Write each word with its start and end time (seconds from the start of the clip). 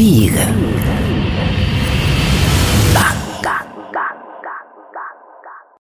Big. 0.00 0.32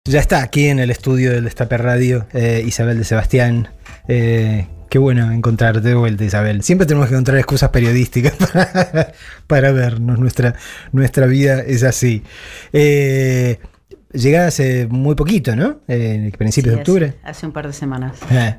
Ya 0.03 0.19
está 0.19 0.43
aquí 0.43 0.67
en 0.67 0.79
el 0.79 0.89
estudio 0.91 1.31
del 1.31 1.45
Destape 1.45 1.77
Radio, 1.77 2.27
eh, 2.33 2.61
Isabel 2.67 2.97
de 2.97 3.05
Sebastián. 3.05 3.69
Eh, 4.09 4.67
qué 4.89 4.99
bueno 4.99 5.31
encontrarte 5.31 5.87
de 5.87 5.95
vuelta, 5.95 6.25
Isabel. 6.25 6.63
Siempre 6.63 6.85
tenemos 6.85 7.07
que 7.07 7.13
encontrar 7.13 7.37
excusas 7.37 7.69
periodísticas 7.69 8.33
para, 8.53 9.13
para 9.47 9.71
vernos. 9.71 10.19
Nuestra, 10.19 10.53
nuestra 10.91 11.25
vida 11.25 11.61
es 11.61 11.83
así. 11.83 12.21
Eh, 12.73 13.57
llegada 14.11 14.47
hace 14.47 14.87
muy 14.87 15.15
poquito, 15.15 15.55
¿no? 15.55 15.79
En 15.87 16.25
el 16.25 16.31
principio 16.33 16.71
Sí, 16.71 16.75
de 16.75 16.81
octubre. 16.81 17.13
Hace, 17.21 17.29
hace 17.29 17.45
un 17.45 17.53
par 17.53 17.67
de 17.67 17.73
semanas. 17.73 18.17
Eh, 18.31 18.55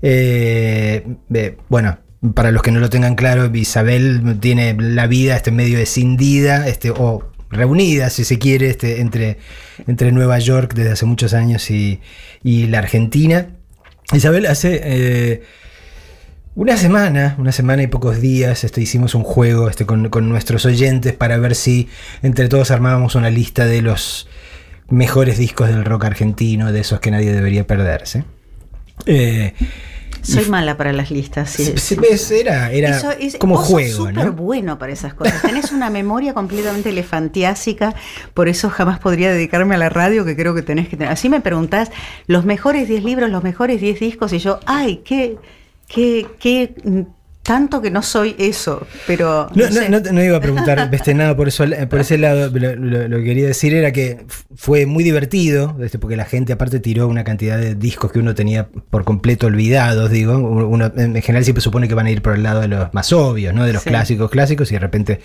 eh, 0.00 1.16
eh, 1.34 1.56
bueno, 1.68 1.98
para 2.34 2.50
los 2.50 2.62
que 2.62 2.70
no 2.70 2.80
lo 2.80 2.90
tengan 2.90 3.14
claro, 3.14 3.50
Isabel 3.54 4.38
tiene 4.40 4.74
la 4.78 5.06
vida 5.06 5.36
este 5.36 5.50
medio 5.50 5.78
escindida, 5.78 6.66
este, 6.66 6.90
o 6.90 7.30
reunida, 7.50 8.10
si 8.10 8.24
se 8.24 8.38
quiere, 8.38 8.70
este, 8.70 9.00
entre, 9.00 9.38
entre 9.86 10.12
Nueva 10.12 10.38
York 10.38 10.74
desde 10.74 10.92
hace 10.92 11.06
muchos 11.06 11.34
años 11.34 11.70
y, 11.70 12.00
y 12.42 12.66
la 12.66 12.78
Argentina. 12.78 13.48
Isabel 14.12 14.46
hace 14.46 14.80
eh, 14.82 15.42
una 16.54 16.76
semana, 16.76 17.36
una 17.38 17.52
semana 17.52 17.82
y 17.82 17.86
pocos 17.86 18.20
días, 18.20 18.64
este, 18.64 18.80
hicimos 18.80 19.14
un 19.14 19.22
juego 19.22 19.68
este, 19.68 19.84
con, 19.84 20.08
con 20.08 20.28
nuestros 20.28 20.64
oyentes 20.64 21.12
para 21.12 21.36
ver 21.38 21.54
si 21.54 21.88
entre 22.22 22.48
todos 22.48 22.70
armábamos 22.70 23.14
una 23.14 23.30
lista 23.30 23.66
de 23.66 23.82
los 23.82 24.28
mejores 24.88 25.38
discos 25.38 25.68
del 25.68 25.84
rock 25.84 26.04
argentino, 26.04 26.72
de 26.72 26.80
esos 26.80 27.00
que 27.00 27.10
nadie 27.10 27.32
debería 27.32 27.66
perderse. 27.66 28.24
Eh, 29.04 29.52
Soy 30.26 30.46
mala 30.46 30.76
para 30.76 30.92
las 30.92 31.10
listas. 31.10 31.50
sí, 31.50 31.72
sí. 31.76 31.94
ves, 31.96 32.30
era 32.30 32.70
era 32.72 32.96
Eso 32.96 33.10
es- 33.12 33.36
como 33.36 33.54
vos 33.56 33.62
sos 33.64 33.72
juego, 33.72 33.96
súper 34.08 34.26
¿no? 34.26 34.32
bueno 34.32 34.78
para 34.78 34.92
esas 34.92 35.14
cosas. 35.14 35.40
Tenés 35.42 35.72
una 35.72 35.90
memoria 35.90 36.34
completamente 36.34 36.88
elefantiásica, 36.90 37.94
por 38.34 38.48
eso 38.48 38.70
jamás 38.70 38.98
podría 38.98 39.30
dedicarme 39.32 39.74
a 39.74 39.78
la 39.78 39.88
radio, 39.88 40.24
que 40.24 40.36
creo 40.36 40.54
que 40.54 40.62
tenés 40.62 40.88
que 40.88 40.96
tener. 40.96 41.12
Así 41.12 41.28
me 41.28 41.40
preguntás 41.40 41.90
los 42.26 42.44
mejores 42.44 42.88
10 42.88 43.04
libros, 43.04 43.30
los 43.30 43.42
mejores 43.42 43.80
10 43.80 44.00
discos, 44.00 44.32
y 44.32 44.38
yo, 44.38 44.60
ay, 44.66 45.02
qué, 45.04 45.36
qué, 45.88 46.26
qué, 46.40 46.74
tanto 47.46 47.80
que 47.80 47.90
no 47.92 48.02
soy 48.02 48.34
eso, 48.38 48.86
pero. 49.06 49.48
No, 49.54 49.66
no, 49.66 50.00
sé. 50.00 50.12
no 50.12 50.24
iba 50.24 50.36
a 50.36 50.40
preguntar 50.40 50.90
nada 51.14 51.36
por, 51.36 51.46
eso, 51.46 51.64
por 51.88 52.00
ese 52.00 52.18
lado, 52.18 52.50
lo, 52.52 52.74
lo 53.08 53.18
que 53.18 53.24
quería 53.24 53.46
decir 53.46 53.72
era 53.72 53.92
que 53.92 54.26
fue 54.56 54.84
muy 54.84 55.04
divertido, 55.04 55.76
este, 55.80 55.98
porque 56.00 56.16
la 56.16 56.24
gente 56.24 56.52
aparte 56.52 56.80
tiró 56.80 57.06
una 57.06 57.22
cantidad 57.22 57.56
de 57.56 57.76
discos 57.76 58.10
que 58.10 58.18
uno 58.18 58.34
tenía 58.34 58.68
por 58.68 59.04
completo 59.04 59.46
olvidados, 59.46 60.10
digo, 60.10 60.36
uno 60.36 60.92
en 60.96 61.22
general 61.22 61.44
siempre 61.44 61.62
supone 61.62 61.86
que 61.86 61.94
van 61.94 62.06
a 62.06 62.10
ir 62.10 62.20
por 62.20 62.34
el 62.34 62.42
lado 62.42 62.62
de 62.62 62.68
los 62.68 62.92
más 62.92 63.12
obvios, 63.12 63.54
¿no? 63.54 63.64
de 63.64 63.72
los 63.72 63.82
Sí. 63.82 63.90
clásicos 63.90 64.30
clásicos, 64.30 64.70
y 64.72 64.74
de 64.74 64.80
repente 64.80 65.20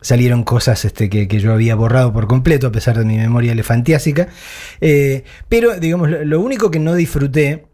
salieron 0.00 0.44
cosas 0.44 0.84
este, 0.86 1.10
que, 1.10 1.28
que 1.28 1.38
yo 1.38 1.52
había 1.52 1.74
borrado 1.74 2.12
por 2.14 2.26
completo, 2.26 2.68
a 2.68 2.72
pesar 2.72 2.98
de 2.98 3.04
mi 3.04 3.18
memoria 3.18 3.52
elefantiásica. 3.52 4.28
Eh, 4.80 5.24
pero, 5.50 5.78
digamos, 5.78 6.08
lo, 6.08 6.24
lo 6.24 6.40
único 6.40 6.70
que 6.70 6.78
no 6.78 6.94
disfruté 6.94 7.66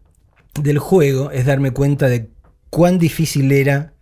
del 0.59 0.79
juego 0.79 1.31
es 1.31 1.45
darme 1.45 1.71
cuenta 1.71 2.07
de 2.07 2.27
cuán 2.75 2.99
difícil 2.99 3.53
era 3.53 3.93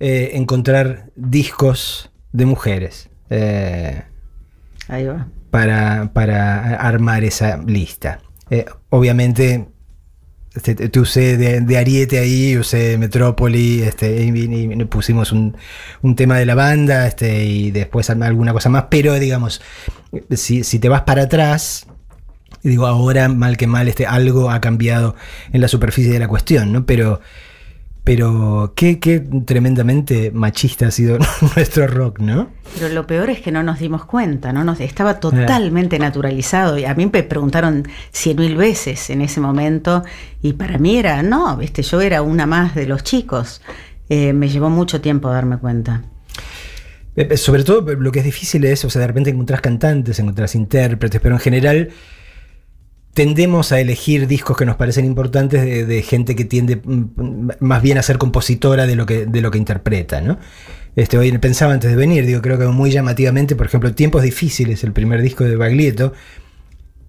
eh, 0.00 0.30
encontrar 0.32 1.10
discos 1.14 2.10
de 2.32 2.46
mujeres 2.46 3.10
eh, 3.28 4.04
Ahí 4.88 5.04
va. 5.04 5.28
para, 5.50 6.10
para 6.14 6.76
armar 6.76 7.22
esa 7.22 7.58
lista. 7.58 8.20
Eh, 8.48 8.64
obviamente, 8.88 9.68
este, 10.54 10.74
te, 10.74 11.00
usé 11.00 11.36
de, 11.36 11.60
de 11.60 11.76
Ariete 11.76 12.18
ahí, 12.18 12.56
usé 12.56 12.96
Metrópoli, 12.96 13.82
este, 13.82 14.22
y, 14.24 14.84
pusimos 14.86 15.30
un, 15.30 15.54
un 16.00 16.16
tema 16.16 16.38
de 16.38 16.46
la 16.46 16.54
banda 16.54 17.06
este, 17.06 17.44
y 17.44 17.72
después 17.72 18.08
alguna 18.08 18.54
cosa 18.54 18.70
más, 18.70 18.86
pero 18.88 19.18
digamos, 19.18 19.60
si, 20.30 20.64
si 20.64 20.78
te 20.78 20.88
vas 20.88 21.02
para 21.02 21.24
atrás, 21.24 21.86
digo, 22.62 22.86
ahora 22.86 23.28
mal 23.28 23.58
que 23.58 23.66
mal, 23.66 23.86
este, 23.86 24.06
algo 24.06 24.50
ha 24.50 24.62
cambiado 24.62 25.14
en 25.52 25.60
la 25.60 25.68
superficie 25.68 26.10
de 26.10 26.20
la 26.20 26.28
cuestión, 26.28 26.72
¿no? 26.72 26.86
Pero, 26.86 27.20
pero 28.04 28.72
qué, 28.74 28.98
qué 28.98 29.20
tremendamente 29.20 30.32
machista 30.32 30.88
ha 30.88 30.90
sido 30.90 31.18
nuestro 31.56 31.86
rock, 31.86 32.18
¿no? 32.18 32.50
Pero 32.74 32.88
lo 32.88 33.06
peor 33.06 33.30
es 33.30 33.40
que 33.40 33.52
no 33.52 33.62
nos 33.62 33.78
dimos 33.78 34.04
cuenta, 34.04 34.52
¿no? 34.52 34.64
Nos, 34.64 34.80
estaba 34.80 35.20
totalmente 35.20 35.98
naturalizado. 35.98 36.78
Y 36.78 36.84
a 36.84 36.94
mí 36.94 37.08
me 37.12 37.22
preguntaron 37.22 37.86
cien 38.10 38.36
mil 38.38 38.56
veces 38.56 39.10
en 39.10 39.20
ese 39.22 39.40
momento. 39.40 40.02
Y 40.40 40.54
para 40.54 40.78
mí 40.78 40.96
era, 40.96 41.22
no, 41.22 41.56
viste, 41.56 41.82
yo 41.82 42.00
era 42.00 42.22
una 42.22 42.44
más 42.46 42.74
de 42.74 42.86
los 42.86 43.04
chicos. 43.04 43.62
Eh, 44.08 44.32
me 44.32 44.48
llevó 44.48 44.68
mucho 44.68 45.00
tiempo 45.00 45.30
darme 45.30 45.58
cuenta. 45.58 46.02
Eh, 47.14 47.28
eh, 47.30 47.36
Sobre 47.36 47.62
todo 47.62 47.82
lo 47.94 48.10
que 48.10 48.18
es 48.18 48.24
difícil 48.24 48.64
es, 48.64 48.84
o 48.84 48.90
sea, 48.90 49.00
de 49.00 49.06
repente 49.06 49.30
encontrás 49.30 49.60
cantantes, 49.60 50.18
encontrás 50.18 50.56
intérpretes, 50.56 51.20
pero 51.20 51.36
en 51.36 51.40
general 51.40 51.90
tendemos 53.14 53.72
a 53.72 53.80
elegir 53.80 54.26
discos 54.26 54.56
que 54.56 54.64
nos 54.64 54.76
parecen 54.76 55.04
importantes 55.04 55.86
de, 55.86 56.02
gente 56.02 56.34
que 56.34 56.44
tiende 56.44 56.76
mm, 56.82 57.50
más 57.60 57.82
bien 57.82 57.98
a 57.98 58.02
ser 58.02 58.18
compositora 58.18 58.86
de 58.86 58.96
lo 58.96 59.06
que, 59.06 59.26
de 59.26 59.40
lo 59.40 59.50
que 59.50 59.58
interpreta, 59.58 60.20
¿no? 60.20 60.38
Este, 60.96 61.16
hoy 61.18 61.36
pensaba 61.38 61.72
antes 61.72 61.90
de 61.90 61.96
venir, 61.96 62.26
digo, 62.26 62.42
creo 62.42 62.58
que 62.58 62.66
muy 62.66 62.90
llamativamente, 62.90 63.56
por 63.56 63.66
ejemplo, 63.66 63.94
Tiempos 63.94 64.22
Difíciles, 64.22 64.84
el 64.84 64.92
primer 64.92 65.22
disco 65.22 65.44
de 65.44 65.56
Baglietto, 65.56 66.12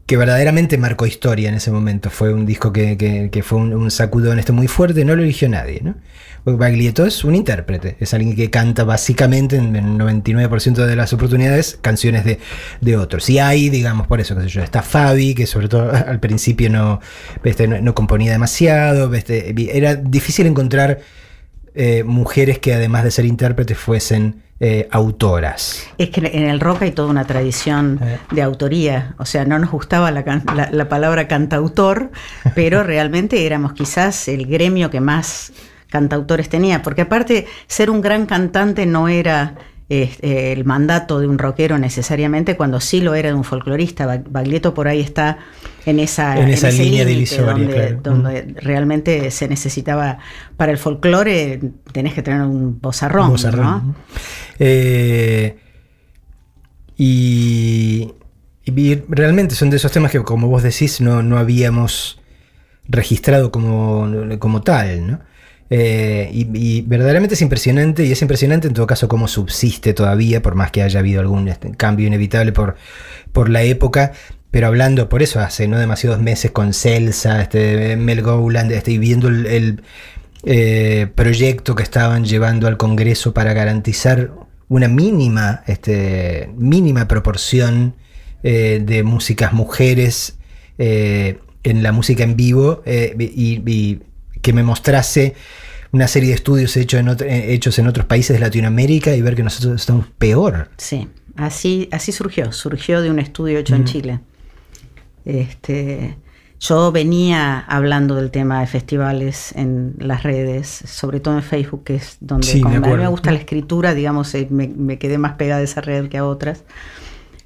que 0.05 0.17
verdaderamente 0.17 0.77
marcó 0.77 1.05
historia 1.05 1.49
en 1.49 1.55
ese 1.55 1.71
momento. 1.71 2.09
Fue 2.09 2.33
un 2.33 2.45
disco 2.45 2.73
que, 2.73 2.97
que- 2.97 3.43
fue 3.43 3.59
un, 3.59 3.73
un 3.73 3.91
sacudón 3.91 4.39
este 4.39 4.51
muy 4.51 4.67
fuerte, 4.67 5.05
no 5.05 5.15
lo 5.15 5.23
eligió 5.23 5.47
nadie, 5.49 5.81
¿no? 5.81 5.95
Porque 6.43 6.57
Baglietto 6.59 7.05
es 7.05 7.23
un 7.23 7.35
intérprete, 7.35 7.95
es 7.99 8.13
alguien 8.13 8.35
que 8.35 8.49
canta 8.49 8.83
básicamente 8.83 9.55
en 9.55 9.75
el 9.77 9.85
99% 9.97 10.85
de 10.85 10.95
las 10.95 11.13
oportunidades 11.13 11.77
canciones 11.81 12.25
de, 12.25 12.39
de 12.81 12.97
otros. 12.97 13.29
Y 13.29 13.39
hay, 13.39 13.69
digamos, 13.69 14.07
por 14.07 14.19
eso, 14.19 14.35
qué 14.35 14.41
sé 14.43 14.49
yo, 14.49 14.61
está 14.61 14.81
Fabi, 14.81 15.35
que 15.35 15.47
sobre 15.47 15.69
todo 15.69 15.89
al 16.07 16.19
principio 16.19 16.69
no, 16.69 16.99
este, 17.45 17.67
no, 17.67 17.79
no 17.79 17.95
componía 17.95 18.31
demasiado, 18.33 19.13
este, 19.13 19.55
era 19.77 19.95
difícil 19.95 20.45
encontrar 20.45 20.99
eh, 21.75 22.03
mujeres 22.03 22.59
que 22.59 22.73
además 22.73 23.03
de 23.05 23.11
ser 23.11 23.25
intérpretes 23.25 23.77
fuesen 23.77 24.43
eh, 24.59 24.87
autoras. 24.91 25.83
Es 25.97 26.09
que 26.09 26.21
en 26.33 26.43
el 26.49 26.59
rock 26.59 26.83
hay 26.83 26.91
toda 26.91 27.09
una 27.09 27.25
tradición 27.25 27.99
de 28.31 28.41
autoría. 28.41 29.15
O 29.17 29.25
sea, 29.25 29.43
no 29.45 29.59
nos 29.59 29.71
gustaba 29.71 30.11
la, 30.11 30.23
can- 30.23 30.43
la- 30.55 30.69
la 30.71 30.89
palabra 30.89 31.27
cantautor, 31.27 32.11
pero 32.53 32.83
realmente 32.83 33.45
éramos 33.45 33.73
quizás 33.73 34.27
el 34.27 34.45
gremio 34.45 34.89
que 34.89 34.99
más 35.01 35.51
cantautores 35.93 36.49
tenía. 36.49 36.81
Porque 36.81 37.03
aparte, 37.03 37.45
ser 37.67 37.89
un 37.91 38.01
gran 38.01 38.25
cantante 38.25 38.85
no 38.85 39.07
era 39.07 39.55
eh, 39.89 40.09
el 40.55 40.65
mandato 40.65 41.19
de 41.19 41.27
un 41.27 41.37
rockero 41.37 41.77
necesariamente, 41.77 42.55
cuando 42.57 42.79
sí 42.79 42.99
lo 43.01 43.13
era 43.13 43.29
de 43.29 43.35
un 43.35 43.43
folclorista. 43.43 44.05
Bag- 44.07 44.25
Baglietto 44.29 44.73
por 44.73 44.87
ahí 44.87 45.01
está 45.01 45.37
en 45.85 45.99
esa, 45.99 46.39
En 46.39 46.49
esa 46.49 46.69
ese 46.69 46.83
línea 46.83 47.05
divisoria, 47.05 47.51
donde, 47.53 47.73
claro. 47.73 47.99
donde 48.01 48.55
realmente 48.61 49.29
se 49.29 49.47
necesitaba, 49.47 50.17
para 50.57 50.71
el 50.71 50.77
folclore 50.77 51.59
tenés 51.91 52.13
que 52.15 52.23
tener 52.23 52.41
un 52.41 52.79
bozarrón, 52.81 53.29
Bozarrón, 53.29 53.65
¿no? 53.65 53.79
¿no? 53.81 53.95
Eh, 54.59 55.57
y, 56.97 58.13
y 58.65 58.95
realmente 59.09 59.55
son 59.55 59.69
de 59.69 59.77
esos 59.77 59.91
temas 59.91 60.11
que, 60.11 60.23
como 60.23 60.47
vos 60.47 60.63
decís, 60.63 61.01
no, 61.01 61.21
no 61.21 61.37
habíamos 61.37 62.19
registrado 62.87 63.51
como, 63.51 64.07
como 64.39 64.61
tal, 64.61 65.07
¿no? 65.07 65.19
Eh, 65.69 66.29
y, 66.31 66.81
verdaderamente 66.81 67.35
es 67.35 67.41
impresionante, 67.41 68.05
y 68.05 68.11
es 68.11 68.21
impresionante 68.21 68.67
en 68.67 68.73
todo 68.73 68.87
caso 68.87 69.07
cómo 69.07 69.27
subsiste 69.27 69.93
todavía, 69.93 70.41
por 70.41 70.55
más 70.55 70.71
que 70.71 70.83
haya 70.83 70.99
habido 70.99 71.21
algún 71.21 71.47
este, 71.47 71.71
cambio 71.71 72.07
inevitable 72.07 72.51
por, 72.51 72.75
por 73.31 73.49
la 73.49 73.63
época. 73.63 74.11
Pero 74.51 74.67
hablando 74.67 75.09
por 75.09 75.23
eso 75.23 75.39
hace 75.39 75.67
no 75.67 75.79
demasiados 75.79 76.21
meses 76.21 76.51
con 76.51 76.73
Celsa, 76.73 77.41
este, 77.41 77.95
Mel 77.97 78.21
Gowland, 78.21 78.71
este, 78.71 78.91
y 78.91 78.97
viendo 78.99 79.27
el, 79.29 79.81
eh, 80.45 81.07
proyecto 81.15 81.73
que 81.73 81.83
estaban 81.83 82.25
llevando 82.25 82.67
al 82.67 82.77
Congreso 82.77 83.33
para 83.33 83.53
garantizar 83.53 84.31
una 84.69 84.87
mínima, 84.87 85.63
este, 85.67 86.49
mínima 86.55 87.07
proporción 87.07 87.95
eh, 88.43 88.81
de 88.85 89.03
músicas 89.03 89.53
mujeres 89.53 90.37
en 90.77 91.83
la 91.83 91.91
música 91.91 92.23
en 92.23 92.35
vivo 92.35 92.83
y 92.85 93.99
que 94.43 94.53
me 94.53 94.61
mostrase 94.61 95.33
una 95.91 96.07
serie 96.07 96.29
de 96.29 96.35
estudios 96.35 96.77
hecho 96.77 96.97
en 96.99 97.07
otro- 97.09 97.25
eh, 97.27 97.53
hechos 97.53 97.79
en 97.79 97.87
otros 97.87 98.05
países 98.05 98.35
de 98.35 98.39
Latinoamérica 98.39 99.15
y 99.15 99.21
ver 99.23 99.35
que 99.35 99.43
nosotros 99.43 99.79
estamos 99.81 100.05
peor. 100.19 100.69
Sí, 100.77 101.07
así, 101.35 101.89
así 101.91 102.11
surgió, 102.11 102.51
surgió 102.51 103.01
de 103.01 103.09
un 103.09 103.17
estudio 103.19 103.57
hecho 103.57 103.75
en. 103.75 103.85
Chile. 103.85 104.19
Este, 105.25 106.17
yo 106.59 106.91
venía 106.91 107.59
hablando 107.59 108.15
del 108.15 108.31
tema 108.31 108.59
de 108.61 108.67
festivales 108.67 109.53
en 109.55 109.95
las 109.99 110.23
redes, 110.23 110.67
sobre 110.67 111.19
todo 111.19 111.35
en 111.35 111.43
Facebook, 111.43 111.83
que 111.85 111.95
es 111.95 112.17
donde 112.19 112.47
Sí, 112.47 112.57
me 112.57 112.63
como 112.63 112.75
a 112.75 112.79
mí 112.79 112.97
me 113.03 113.07
gusta 113.07 113.31
la 113.31 113.39
escritura, 113.39 113.93
digamos, 113.93 114.33
eh, 114.35 114.47
me, 114.49 114.67
me 114.67 114.97
quedé 114.97 115.17
más 115.17 115.33
pegada 115.35 115.61
a 115.61 115.63
esa 115.63 115.81
red 115.81 116.09
que 116.09 116.17
a 116.17 116.25
otras. 116.25 116.63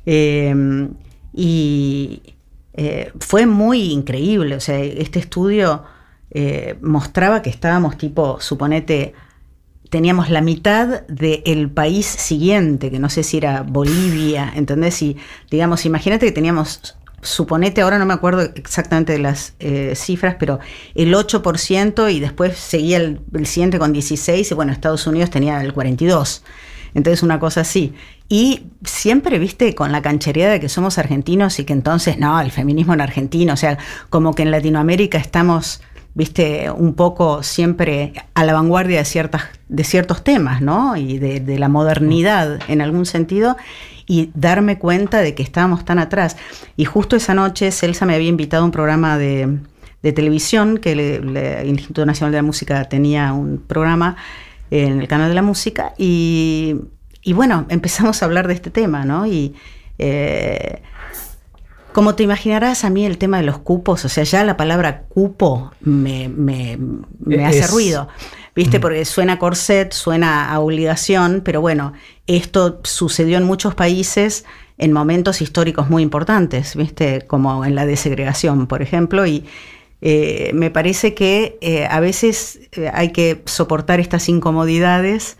Eh, 0.05 0.87
y 1.33 2.21
eh, 2.73 3.11
fue 3.19 3.45
muy 3.45 3.91
increíble, 3.91 4.55
o 4.55 4.59
sea, 4.59 4.79
este 4.79 5.19
estudio 5.19 5.83
eh, 6.39 6.77
mostraba 6.81 7.41
que 7.41 7.49
estábamos 7.49 7.97
tipo, 7.97 8.39
suponete, 8.39 9.15
teníamos 9.89 10.29
la 10.29 10.41
mitad 10.41 11.01
del 11.07 11.71
país 11.71 12.05
siguiente, 12.05 12.91
que 12.91 12.99
no 12.99 13.09
sé 13.09 13.23
si 13.23 13.37
era 13.37 13.63
Bolivia, 13.63 14.53
¿entendés? 14.55 15.01
Y 15.01 15.17
digamos, 15.49 15.87
imagínate 15.87 16.27
que 16.27 16.31
teníamos 16.31 16.95
suponete, 17.23 17.81
ahora 17.81 17.97
no 17.97 18.05
me 18.05 18.13
acuerdo 18.13 18.43
exactamente 18.53 19.13
de 19.13 19.17
las 19.17 19.55
eh, 19.57 19.93
cifras, 19.95 20.35
pero 20.37 20.59
el 20.93 21.11
8% 21.11 22.13
y 22.13 22.19
después 22.19 22.55
seguía 22.55 22.97
el, 22.97 23.47
siguiente 23.47 23.79
con 23.79 23.91
16 23.91 24.51
y 24.51 24.53
bueno, 24.53 24.71
Estados 24.71 25.07
Unidos 25.07 25.31
tenía 25.31 25.59
el 25.63 25.73
42. 25.73 26.43
Entonces 26.93 27.23
una 27.23 27.39
cosa 27.39 27.61
así. 27.61 27.95
Y 28.29 28.67
siempre, 28.83 29.39
viste, 29.39 29.73
con 29.73 29.91
la 29.91 30.03
canchería 30.03 30.49
de 30.49 30.59
que 30.59 30.69
somos 30.69 30.99
argentinos 30.99 31.57
y 31.57 31.65
que 31.65 31.73
entonces, 31.73 32.19
no, 32.19 32.39
el 32.39 32.51
feminismo 32.51 32.93
en 32.93 33.01
Argentina, 33.01 33.53
o 33.53 33.57
sea, 33.57 33.79
como 34.11 34.35
que 34.35 34.43
en 34.43 34.51
Latinoamérica 34.51 35.17
estamos, 35.17 35.81
viste, 36.17 36.71
un 36.71 36.95
poco 36.95 37.43
siempre 37.43 38.13
a 38.33 38.43
la 38.43 38.53
vanguardia 38.53 38.97
de, 38.97 39.05
ciertas, 39.05 39.43
de 39.69 39.83
ciertos 39.83 40.23
temas, 40.23 40.63
¿no? 40.63 40.97
Y 40.97 41.19
de, 41.19 41.39
de 41.39 41.59
la 41.59 41.69
modernidad 41.69 42.59
en 42.67 42.81
algún 42.81 43.05
sentido 43.05 43.55
y 44.07 44.31
darme 44.33 44.79
cuenta 44.79 45.19
de 45.19 45.35
que 45.35 45.43
estábamos 45.43 45.85
tan 45.85 45.99
atrás. 45.99 46.37
Y 46.75 46.85
justo 46.85 47.15
esa 47.15 47.35
noche 47.35 47.71
Celsa 47.71 48.07
me 48.07 48.15
había 48.15 48.29
invitado 48.29 48.63
a 48.63 48.65
un 48.65 48.71
programa 48.71 49.19
de, 49.19 49.59
televisión, 50.01 50.77
que 50.77 50.93
el 50.93 51.67
Instituto 51.67 52.05
Nacional 52.05 52.31
de 52.31 52.37
la 52.37 52.43
Música 52.43 52.85
tenía 52.85 53.33
un 53.33 53.59
programa 53.59 54.15
en 54.71 55.01
el 55.01 55.07
canal 55.09 55.27
de 55.27 55.35
la 55.35 55.41
música, 55.41 55.93
y, 55.97 56.75
bueno, 57.35 57.67
empezamos 57.69 58.23
a 58.23 58.25
hablar 58.25 58.47
de 58.47 58.55
este 58.55 58.71
tema, 58.71 59.05
¿no? 59.05 59.27
Y 59.27 59.53
eh, 59.99 60.81
como 61.97 62.13
te 62.13 62.21
imaginarás, 62.21 62.83
a 62.83 62.91
mí 62.91 63.07
el 63.07 63.17
tema 63.17 63.37
de 63.37 63.43
los 63.43 63.57
cupos, 63.57 64.05
o 64.05 64.07
sea, 64.07 64.23
ya 64.23 64.43
la 64.43 64.55
palabra 64.55 65.05
cupo 65.09 65.71
me, 65.81 66.29
me, 66.29 66.77
hace 67.43 67.65
ruido. 67.65 68.07
¿viste? 68.55 68.79
Porque 68.79 69.03
suena 69.03 69.39
corset, 69.39 69.91
suena 69.93 70.51
a 70.51 70.59
obligación, 70.59 71.41
pero 71.43 71.59
bueno, 71.59 71.93
esto 72.27 72.81
sucedió 72.83 73.39
en 73.39 73.45
muchos 73.45 73.73
países 73.73 74.45
en 74.77 74.91
momentos 74.91 75.41
históricos 75.41 75.89
muy 75.89 76.03
importantes, 76.03 76.75
¿viste? 76.75 77.23
Como 77.25 77.65
en 77.65 77.73
la 77.73 77.87
desegregación, 77.87 78.67
por 78.67 78.83
ejemplo, 78.83 79.25
y 79.25 79.45
eh, 80.01 80.51
me 80.53 80.69
parece 80.69 81.15
que 81.15 81.57
eh, 81.61 81.87
a 81.89 81.99
veces 81.99 82.59
eh, 82.73 82.91
hay 82.93 83.11
que 83.11 83.41
soportar 83.45 83.99
estas 83.99 84.29
incomodidades 84.29 85.37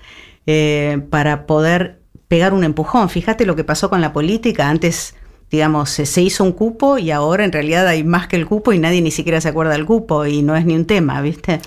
para 1.12 1.46
poder 1.46 2.02
pegar 2.28 2.56
un 2.56 2.64
empujón. 2.64 3.10
Fíjate 3.10 3.46
lo 3.46 3.56
que 3.56 3.64
pasó 3.64 3.92
con 3.92 4.02
la 4.02 4.12
política, 4.12 4.70
antes 4.70 5.14
digamos, 5.52 5.90
se 5.90 6.22
hizo 6.22 6.44
un 6.44 6.52
cupo 6.52 6.98
y 6.98 7.12
ahora 7.12 7.46
en 7.46 7.52
realidad 7.52 7.88
hay 7.88 8.04
más 8.04 8.28
que 8.28 8.36
el 8.36 8.46
cupo 8.46 8.74
y 8.74 8.80
nadie 8.80 9.02
ni 9.02 9.12
siquiera 9.12 9.40
se 9.42 9.50
acuerda 9.50 9.74
del 9.74 9.86
cupo 9.86 10.26
y 10.26 10.42
no 10.42 10.56
es 10.56 10.66
ni 10.66 10.76
un 10.76 10.86
tema, 10.86 11.22
¿viste? 11.22 11.62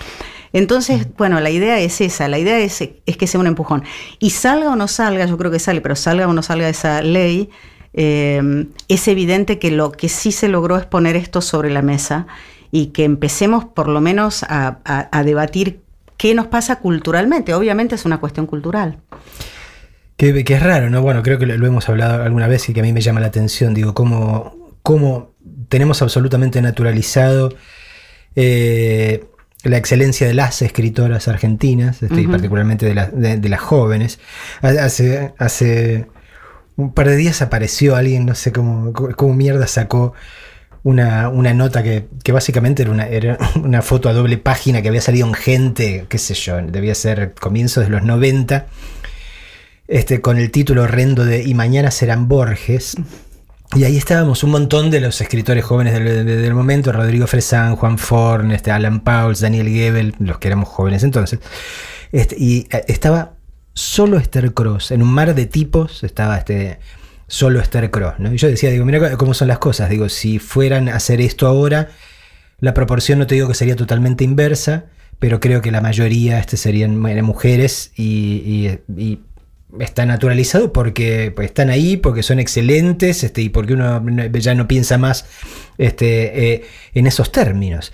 Entonces, 0.53 1.07
bueno, 1.17 1.41
la 1.41 1.51
idea 1.51 1.79
es 1.79 2.01
esa, 2.01 2.29
la 2.29 2.39
idea 2.39 2.59
es, 2.59 2.81
es, 2.81 3.17
que 3.17 3.27
sea 3.27 3.41
un 3.41 3.47
empujón. 3.47 3.85
Y 4.19 4.31
salga 4.31 4.71
o 4.71 4.77
no 4.77 4.89
salga, 4.89 5.25
yo 5.27 5.39
creo 5.39 5.51
que 5.51 5.61
sale, 5.61 5.81
pero 5.81 5.95
salga 5.95 6.27
o 6.29 6.33
no 6.33 6.43
salga 6.43 6.69
esa 6.69 7.03
ley, 7.03 7.51
eh, 7.93 8.67
es 8.89 9.09
evidente 9.09 9.59
que 9.59 9.71
lo 9.71 9.93
que 9.93 10.09
sí 10.09 10.33
se 10.33 10.49
logró 10.49 10.77
es 10.77 10.87
poner 10.87 11.17
esto 11.17 11.41
sobre 11.41 11.71
la 11.71 11.83
mesa 11.83 12.27
y 12.71 12.87
que 12.89 13.05
empecemos 13.05 13.65
por 13.65 13.89
lo 13.89 14.01
menos 14.01 14.45
a, 14.49 15.23
debatir 15.25 15.81
qué 16.17 16.35
nos 16.35 16.47
pasa 16.47 16.77
culturalmente. 16.77 17.55
Obviamente 17.55 17.95
es 17.95 18.05
una 18.05 18.21
cuestión 18.21 18.47
cultural. 18.47 18.99
Que, 20.21 20.45
es 20.47 20.63
raro, 20.63 20.91
¿no? 20.91 21.01
Bueno, 21.01 21.23
creo 21.23 21.39
que 21.39 21.47
lo, 21.47 21.67
hemos 21.67 21.89
hablado 21.89 22.23
alguna 22.23 22.47
vez 22.47 22.69
y 22.69 22.75
que 22.75 22.81
a 22.81 22.83
mí 22.83 22.93
me 22.93 23.01
llama 23.01 23.21
la 23.21 23.29
atención, 23.29 23.73
digo, 23.73 23.95
cómo, 23.95 24.77
cómo 24.83 25.33
tenemos 25.71 26.03
absolutamente 26.03 26.61
naturalizado 26.61 27.55
eh, 28.37 29.25
la 29.65 29.79
excelencia 29.79 30.27
de 30.27 30.35
las 30.35 30.61
escritoras 30.61 31.27
argentinas, 31.27 32.03
este, 32.03 32.21
y 32.21 32.27
particularmente 32.27 32.85
de, 32.85 33.49
las 33.49 33.61
jóvenes. 33.63 34.19
Hace, 34.61 35.33
hace 35.39 36.07
un 36.77 36.93
par 36.93 37.09
de 37.09 37.17
días 37.17 37.41
apareció 37.41 37.97
alguien, 37.97 38.27
no 38.27 38.35
sé 38.35 38.53
cómo, 38.53 38.93
cómo 38.93 39.33
mierda 39.33 39.67
sacó 39.67 40.13
una, 40.83 41.31
nota 41.55 41.83
que, 41.83 42.09
básicamente 42.31 42.83
era 42.83 42.91
una, 42.91 43.07
era 43.07 43.39
una 43.55 43.81
foto 43.81 44.11
a 44.11 44.13
doble 44.13 44.37
página 44.37 44.83
que 44.83 44.89
había 44.89 45.01
salido 45.01 45.27
en 45.27 45.33
gente, 45.33 46.05
qué 46.11 46.19
sé 46.19 46.35
yo, 46.35 46.61
debía 46.61 46.95
ser 46.95 47.33
comienzos 47.33 47.85
de 47.85 47.91
los 47.91 48.03
90, 48.03 48.67
este, 49.91 50.21
con 50.21 50.39
el 50.39 50.53
título 50.53 50.85
horrendo 50.85 51.25
de 51.25 51.43
Y 51.43 51.53
mañana 51.55 51.91
serán 51.91 52.29
Borges. 52.29 52.97
Y 53.75 53.85
ahí 53.85 53.97
estábamos 53.97 54.45
un 54.45 54.51
montón 54.51 54.91
de 54.91 55.01
los 55.01 55.21
escritores 55.21 55.65
jóvenes 55.65 55.95
del, 55.95 56.55
momento, 56.55 56.93
Rodrigo 56.93 57.27
Fresán, 57.27 57.77
Juan 57.77 57.99
Forn, 57.99 58.53
este, 58.53 58.71
Alan 58.71 59.01
Pauls, 59.01 59.41
Daniel 59.41 59.69
Gebel, 59.69 60.15
los 60.21 60.39
que 60.39 60.49
éramos 60.49 60.69
jóvenes 60.69 61.03
entonces. 61.03 61.41
Este, 62.13 62.37
y 62.39 62.69
eh, 62.71 62.85
estaba 62.87 63.35
solo 63.75 64.19
Esther 64.19 64.55
Cross, 64.55 64.93
en 64.93 65.03
un 65.03 65.13
mar 65.13 65.35
de 65.35 65.47
tipos 65.47 66.05
estaba 66.05 66.39
este, 66.39 66.79
solo 67.27 67.61
Esther 67.61 67.91
Cross. 67.91 68.15
¿no? 68.19 68.33
Y 68.33 68.39
yo 68.39 68.47
decía, 68.47 68.71
digo, 68.71 68.85
mira 68.85 69.17
cómo 69.17 69.35
son 69.35 69.49
las 69.49 69.59
cosas. 69.59 69.91
Digo, 69.91 70.09
si 70.09 70.39
fueran 70.39 70.89
a 70.89 70.97
hacer 70.97 71.21
esto 71.21 71.49
ahora, 71.49 71.89
la 72.61 72.75
proporción 72.75 73.19
no 73.19 73.27
te 73.27 73.35
digo 73.35 73.49
que 73.49 73.55
sería 73.55 73.75
totalmente 73.75 74.23
inversa, 74.23 74.85
pero 75.19 75.41
creo 75.41 75.63
que 75.63 75.73
la 75.73 75.81
mayoría 75.81 76.39
este, 76.39 76.57
serían 76.57 76.97
mujeres 76.97 77.93
y 77.97 78.79
está 79.79 80.07
naturalizado 80.07 80.73
porque 80.73 81.33
pues, 81.35 81.47
están 81.47 81.71
ahí, 81.71 81.97
porque 81.97 82.23
son 82.23 82.41
excelentes 82.41 83.23
este, 83.25 83.43
y 83.43 83.49
porque 83.49 83.75
uno 83.75 84.03
ya 84.33 84.55
no 84.55 84.67
piensa 84.67 84.99
más 84.99 85.27
este, 85.79 86.53
eh, 86.53 86.63
en 86.95 87.07
esos 87.07 87.31
términos. 87.33 87.93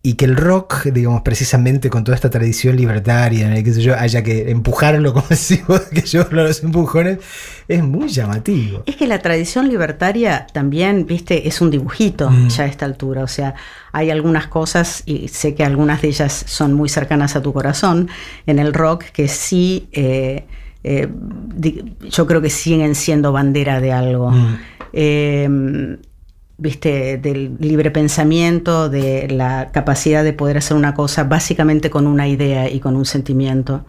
Y 0.00 0.14
que 0.14 0.26
el 0.26 0.36
rock, 0.36 0.84
digamos, 0.84 1.22
precisamente 1.22 1.90
con 1.90 2.04
toda 2.04 2.14
esta 2.14 2.30
tradición 2.30 2.76
libertaria, 2.76 3.52
que 3.64 3.72
yo, 3.72 3.96
haya 3.98 4.22
que 4.22 4.48
empujarlo 4.50 5.12
como 5.14 5.26
si 5.30 5.60
que 5.92 6.02
yo 6.02 6.24
los 6.30 6.62
empujones, 6.62 7.18
es 7.66 7.82
muy 7.82 8.08
llamativo. 8.08 8.84
Es 8.86 8.94
que 8.94 9.08
la 9.08 9.18
tradición 9.18 9.68
libertaria 9.68 10.46
también, 10.52 11.04
viste, 11.04 11.48
es 11.48 11.60
un 11.60 11.72
dibujito 11.72 12.30
mm. 12.30 12.48
ya 12.48 12.62
a 12.62 12.66
esta 12.66 12.86
altura. 12.86 13.24
O 13.24 13.26
sea, 13.26 13.56
hay 13.90 14.10
algunas 14.10 14.46
cosas, 14.46 15.02
y 15.04 15.26
sé 15.26 15.56
que 15.56 15.64
algunas 15.64 16.00
de 16.00 16.08
ellas 16.08 16.44
son 16.46 16.74
muy 16.74 16.88
cercanas 16.88 17.34
a 17.34 17.42
tu 17.42 17.52
corazón, 17.52 18.08
en 18.46 18.60
el 18.60 18.74
rock, 18.74 19.02
que 19.06 19.26
sí, 19.26 19.88
eh, 19.90 20.46
eh, 20.84 21.08
yo 22.08 22.26
creo 22.28 22.40
que 22.40 22.50
siguen 22.50 22.94
siendo 22.94 23.32
bandera 23.32 23.80
de 23.80 23.92
algo. 23.92 24.30
Mm. 24.30 24.58
Eh, 24.92 25.98
viste, 26.58 27.18
del 27.18 27.56
libre 27.60 27.90
pensamiento, 27.90 28.88
de 28.88 29.28
la 29.30 29.70
capacidad 29.72 30.24
de 30.24 30.32
poder 30.32 30.58
hacer 30.58 30.76
una 30.76 30.94
cosa 30.94 31.24
básicamente 31.24 31.88
con 31.88 32.06
una 32.06 32.28
idea 32.28 32.68
y 32.68 32.80
con 32.80 32.96
un 32.96 33.06
sentimiento. 33.06 33.84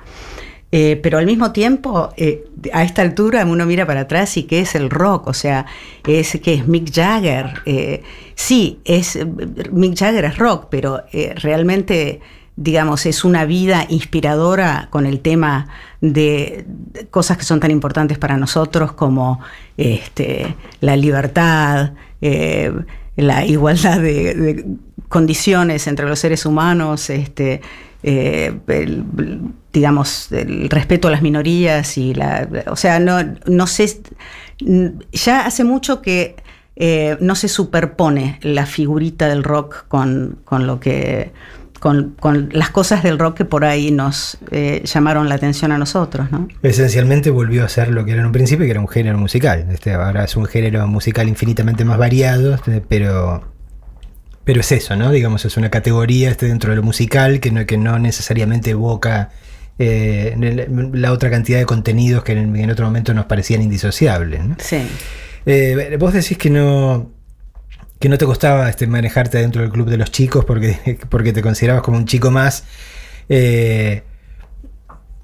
Eh, 0.71 1.00
pero 1.01 1.18
al 1.18 1.25
mismo 1.25 1.51
tiempo, 1.51 2.13
eh, 2.16 2.46
a 2.72 2.84
esta 2.84 3.01
altura 3.01 3.43
uno 3.43 3.65
mira 3.65 3.88
para 3.88 4.01
atrás 4.01 4.38
y 4.38 4.43
qué 4.43 4.60
es 4.60 4.75
el 4.75 4.91
rock, 4.91 5.27
o 5.27 5.34
sea, 5.34 5.65
es 6.05 6.39
que 6.41 6.53
es 6.53 6.67
Mick 6.67 6.93
Jagger. 6.93 7.62
Eh, 7.65 8.03
sí, 8.36 8.79
es, 8.86 9.17
Mick 9.72 9.98
Jagger 9.98 10.25
es 10.25 10.38
rock, 10.38 10.67
pero 10.70 11.01
realmente, 11.38 12.22
digamos, 12.55 13.08
es 13.08 13.24
una 13.24 13.46
vida 13.46 13.88
inspiradora 13.89 14.89
con 14.91 15.08
el 15.08 15.22
tema 15.22 15.70
de 16.01 16.65
cosas 17.10 17.38
que 17.38 17.46
son 17.46 17.60
tan 17.60 17.72
importantes 17.72 18.20
para 18.20 18.38
nosotros 18.38 18.91
como 18.91 19.39
este, 19.75 20.55
la 20.82 20.96
libertad, 20.96 21.93
eh, 22.21 22.71
la 23.15 23.45
igualdad 23.45 23.99
de, 24.01 24.65
condiciones 25.07 25.88
entre 25.88 26.07
los 26.07 26.19
seres 26.19 26.45
humanos, 26.45 27.09
este, 27.09 27.61
eh, 28.03 28.53
digamos, 29.73 30.31
el 30.31 30.69
respeto 30.69 31.07
a 31.07 31.11
las 31.11 31.21
minorías 31.21 31.97
y 31.97 32.13
la, 32.13 32.47
o 32.67 32.75
sea, 32.75 32.99
no, 32.99 33.67
sé, 33.67 34.01
ya 35.11 35.45
hace 35.45 35.63
mucho 35.63 36.01
que 36.01 36.35
eh, 36.75 37.17
no 37.19 37.35
se 37.35 37.49
superpone 37.49 38.39
la 38.41 38.65
figurita 38.65 39.27
del 39.27 39.43
rock 39.43 39.85
con, 39.88 40.38
con 40.45 40.67
lo 40.67 40.79
que 40.79 41.31
con, 41.79 42.15
las 42.51 42.69
cosas 42.69 43.03
del 43.03 43.17
rock 43.17 43.38
que 43.38 43.45
por 43.45 43.65
ahí 43.65 43.91
nos 43.91 44.38
eh, 44.51 44.83
llamaron 44.86 45.29
la 45.29 45.36
atención 45.36 45.71
a 45.71 45.77
nosotros. 45.77 46.31
¿no? 46.31 46.48
Esencialmente 46.62 47.29
volvió 47.29 47.65
a 47.65 47.69
ser 47.69 47.89
lo 47.89 48.05
que 48.05 48.12
era 48.12 48.21
en 48.21 48.27
un 48.27 48.31
principio, 48.31 48.65
que 48.65 48.71
era 48.71 48.79
un 48.79 48.88
género 48.88 49.17
musical. 49.17 49.67
Este, 49.71 49.93
ahora 49.93 50.25
es 50.25 50.36
un 50.36 50.45
género 50.45 50.86
musical 50.88 51.27
infinitamente 51.27 51.86
más 51.86 51.98
variado, 51.98 52.53
este, 52.53 52.81
pero, 52.81 53.51
pero 54.43 54.59
es 54.59 54.71
eso, 54.71 54.95
¿no? 54.95 55.12
Digamos, 55.12 55.45
es 55.45 55.57
una 55.57 55.69
categoría 55.69 56.29
este, 56.29 56.48
dentro 56.48 56.71
de 56.71 56.75
lo 56.75 56.83
musical 56.83 57.39
que 57.39 57.51
no, 57.51 57.65
que 57.65 57.77
no 57.77 57.98
necesariamente 58.00 58.71
evoca 58.71 59.29
eh, 59.79 60.36
la 60.93 61.13
otra 61.13 61.29
cantidad 61.29 61.57
de 61.57 61.65
contenidos 61.65 62.24
que 62.24 62.33
en, 62.33 62.69
otro 62.69 62.86
momento 62.86 63.13
nos 63.13 63.25
parecían 63.25 63.62
indisociables. 63.62 64.41
Sí. 64.57 64.81
Eh, 65.45 65.95
vos 65.98 66.13
decís 66.13 66.38
que 66.38 66.50
no 66.50 67.18
que 68.00 68.10
no 68.10 68.18
te 68.18 68.25
costaba 68.25 68.70
este, 68.70 68.88
manejarte 68.88 69.38
dentro 69.38 69.62
del 69.62 69.72
club 69.72 69.89
de 69.89 69.98
los 69.98 70.12
chicos 70.12 70.46
porque, 70.46 70.98
porque 71.10 71.34
te 71.34 71.41
considerabas 71.41 71.84
como 71.84 71.98
un 71.98 72.06
chico 72.06 72.32
más. 72.32 72.63
Eh, 73.27 74.03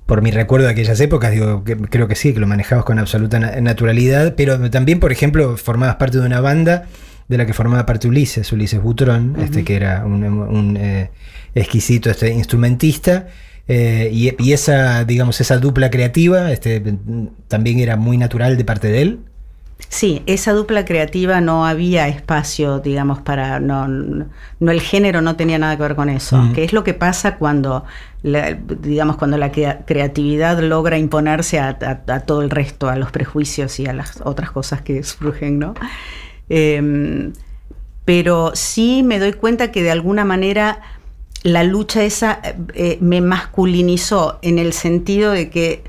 por 0.05 0.22
mi 0.22 0.29
recuerdo 0.29 0.67
de 0.67 0.74
aquellas 0.74 1.00
épocas, 1.00 1.32
digo, 1.32 1.63
creo 1.63 2.08
que 2.08 2.15
sí, 2.15 2.32
que 2.32 2.39
lo 2.39 2.46
manejabas 2.46 2.86
con 2.86 3.00
absoluta 3.00 3.39
naturalidad, 3.39 4.36
pero 4.38 4.70
también, 4.70 5.00
por 5.00 5.12
ejemplo, 5.12 5.58
formabas 5.58 5.96
parte 5.96 6.20
de 6.20 6.25
una 6.27 6.41
banda 6.41 6.86
de 7.27 7.39
la 7.39 7.48
que 7.48 7.53
formaba 7.53 7.88
parte 7.88 8.08
Ulises, 8.08 8.51
Ulises 8.51 8.79
Butrón, 8.79 9.36
este, 9.39 9.63
que 9.63 9.75
era 9.75 10.05
un, 10.05 10.77
eh, 10.77 11.10
exquisito 11.55 12.10
este, 12.10 12.29
instrumentista, 12.32 13.27
Eh, 13.67 14.12
y, 14.13 14.53
esa, 14.53 15.05
digamos, 15.05 15.41
esa 15.41 15.58
dupla 15.58 15.89
creativa 15.89 16.51
este, 16.51 16.84
también 17.48 17.79
era 17.79 17.96
muy 17.96 18.15
natural 18.15 18.58
de 18.58 18.63
parte 18.63 18.89
de 18.89 19.01
él. 19.01 19.20
Sí, 19.89 20.24
esa 20.25 20.53
dupla 20.53 20.84
creativa 20.86 21.41
no 21.41 21.65
había 21.65 22.08
espacio, 22.08 22.79
digamos, 22.79 23.22
para. 23.22 23.60
No, 23.60 23.88
no 23.88 24.72
el 24.72 24.82
género 24.82 25.22
no 25.22 25.36
tenía 25.36 25.58
nada 25.58 25.75
que 25.75 25.84
ver 25.84 25.96
con 25.96 26.10
eso. 26.10 26.41
Que 26.53 26.63
es 26.63 26.74
lo 26.74 26.84
que 26.84 26.94
pasa 26.94 27.38
cuando, 27.38 27.86
digamos, 28.24 29.17
cuando 29.17 29.38
la 29.38 29.51
creatividad 29.51 30.60
logra 30.60 30.98
imponerse 30.98 31.60
a, 31.60 31.77
todo 32.25 32.41
el 32.41 32.50
resto, 32.50 32.89
a 32.89 32.96
los 32.96 33.12
prejuicios 33.12 33.79
y 33.79 33.86
a 33.86 33.94
las 33.94 34.22
otras 34.24 34.51
cosas 34.51 34.82
que 34.82 35.03
surgen, 35.03 35.60
¿no? 35.60 35.75
Em, 36.50 37.34
pero 38.05 38.51
sí 38.53 39.01
me 39.03 39.20
doy 39.20 39.34
cuenta 39.34 39.72
que 39.72 39.82
de 39.82 39.91
alguna 39.91 40.25
manera 40.25 40.82
la 41.44 41.63
lucha 41.63 42.03
esa 42.03 42.39
eh, 42.74 42.98
me 43.01 43.22
masculinizó 43.22 44.39
en 44.41 44.60
el 44.60 44.74
sentido 44.74 45.32
de 45.32 45.50
que 45.50 45.84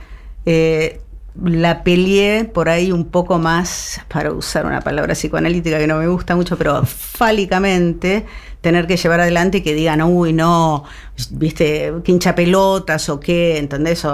eh, 0.45 1.01
la 1.45 1.83
peleé 1.83 2.45
por 2.45 2.69
ahí 2.69 2.93
un 2.93 3.07
poco 3.07 3.39
más, 3.39 4.01
para 4.09 4.33
usar 4.33 4.67
una 4.67 4.81
palabra 4.81 5.15
psicoanalítica 5.15 5.79
que 5.79 5.87
no 5.87 5.99
me 5.99 6.09
gusta 6.09 6.37
mucho, 6.37 6.57
pero 6.57 6.85
fálicamente, 6.85 8.27
tener 8.61 8.87
que 8.87 8.97
llevar 8.97 9.21
adelante 9.21 9.59
y 9.59 9.61
que 9.61 9.75
digan, 9.75 10.03
uy, 10.03 10.33
no, 10.33 10.85
viste, 11.31 11.93
quincha 12.05 12.35
pelotas 12.35 13.09
o 13.09 13.21
qué, 13.21 13.59
¿entendés? 13.59 14.07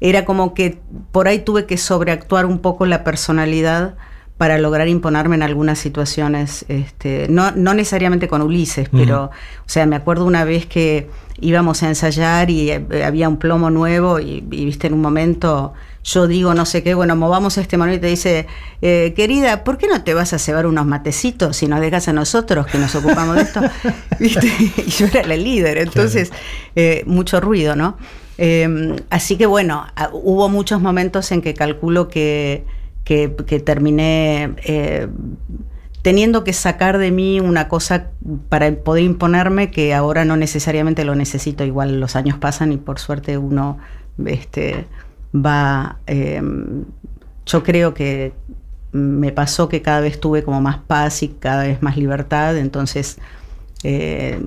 era 0.00 0.24
como 0.24 0.54
que 0.54 0.80
por 1.12 1.28
ahí 1.28 1.40
tuve 1.40 1.66
que 1.66 1.76
sobreactuar 1.76 2.46
un 2.46 2.58
poco 2.60 2.86
la 2.86 3.04
personalidad 3.04 3.96
para 4.38 4.56
lograr 4.56 4.88
imponerme 4.88 5.36
en 5.36 5.42
algunas 5.42 5.78
situaciones, 5.78 6.64
este, 6.68 7.26
no, 7.28 7.50
no 7.50 7.74
necesariamente 7.74 8.26
con 8.26 8.40
Ulises, 8.40 8.88
pero, 8.88 9.24
o 9.24 9.68
sea, 9.68 9.84
me 9.84 9.96
acuerdo 9.96 10.24
una 10.24 10.44
vez 10.44 10.64
que 10.64 11.10
íbamos 11.40 11.82
a 11.82 11.88
ensayar 11.88 12.48
y 12.48 12.70
eh, 12.70 13.04
había 13.04 13.28
un 13.28 13.36
plomo 13.36 13.68
nuevo 13.68 14.18
y, 14.18 14.40
viste, 14.40 14.86
en 14.86 14.94
un 14.94 15.02
momento 15.02 15.74
yo 16.02 16.26
digo 16.26 16.54
no 16.54 16.66
sé 16.66 16.82
qué, 16.82 16.94
bueno, 16.94 17.16
movamos 17.16 17.58
este 17.58 17.76
manual 17.76 17.98
y 17.98 18.00
te 18.00 18.06
dice, 18.06 18.46
eh, 18.82 19.12
querida, 19.14 19.64
¿por 19.64 19.78
qué 19.78 19.86
no 19.86 20.02
te 20.02 20.14
vas 20.14 20.32
a 20.32 20.38
cebar 20.38 20.66
unos 20.66 20.86
matecitos 20.86 21.62
y 21.62 21.66
nos 21.66 21.80
dejas 21.80 22.08
a 22.08 22.12
nosotros 22.12 22.66
que 22.66 22.78
nos 22.78 22.94
ocupamos 22.94 23.36
de 23.36 23.42
esto? 23.42 23.60
¿Viste? 24.18 24.46
Y 24.76 24.90
yo 24.90 25.06
era 25.06 25.22
la 25.24 25.36
líder, 25.36 25.78
entonces 25.78 26.32
eh, 26.76 27.02
mucho 27.06 27.40
ruido, 27.40 27.76
¿no? 27.76 27.98
Em, 28.38 28.96
así 29.10 29.36
que 29.36 29.46
bueno, 29.46 29.86
hubo 30.12 30.48
muchos 30.48 30.80
momentos 30.80 31.30
en 31.32 31.42
que 31.42 31.52
calculo 31.54 32.08
que 32.08 32.64
que, 33.04 33.60
terminé 33.64 34.54
eh, 34.64 35.08
teniendo 36.02 36.44
que 36.44 36.52
sacar 36.52 36.98
de 36.98 37.10
mí 37.10 37.40
una 37.40 37.68
cosa 37.68 38.10
para 38.48 38.72
poder 38.72 39.04
imponerme 39.04 39.70
que 39.70 39.94
ahora 39.94 40.24
no 40.24 40.36
necesariamente 40.36 41.04
lo 41.04 41.16
necesito. 41.16 41.64
Igual 41.64 41.98
los 41.98 42.14
años 42.14 42.38
pasan 42.38 42.72
y 42.72 42.76
por 42.76 43.00
suerte 43.00 43.36
uno 43.36 43.78
este, 44.24 44.86
va... 45.34 45.98
Em, 46.06 46.84
yo 47.46 47.62
creo 47.62 47.94
que 47.94 48.32
me 48.92 49.32
pasó 49.32 49.68
que 49.68 49.82
cada 49.82 50.00
vez 50.00 50.20
tuve 50.20 50.42
como 50.42 50.60
más 50.60 50.78
paz 50.78 51.22
y 51.22 51.28
cada 51.28 51.64
vez 51.64 51.82
más 51.82 51.96
libertad, 51.96 52.56
entonces 52.56 53.18
eh, 53.82 54.40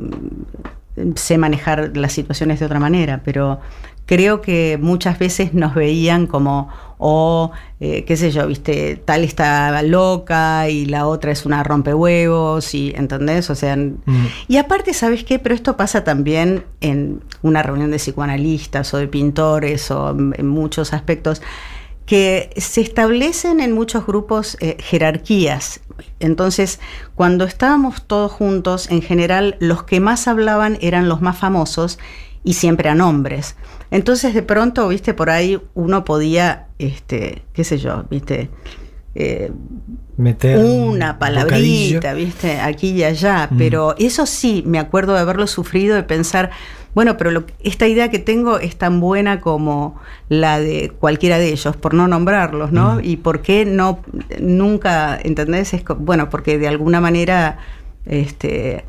sé 1.15 1.37
manejar 1.37 1.95
las 1.95 2.13
situaciones 2.13 2.59
de 2.59 2.65
otra 2.65 2.79
manera, 2.79 3.21
pero 3.23 3.59
creo 4.05 4.41
que 4.41 4.77
muchas 4.81 5.17
veces 5.17 5.53
nos 5.53 5.73
veían 5.73 6.27
como, 6.27 6.69
o 7.05 7.51
eh, 7.81 8.05
qué 8.05 8.15
sé 8.15 8.31
yo, 8.31 8.47
viste, 8.47 8.95
tal 8.95 9.25
está 9.25 9.81
loca 9.83 10.69
y 10.69 10.85
la 10.85 11.05
otra 11.05 11.33
es 11.33 11.45
una 11.45 11.61
rompehuevos, 11.61 12.73
y, 12.73 12.93
¿entendés? 12.95 13.49
O 13.49 13.55
sea, 13.55 13.75
mm. 13.75 14.27
y 14.47 14.55
aparte, 14.55 14.93
¿sabes 14.93 15.25
qué? 15.25 15.37
Pero 15.37 15.53
esto 15.53 15.75
pasa 15.75 16.05
también 16.05 16.63
en 16.79 17.21
una 17.41 17.61
reunión 17.61 17.91
de 17.91 17.97
psicoanalistas 17.97 18.93
o 18.93 18.99
de 18.99 19.09
pintores 19.09 19.91
o 19.91 20.11
en 20.11 20.47
muchos 20.47 20.93
aspectos 20.93 21.41
que 22.05 22.51
se 22.55 22.79
establecen 22.79 23.59
en 23.59 23.73
muchos 23.73 24.05
grupos 24.05 24.55
eh, 24.61 24.77
jerarquías. 24.79 25.81
Entonces, 26.21 26.79
cuando 27.15 27.43
estábamos 27.43 28.03
todos 28.07 28.31
juntos, 28.31 28.89
en 28.89 29.01
general 29.01 29.57
los 29.59 29.83
que 29.83 29.99
más 29.99 30.29
hablaban 30.29 30.77
eran 30.79 31.09
los 31.09 31.21
más 31.21 31.37
famosos 31.37 31.99
y 32.43 32.53
siempre 32.53 32.89
eran 32.89 33.01
hombres. 33.01 33.55
Entonces 33.91 34.33
de 34.33 34.41
pronto, 34.43 34.87
viste, 34.87 35.13
por 35.13 35.29
ahí 35.29 35.61
uno 35.73 36.03
podía, 36.03 36.67
este, 36.79 37.43
qué 37.53 37.63
sé 37.63 37.77
yo, 37.77 38.05
viste, 38.09 38.49
eh, 39.15 39.51
meter 40.17 40.57
una 40.57 41.19
palabrita, 41.19 42.13
viste, 42.13 42.59
aquí 42.59 42.89
y 42.89 43.03
allá. 43.03 43.47
Mm. 43.51 43.57
Pero 43.57 43.95
eso 43.97 44.25
sí, 44.25 44.63
me 44.65 44.79
acuerdo 44.79 45.13
de 45.13 45.19
haberlo 45.19 45.47
sufrido, 45.47 45.95
de 45.95 46.03
pensar, 46.03 46.51
bueno, 46.95 47.17
pero 47.17 47.45
esta 47.63 47.87
idea 47.87 48.09
que 48.09 48.19
tengo 48.19 48.59
es 48.59 48.75
tan 48.75 48.99
buena 48.99 49.39
como 49.39 49.99
la 50.29 50.59
de 50.59 50.91
cualquiera 50.99 51.37
de 51.37 51.49
ellos, 51.49 51.75
por 51.75 51.93
no 51.93 52.07
nombrarlos, 52.07 52.71
¿no? 52.71 52.95
Mm. 52.95 53.01
Y 53.03 53.17
por 53.17 53.41
qué 53.41 53.65
no, 53.65 53.99
nunca, 54.39 55.19
¿entendés? 55.21 55.73
Es, 55.73 55.83
bueno, 55.99 56.29
porque 56.29 56.57
de 56.57 56.67
alguna 56.67 56.99
manera, 56.99 57.59
este... 58.05 58.85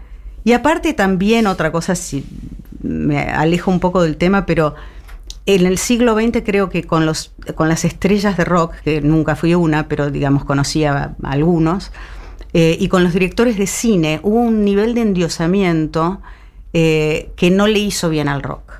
Y 0.47 0.53
aparte 0.53 0.93
también 0.93 1.47
otra 1.47 1.73
cosa, 1.73 1.95
si 1.95 2.23
me 2.85 3.21
alejo 3.21 3.71
un 3.71 3.81
poco 3.81 4.03
del 4.03 4.17
tema, 4.17 4.47
pero 4.47 4.75
en 5.47 5.67
el 5.67 5.79
siglo 5.79 6.15
XX 6.15 6.43
creo 6.45 6.71
que 6.71 6.85
con, 6.85 7.07
los, 7.07 7.33
con 7.55 7.69
las 7.69 7.85
estrellas 7.85 8.37
de 8.37 8.45
rock, 8.45 8.75
que 8.85 9.01
nunca 9.01 9.37
fui 9.37 9.55
una, 9.55 9.89
pero 9.89 10.11
digamos 10.11 10.45
conocía 10.45 11.15
a 11.23 11.31
algunos, 11.31 11.93
eh, 12.53 12.77
y 12.79 12.89
con 12.89 13.03
los 13.03 13.13
directores 13.13 13.59
de 13.59 13.67
cine 13.67 14.21
hubo 14.23 14.41
un 14.41 14.65
nivel 14.65 14.95
de 14.95 15.03
endiosamiento 15.03 16.21
eh, 16.73 17.31
que 17.37 17.51
no 17.51 17.67
le 17.67 17.81
hizo 17.81 18.09
bien 18.09 18.29
al 18.29 18.43
rock. 18.43 18.73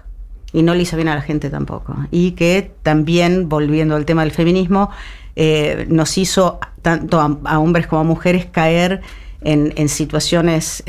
Y 0.53 0.63
no 0.63 0.75
le 0.75 0.83
hizo 0.83 0.95
bien 0.95 1.09
a 1.09 1.17
la 1.17 1.21
gente 1.21 1.51
tampoco. 1.51 1.97
Y 2.13 2.33
que 2.33 2.71
también, 2.85 3.49
volviendo 3.49 3.97
al 3.97 4.05
tema 4.05 4.23
del 4.23 4.31
feminismo, 4.31 4.91
eh, 5.35 5.87
nos 5.89 6.17
hizo 6.17 6.61
tanto 6.81 7.21
a, 7.21 7.59
hombres 7.59 7.89
como 7.89 8.03
a 8.03 8.05
mujeres 8.05 8.47
caer 8.47 9.01
en, 9.41 9.73
en 9.75 9.89
situaciones 9.89 10.85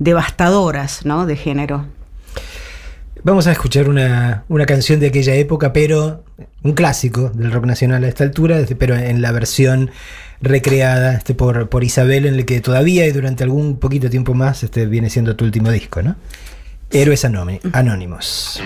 devastadoras 0.00 1.06
¿no? 1.06 1.26
de 1.26 1.36
género. 1.36 1.86
Vamos 3.22 3.46
a 3.46 3.52
escuchar 3.52 3.88
una, 3.88 4.44
canción 4.66 4.98
de 4.98 5.08
aquella 5.08 5.34
época, 5.34 5.72
pero 5.74 6.24
un 6.62 6.72
clásico 6.72 7.30
del 7.34 7.52
rock 7.52 7.66
nacional 7.66 8.02
a 8.04 8.08
esta 8.08 8.24
altura, 8.24 8.58
este, 8.58 8.74
pero 8.74 8.96
en 8.96 9.20
la 9.20 9.30
versión 9.30 9.90
recreada 10.40 11.14
este, 11.14 11.34
por, 11.34 11.68
por 11.68 11.84
Isabel, 11.84 12.24
en 12.24 12.34
el 12.34 12.46
que 12.46 12.62
todavía 12.62 13.06
y 13.06 13.12
durante 13.12 13.44
algún 13.44 13.78
poquito 13.78 14.08
tiempo 14.08 14.32
más 14.32 14.62
este, 14.62 14.86
viene 14.86 15.10
siendo 15.10 15.36
tu 15.36 15.44
último 15.44 15.70
disco, 15.70 16.02
¿no? 16.02 16.16
Héroes 16.90 17.24
Anónimos. 17.24 18.60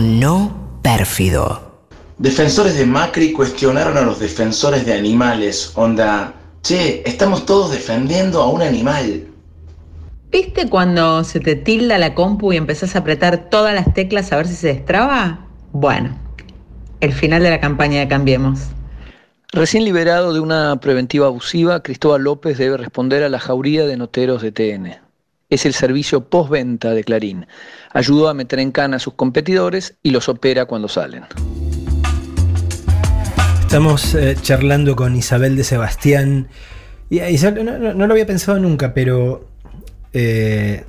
No 0.00 0.80
pérfido. 0.82 1.70
Defensores 2.18 2.76
de 2.76 2.86
Macri 2.86 3.32
cuestionaron 3.32 3.96
a 3.96 4.02
los 4.02 4.18
defensores 4.18 4.84
de 4.84 4.94
animales. 4.94 5.72
Onda, 5.74 6.34
che, 6.62 7.02
estamos 7.06 7.46
todos 7.46 7.70
defendiendo 7.70 8.40
a 8.40 8.48
un 8.48 8.62
animal. 8.62 9.26
¿Viste 10.30 10.68
cuando 10.68 11.24
se 11.24 11.40
te 11.40 11.56
tilda 11.56 11.98
la 11.98 12.14
compu 12.14 12.52
y 12.52 12.56
empezás 12.56 12.94
a 12.94 13.00
apretar 13.00 13.50
todas 13.50 13.74
las 13.74 13.92
teclas 13.94 14.32
a 14.32 14.36
ver 14.36 14.46
si 14.46 14.54
se 14.54 14.68
destraba? 14.68 15.46
Bueno, 15.72 16.16
el 17.00 17.12
final 17.12 17.42
de 17.42 17.50
la 17.50 17.60
campaña 17.60 18.00
de 18.00 18.08
Cambiemos. 18.08 18.60
Recién 19.52 19.84
liberado 19.84 20.32
de 20.32 20.40
una 20.40 20.78
preventiva 20.78 21.26
abusiva, 21.26 21.82
Cristóbal 21.82 22.22
López 22.22 22.56
debe 22.58 22.76
responder 22.76 23.24
a 23.24 23.28
la 23.28 23.40
jauría 23.40 23.84
de 23.86 23.96
noteros 23.96 24.42
de 24.42 24.52
TN 24.52 25.09
es 25.50 25.66
el 25.66 25.74
servicio 25.74 26.28
postventa 26.28 26.94
de 26.94 27.04
Clarín. 27.04 27.46
Ayudó 27.92 28.28
a 28.28 28.34
meter 28.34 28.60
en 28.60 28.70
cana 28.70 28.96
a 28.96 29.00
sus 29.00 29.14
competidores 29.14 29.96
y 30.02 30.10
los 30.10 30.28
opera 30.28 30.64
cuando 30.64 30.88
salen. 30.88 31.24
Estamos 33.60 34.14
eh, 34.14 34.36
charlando 34.40 34.96
con 34.96 35.14
Isabel 35.14 35.56
de 35.56 35.64
Sebastián. 35.64 36.48
Y, 37.10 37.20
no, 37.20 38.06
lo 38.06 38.12
había 38.12 38.26
pensado 38.26 38.58
nunca, 38.58 38.94
pero 38.94 39.48
eh, 40.12 40.84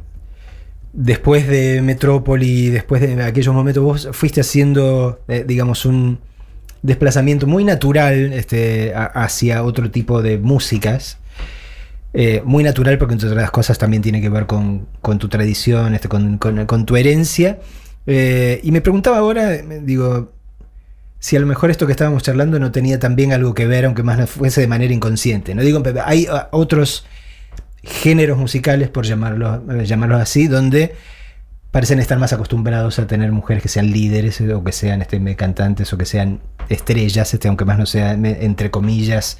después 0.94 1.48
de 1.48 1.82
Metrópoli, 1.82 2.70
después 2.70 3.02
de 3.02 3.22
aquellos 3.24 3.54
momentos, 3.54 3.84
vos 3.84 4.10
fuiste 4.14 4.42
haciendo, 4.42 5.20
eh, 5.28 5.44
digamos, 5.48 5.86
un 5.86 6.20
desplazamiento 6.84 7.48
muy 7.48 7.64
natural 7.64 8.34
este, 8.34 8.94
hacia 8.96 9.64
otro 9.64 9.92
tipo 9.92 10.22
de 10.22 10.38
músicas. 10.38 11.18
Eh, 12.14 12.42
muy 12.44 12.64
natural 12.64 12.98
porque 12.98 13.14
entre 13.14 13.30
otras 13.30 13.52
cosas 13.52 13.78
también 13.78 14.04
tiene 14.04 14.20
que 14.20 14.30
ver 14.30 14.46
con, 14.46 14.88
tu 15.02 15.30
tradición, 15.30 15.96
este, 15.96 16.10
con, 16.10 16.86
tu 16.86 16.96
herencia. 16.96 17.60
Eh, 18.06 18.60
y 18.64 18.72
me 18.72 18.82
preguntaba 18.82 19.18
ahora, 19.18 19.58
digo, 19.58 20.34
si 21.20 21.38
a 21.38 21.40
lo 21.40 21.48
mejor 21.48 21.72
esto 21.72 21.86
que 21.86 21.94
estábamos 21.94 22.24
charlando 22.24 22.60
no 22.60 22.72
tenía 22.72 23.00
también 23.00 23.32
algo 23.32 23.54
que 23.54 23.66
ver, 23.66 23.86
aunque 23.86 24.04
más 24.04 24.30
fuese 24.30 24.62
de 24.62 24.68
manera 24.68 24.94
inconsciente. 24.94 25.56
No 25.56 25.62
digo, 25.62 25.82
hay 26.04 26.28
ah, 26.30 26.50
otros 26.52 27.06
géneros 27.84 28.38
musicales, 28.38 28.90
por 28.90 29.06
llamarlos, 29.06 29.62
eh, 29.72 29.86
llamarlos 29.86 30.22
así, 30.22 30.48
donde 30.48 30.96
parecen 31.72 32.00
estar 32.00 32.20
más 32.20 32.34
acostumbrados 32.34 33.00
a 33.00 33.08
tener 33.08 33.32
mujeres 33.32 33.64
que 33.64 33.70
sean 33.70 33.90
líderes 33.92 34.42
o 34.42 34.62
que 34.62 34.74
sean 34.74 35.02
este, 35.02 35.36
cantantes 35.38 35.94
o 35.94 35.98
que 35.98 36.06
sean 36.06 36.42
estrellas, 36.68 37.34
este, 37.34 37.48
aunque 37.48 37.64
más 37.64 37.80
no 37.80 37.86
sea 37.86 38.12
entre 38.12 38.70
comillas. 38.70 39.38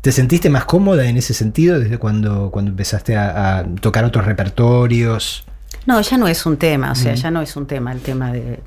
¿Te 0.00 0.12
sentiste 0.12 0.48
más 0.48 0.64
cómoda 0.64 1.06
en 1.06 1.16
ese 1.16 1.34
sentido 1.34 1.80
desde 1.80 1.98
cuando, 1.98 2.50
cuando 2.50 2.70
empezaste 2.70 3.16
a, 3.16 3.66
tocar 3.80 4.04
otros 4.04 4.26
repertorios? 4.26 5.44
No, 5.86 6.00
ya 6.00 6.18
no 6.18 6.28
es 6.28 6.46
un 6.46 6.56
tema, 6.56 6.92
o 6.92 6.94
sea, 6.94 7.12
mm. 7.12 7.16
ya 7.16 7.30
no 7.30 7.42
es 7.42 7.56
un 7.56 7.66
tema 7.66 7.92
el 7.92 8.00
tema 8.00 8.32
de, 8.32 8.60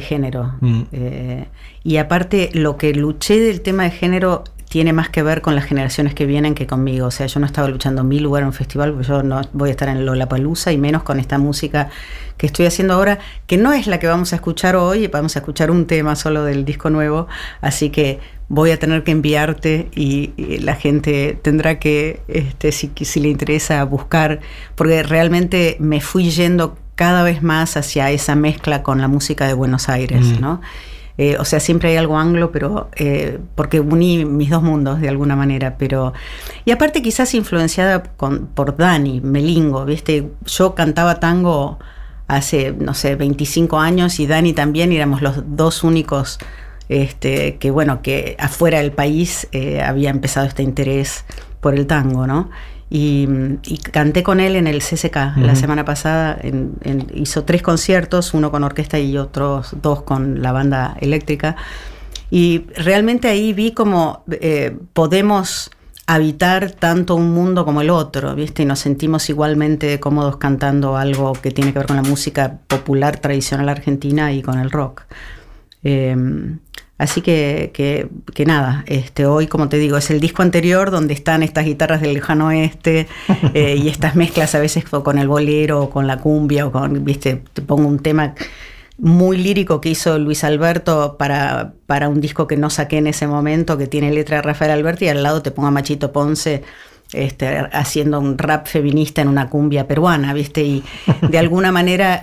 género. 0.00 0.54
Mm. 0.60 0.82
Eh, 0.92 1.48
y 1.84 1.96
aparte, 1.98 2.50
lo 2.52 2.76
que 2.76 2.92
luché 2.94 3.38
del 3.38 3.60
tema 3.60 3.84
de 3.84 3.90
género 3.90 4.44
tiene 4.68 4.92
más 4.92 5.08
que 5.08 5.22
ver 5.22 5.40
con 5.40 5.54
las 5.54 5.64
generaciones 5.64 6.14
que 6.14 6.26
vienen 6.26 6.54
que 6.54 6.66
conmigo. 6.66 7.06
O 7.06 7.10
sea, 7.10 7.26
yo 7.26 7.40
no 7.40 7.46
estaba 7.46 7.68
luchando 7.68 8.02
en 8.02 8.08
mi 8.08 8.18
lugar 8.18 8.42
en 8.42 8.48
un 8.48 8.52
festival, 8.52 8.92
porque 8.92 9.08
yo 9.08 9.22
no 9.22 9.40
voy 9.52 9.70
a 9.70 9.72
estar 9.72 9.88
en 9.88 10.04
Lollapalooza 10.04 10.72
y 10.72 10.78
menos 10.78 11.02
con 11.02 11.20
esta 11.20 11.38
música 11.38 11.90
que 12.36 12.46
estoy 12.46 12.66
haciendo 12.66 12.94
ahora, 12.94 13.18
que 13.46 13.56
no 13.56 13.72
es 13.72 13.86
la 13.86 13.98
que 13.98 14.06
vamos 14.06 14.32
a 14.32 14.36
escuchar 14.36 14.76
hoy, 14.76 15.06
vamos 15.08 15.36
a 15.36 15.40
escuchar 15.40 15.70
un 15.70 15.86
tema 15.86 16.16
solo 16.16 16.44
del 16.44 16.64
disco 16.64 16.90
nuevo, 16.90 17.26
así 17.60 17.90
que 17.90 18.20
voy 18.48 18.70
a 18.70 18.78
tener 18.78 19.04
que 19.04 19.12
enviarte 19.12 19.88
y, 19.94 20.32
la 20.60 20.74
gente 20.74 21.38
tendrá 21.42 21.78
que, 21.78 22.20
este, 22.28 22.72
si, 22.72 22.90
si 23.02 23.20
le 23.20 23.28
interesa, 23.28 23.82
buscar, 23.84 24.40
porque 24.74 25.02
realmente 25.02 25.76
me 25.80 26.00
fui 26.00 26.30
yendo 26.30 26.76
cada 26.94 27.22
vez 27.22 27.42
más 27.42 27.76
hacia 27.76 28.10
esa 28.10 28.34
mezcla 28.34 28.82
con 28.82 29.00
la 29.00 29.08
música 29.08 29.46
de 29.46 29.54
Buenos 29.54 29.88
Aires, 29.88 30.24
mm. 30.26 30.40
¿no? 30.40 30.60
Eh, 31.18 31.36
o 31.38 31.44
sea, 31.44 31.58
siempre 31.58 31.90
hay 31.90 31.96
algo 31.96 32.16
anglo, 32.16 32.52
pero 32.52 32.90
eh, 32.96 33.40
porque 33.56 33.80
uní 33.80 34.24
mis 34.24 34.50
dos 34.50 34.62
mundos 34.62 35.00
de 35.00 35.08
alguna 35.08 35.34
manera, 35.34 35.76
pero... 35.76 36.12
Y 36.64 36.70
aparte 36.70 37.02
quizás 37.02 37.34
influenciada 37.34 38.04
por 38.04 38.76
Dani, 38.76 39.20
Melingo, 39.20 39.84
¿viste? 39.84 40.30
Yo 40.46 40.76
cantaba 40.76 41.18
tango 41.18 41.80
hace, 42.28 42.72
no 42.72 42.94
sé, 42.94 43.16
25 43.16 43.80
años 43.80 44.20
y 44.20 44.28
Dani 44.28 44.52
también, 44.52 44.92
éramos 44.92 45.20
los 45.20 45.42
dos 45.56 45.82
únicos 45.82 46.38
este, 46.88 47.56
que, 47.56 47.70
bueno, 47.70 48.02
que 48.02 48.36
afuera 48.38 48.78
del 48.78 48.92
país 48.92 49.48
eh, 49.52 49.82
había 49.82 50.10
empezado 50.10 50.46
este 50.46 50.62
interés 50.62 51.24
por 51.60 51.74
el 51.74 51.86
tango, 51.86 52.26
¿no? 52.26 52.50
Y, 52.90 53.28
canté 53.92 54.22
con 54.22 54.40
él 54.40 54.56
en 54.56 54.66
el 54.66 54.80
CCK 54.80 55.36
la 55.36 55.54
semana 55.54 55.84
pasada. 55.84 56.40
hizo 57.14 57.44
tres 57.44 57.60
conciertos, 57.60 58.32
uno 58.32 58.50
con 58.50 58.64
orquesta 58.64 58.98
y 58.98 59.18
otros 59.18 59.76
dos 59.82 60.02
con 60.02 60.40
la 60.40 60.52
banda 60.52 60.96
eléctrica. 61.00 61.56
Y 62.30 62.64
realmente 62.76 63.28
ahí 63.28 63.52
vi 63.52 63.72
como 63.72 64.24
eh, 64.30 64.76
podemos 64.94 65.70
habitar 66.06 66.70
tanto 66.70 67.14
un 67.14 67.30
mundo 67.32 67.66
como 67.66 67.82
el 67.82 67.90
otro, 67.90 68.34
¿viste? 68.34 68.62
Y 68.62 68.66
nos 68.66 68.78
sentimos 68.78 69.28
igualmente 69.28 70.00
cómodos 70.00 70.38
cantando 70.38 70.96
algo 70.96 71.34
que 71.34 71.50
tiene 71.50 71.74
que 71.74 71.80
ver 71.80 71.88
con 71.88 71.96
la 71.96 72.02
música 72.02 72.58
popular 72.66 73.18
tradicional 73.18 73.68
argentina 73.68 74.32
y 74.32 74.40
con 74.40 74.58
el 74.58 74.70
rock. 74.70 75.02
Eh, 75.84 76.16
Así 76.98 77.22
que, 77.22 77.70
que, 77.72 78.44
nada, 78.44 78.84
este, 78.88 79.24
hoy, 79.24 79.46
como 79.46 79.68
te 79.68 79.78
digo, 79.78 79.96
es 79.96 80.10
el 80.10 80.18
disco 80.18 80.42
anterior 80.42 80.90
donde 80.90 81.14
están 81.14 81.44
estas 81.44 81.64
guitarras 81.64 82.00
del 82.00 82.14
lejano 82.14 82.48
oeste 82.48 83.06
eh, 83.54 83.76
y 83.76 83.88
estas 83.88 84.16
mezclas 84.16 84.56
a 84.56 84.58
veces 84.58 84.84
con 84.84 85.16
el 85.18 85.28
bolero 85.28 85.82
o 85.82 85.90
con 85.90 86.08
la 86.08 86.18
cumbia 86.18 86.66
o 86.66 86.72
con, 86.72 87.04
viste, 87.04 87.42
te 87.52 87.62
pongo 87.62 87.86
un 87.86 88.00
tema 88.00 88.34
muy 88.98 89.36
lírico 89.36 89.80
que 89.80 89.90
hizo 89.90 90.18
Luis 90.18 90.42
Alberto 90.42 91.16
para, 91.16 91.74
para 91.86 92.08
un 92.08 92.20
disco 92.20 92.48
que 92.48 92.56
no 92.56 92.68
saqué 92.68 92.98
en 92.98 93.06
ese 93.06 93.28
momento, 93.28 93.78
que 93.78 93.86
tiene 93.86 94.10
letra 94.10 94.38
de 94.38 94.42
Rafael 94.42 94.72
Alberti, 94.72 95.04
y 95.04 95.08
al 95.08 95.22
lado 95.22 95.40
te 95.40 95.52
pongo 95.52 95.68
a 95.68 95.70
Machito 95.70 96.10
Ponce 96.10 96.64
este, 97.12 97.58
haciendo 97.72 98.18
un 98.18 98.36
rap 98.36 98.66
feminista 98.66 99.22
en 99.22 99.28
una 99.28 99.48
cumbia 99.48 99.86
peruana, 99.86 100.34
¿viste? 100.34 100.62
Y 100.62 100.84
de 101.30 101.38
alguna 101.38 101.70
manera 101.70 102.22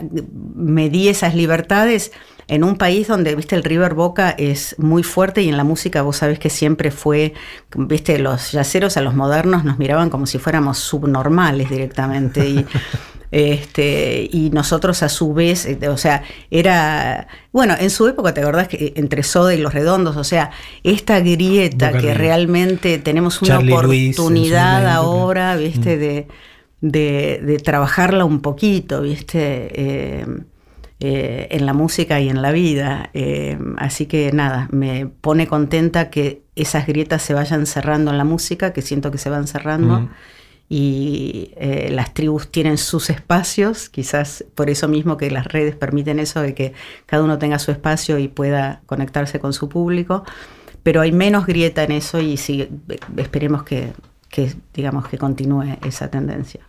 me 0.53 0.89
di 0.89 1.07
esas 1.07 1.33
libertades 1.33 2.11
en 2.47 2.63
un 2.63 2.77
país 2.77 3.07
donde, 3.07 3.35
viste, 3.35 3.55
el 3.55 3.63
River 3.63 3.95
Boca 3.95 4.29
es 4.37 4.75
muy 4.77 5.03
fuerte 5.03 5.41
y 5.41 5.49
en 5.49 5.57
la 5.57 5.63
música 5.63 6.03
vos 6.03 6.17
sabés 6.17 6.37
que 6.37 6.49
siempre 6.49 6.91
fue, 6.91 7.33
viste, 7.75 8.19
los 8.19 8.51
yaceros 8.51 8.97
a 8.97 9.01
los 9.01 9.15
modernos 9.15 9.63
nos 9.63 9.79
miraban 9.79 10.09
como 10.09 10.27
si 10.27 10.37
fuéramos 10.37 10.77
subnormales 10.77 11.69
directamente. 11.69 12.47
Y, 12.47 12.65
este, 13.31 14.29
y 14.31 14.51
nosotros 14.51 15.01
a 15.01 15.09
su 15.09 15.33
vez, 15.33 15.65
eh, 15.65 15.89
o 15.89 15.97
sea, 15.97 16.23
era, 16.51 17.27
bueno, 17.51 17.75
en 17.79 17.89
su 17.89 18.07
época 18.07 18.33
te 18.33 18.41
acordás 18.41 18.67
que 18.67 18.93
entre 18.95 19.23
Soda 19.23 19.55
y 19.55 19.57
Los 19.57 19.73
Redondos, 19.73 20.15
o 20.15 20.23
sea, 20.23 20.51
esta 20.83 21.19
grieta 21.21 21.97
que 21.97 22.13
realmente 22.13 22.99
tenemos 22.99 23.41
una 23.41 23.57
oportunidad 23.57 24.87
ahora, 24.87 25.55
viste, 25.55 25.95
mm. 25.95 25.99
de, 25.99 27.39
de, 27.41 27.57
trabajarla 27.57 28.23
un 28.23 28.41
poquito, 28.41 29.01
viste. 29.01 29.71
Eh, 29.73 30.25
eh, 31.07 31.47
en 31.51 31.67
la 31.67 31.73
música 31.73 32.19
y 32.19 32.29
en 32.29 32.41
la 32.41 32.51
vida. 32.51 33.11
Eh, 33.13 33.59
así 33.77 34.07
que 34.07 34.31
nada, 34.31 34.67
me 34.71 35.05
pone 35.05 35.45
contenta 35.45 36.09
que 36.09 36.41
esas 36.55 36.87
grietas 36.87 37.21
se 37.21 37.35
vayan 37.35 37.67
cerrando 37.67 38.09
en 38.09 38.17
la 38.17 38.23
música, 38.23 38.73
que 38.73 38.81
siento 38.81 39.11
que 39.11 39.19
se 39.19 39.29
van 39.29 39.45
cerrando. 39.45 40.09
Y 40.67 41.51
eh, 41.57 41.89
las 41.91 42.15
tribus 42.15 42.49
tienen 42.49 42.79
sus 42.79 43.11
espacios, 43.11 43.87
quizás 43.89 44.45
por 44.55 44.71
eso 44.71 44.87
mismo 44.87 45.15
que 45.15 45.29
las 45.29 45.45
redes 45.45 45.75
permiten 45.75 46.17
eso, 46.17 46.41
de 46.41 46.55
que 46.55 46.73
cada 47.05 47.23
uno 47.23 47.37
tenga 47.37 47.59
su 47.59 47.69
espacio 47.69 48.17
y 48.17 48.27
pueda 48.27 48.81
conectarse 48.87 49.39
con 49.39 49.53
su 49.53 49.69
público. 49.69 50.23
Pero 50.81 51.01
hay 51.01 51.11
menos 51.11 51.45
grieta 51.45 51.83
en 51.83 51.91
eso 51.91 52.19
y 52.19 52.37
sí, 52.37 52.67
esperemos 53.17 53.61
que, 53.61 53.93
que 54.29 54.53
digamos, 54.73 55.07
que 55.07 55.19
continúe 55.19 55.77
esa 55.85 56.09
tendencia. 56.09 56.61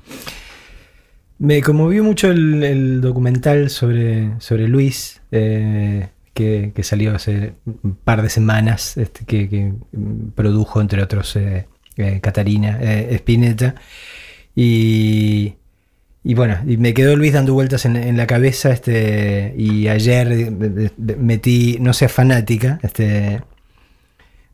Me 1.38 1.60
conmovió 1.60 2.02
mucho 2.02 2.30
el, 2.30 3.00
documental 3.00 3.68
sobre, 3.68 4.40
sobre 4.40 4.68
Luis, 4.68 5.20
eh, 5.30 6.08
que, 6.32 6.72
salió 6.82 7.14
hace 7.14 7.54
un 7.82 7.96
par 7.96 8.22
de 8.22 8.30
semanas, 8.30 8.96
este, 8.96 9.24
que, 9.26 9.72
produjo, 10.34 10.80
entre 10.80 11.02
otros, 11.02 11.36
eh, 11.36 11.68
eh, 11.96 12.20
Catarina 12.22 12.78
Spinetta. 12.80 13.74
Y, 14.54 15.56
y, 16.24 16.34
bueno, 16.34 16.58
y 16.66 16.78
me 16.78 16.94
quedó 16.94 17.16
Luis 17.16 17.34
dando 17.34 17.52
vueltas 17.52 17.84
en, 17.84 18.16
la 18.16 18.26
cabeza. 18.26 18.70
Este, 18.70 19.54
y 19.58 19.88
ayer 19.88 20.50
metí, 20.96 21.76
no 21.80 21.92
sé, 21.92 22.08
fanática, 22.08 22.80
este, 22.82 23.42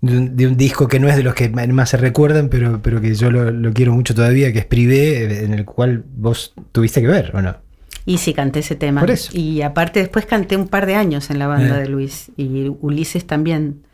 de 0.03 0.47
un, 0.49 0.57
disco 0.57 0.89
que 0.89 0.99
no 0.99 1.09
es 1.09 1.17
de 1.17 1.23
los 1.23 1.35
que 1.35 1.49
más 1.49 1.91
se 1.91 1.97
recuerdan, 1.97 2.49
pero, 2.49 2.83
pero 2.83 3.01
que 3.01 3.15
yo 3.15 3.31
lo, 3.31 3.73
quiero 3.73 3.93
mucho 3.93 4.15
todavía, 4.15 4.53
que 4.53 4.59
es 4.59 4.65
Privé, 4.65 5.45
en 5.45 5.55
el 5.55 5.65
cual 5.65 6.05
vos 6.17 6.55
tuviste 6.73 7.01
que 7.01 7.07
ver, 7.07 7.31
¿o 7.35 7.41
no? 7.41 7.55
Y 8.05 8.19
sí, 8.19 8.35
canté 8.35 8.59
ese 8.59 8.75
tema. 8.75 9.01
Por 9.01 9.13
eso. 9.13 9.31
Y 9.33 9.63
aparte 9.63 10.01
después 10.01 10.27
canté 10.27 10.57
un 10.57 10.67
par 10.67 10.87
de 10.87 10.97
años 10.97 11.31
en 11.31 11.39
la 11.39 11.47
banda 11.47 11.79
eh. 11.79 11.83
de 11.83 11.89
Luis. 11.89 12.33
Y 12.37 12.69
Ulises 12.81 13.29
también 13.29 13.85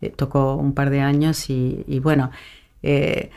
eh, 0.00 0.10
tocó 0.10 0.56
un 0.56 0.74
par 0.74 0.90
de 0.90 1.00
años. 1.00 1.48
Y, 1.48 2.00
bueno, 2.02 2.32
eh, 2.82 3.30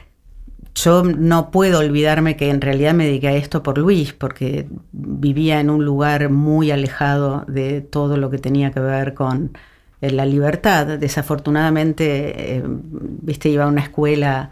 yo 0.73 1.03
no 1.03 1.51
puedo 1.51 1.79
olvidarme 1.79 2.35
que 2.35 2.49
en 2.49 2.61
realidad 2.61 2.95
me 2.95 3.05
dediqué 3.05 3.27
a 3.27 3.35
esto 3.35 3.61
por 3.61 3.77
Luis, 3.77 4.13
porque 4.13 4.67
vivía 4.91 5.59
en 5.59 5.69
un 5.69 5.85
lugar 5.85 6.31
muy 6.31 6.71
alejado 6.71 7.45
de 7.47 7.81
todo 7.81 8.17
lo 8.17 8.31
que 8.31 8.39
tenía 8.39 8.71
que 8.71 8.79
ver 8.79 9.13
con 9.13 9.51
eh, 9.53 9.59
la 10.01 10.25
libertad. 10.25 10.97
Desafortunadamente, 10.97 12.57
eh, 12.57 12.63
viste, 12.65 13.49
iba 13.49 13.65
a 13.65 13.67
una 13.67 13.81
escuela 13.81 14.49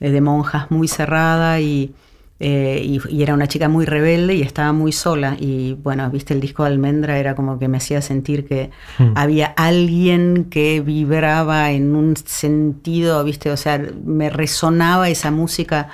eh, 0.00 0.10
de 0.10 0.20
monjas 0.20 0.70
muy 0.70 0.88
cerrada 0.88 1.60
y, 1.60 1.94
y, 2.38 3.22
era 3.22 3.34
una 3.34 3.48
chica 3.48 3.68
muy 3.68 3.84
rebelde 3.84 4.34
y 4.34 4.42
estaba 4.42 4.72
muy 4.72 4.92
sola. 4.92 5.36
Y 5.38 5.74
bueno, 5.74 6.08
viste, 6.10 6.34
el 6.34 6.40
disco 6.40 6.64
de 6.64 6.70
Almendra 6.70 7.18
era 7.18 7.34
como 7.34 7.58
que 7.58 7.68
me 7.68 7.76
hacía 7.76 8.02
sentir 8.02 8.46
que 8.46 8.70
hmm. 8.98 9.12
había 9.14 9.46
alguien 9.46 10.46
que 10.50 10.80
vibraba 10.80 11.70
en 11.70 11.94
un 11.94 12.16
sentido, 12.16 13.22
viste, 13.24 13.50
o 13.50 13.56
sea, 13.56 13.80
me 14.04 14.30
resonaba 14.30 15.08
esa 15.10 15.30
música 15.30 15.88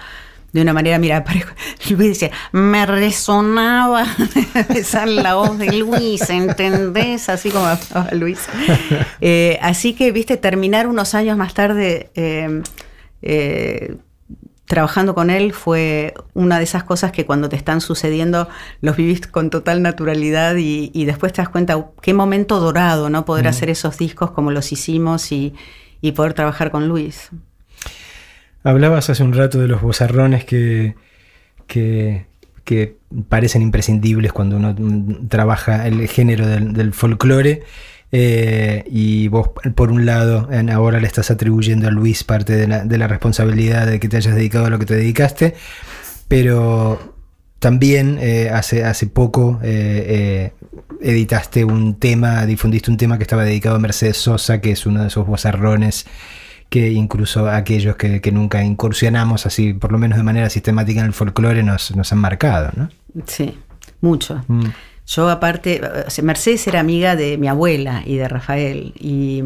de 0.57 0.63
una 0.63 0.73
manera, 0.73 0.99
mira, 0.99 1.23
Luis 1.91 2.09
decía, 2.19 2.31
me 2.51 2.87
resonaba 2.87 4.07
esa 4.75 5.05
la 5.05 5.35
voz 5.35 5.59
de 5.59 5.71
Luis, 5.71 6.31
¿entendés? 6.31 7.29
Así 7.29 7.51
como 7.51 7.67
hablaba 7.67 8.11
Luis. 8.13 8.49
Eh, 9.21 9.59
así 9.63 9.95
que, 9.95 10.13
viste, 10.13 10.37
terminar 10.37 10.87
unos 10.87 11.15
años 11.15 11.37
más 11.37 11.55
tarde 11.55 12.11
eh, 12.15 12.63
eh, 13.23 13.97
trabajando 14.67 15.15
con 15.15 15.31
él 15.31 15.53
fue 15.53 16.15
una 16.35 16.59
de 16.59 16.65
esas 16.65 16.85
cosas 16.85 17.13
que 17.13 17.25
cuando 17.25 17.49
te 17.49 17.57
están 17.57 17.81
sucediendo 17.81 18.49
los 18.81 18.97
vivís 18.97 19.27
con 19.27 19.51
total 19.51 19.83
naturalidad 19.83 20.57
y, 20.57 21.05
después 21.05 21.33
te 21.33 21.43
das 21.43 21.49
cuenta 21.49 21.87
qué 22.03 22.15
momento 22.15 22.61
dorado, 22.61 23.11
¿no? 23.11 23.25
Poder 23.25 23.47
mm. 23.47 23.49
hacer 23.49 23.71
esos 23.71 23.99
discos 23.99 24.31
como 24.31 24.51
los 24.51 24.71
hicimos 24.73 25.33
y, 25.33 25.55
y 26.01 26.13
poder 26.13 26.35
trabajar 26.35 26.71
con 26.71 26.89
Luis. 26.89 27.31
Hablabas 28.67 29.11
hace 29.11 29.23
un 29.23 29.33
rato 29.33 29.61
de 29.61 29.69
los 29.69 29.81
bozarrones 29.81 30.45
que, 30.45 30.97
que, 31.69 32.27
parecen 33.29 33.63
imprescindibles 33.63 34.33
cuando 34.33 34.57
uno 34.57 34.75
trabaja 35.29 35.87
el 35.87 36.09
género 36.09 36.49
del, 36.49 36.93
folclore. 36.93 37.63
Eh, 38.11 38.83
y 38.91 39.29
vos, 39.29 39.51
por 39.77 39.93
un 39.93 40.05
lado, 40.05 40.49
ahora 40.73 40.99
le 40.99 41.07
estás 41.07 41.31
atribuyendo 41.31 41.87
a 41.87 41.93
Luis 41.93 42.25
parte 42.25 42.57
de 42.57 42.99
la, 42.99 43.07
responsabilidad 43.07 43.87
de 43.87 44.01
que 44.01 44.09
te 44.09 44.17
hayas 44.17 44.35
dedicado 44.35 44.67
a 44.67 44.71
lo 44.71 44.81
que 44.81 44.87
te 44.87 44.97
dedicaste, 44.97 45.55
pero 46.27 47.15
también 47.61 48.19
eh, 48.21 48.51
hace, 48.53 48.85
hace 48.85 49.07
poco 49.07 49.61
eh, 49.63 50.51
editaste 51.01 51.65
un 51.65 52.01
tema, 52.01 52.45
difundiste 52.47 52.91
un 52.91 52.97
tema 52.97 53.17
que 53.17 53.23
estaba 53.23 53.45
dedicado 53.45 53.77
a 53.77 53.79
Mercedes 53.79 54.17
Sosa, 54.17 54.61
que 54.61 54.73
es 54.73 54.87
uno 54.87 55.03
de 55.03 55.07
esos 55.07 55.25
bozarrones 55.25 56.07
que 56.69 56.91
incluso 56.91 57.49
aquellos 57.49 57.97
que, 57.97 58.21
nunca 58.33 58.63
incursionamos 58.63 59.47
así, 59.47 59.73
por 59.73 59.93
lo 59.93 59.99
menos 59.99 60.19
de 60.19 60.25
manera 60.25 60.51
sistemática 60.51 61.01
en 61.01 61.07
el 61.07 61.13
folclore, 61.13 61.63
nos, 61.63 61.95
nos 61.95 62.13
han 62.13 62.19
marcado, 62.19 62.71
¿no? 62.77 62.89
Sí, 63.27 63.57
mucho. 64.01 64.45
Mm. 64.49 64.67
Yo 65.07 65.31
aparte, 65.31 65.81
Mercedes 66.23 66.67
era 66.67 66.81
amiga 66.81 67.15
de 67.15 67.39
mi 67.39 67.47
abuela 67.49 68.03
y 68.05 68.17
de 68.17 68.29
Rafael, 68.29 68.93
y 68.99 69.43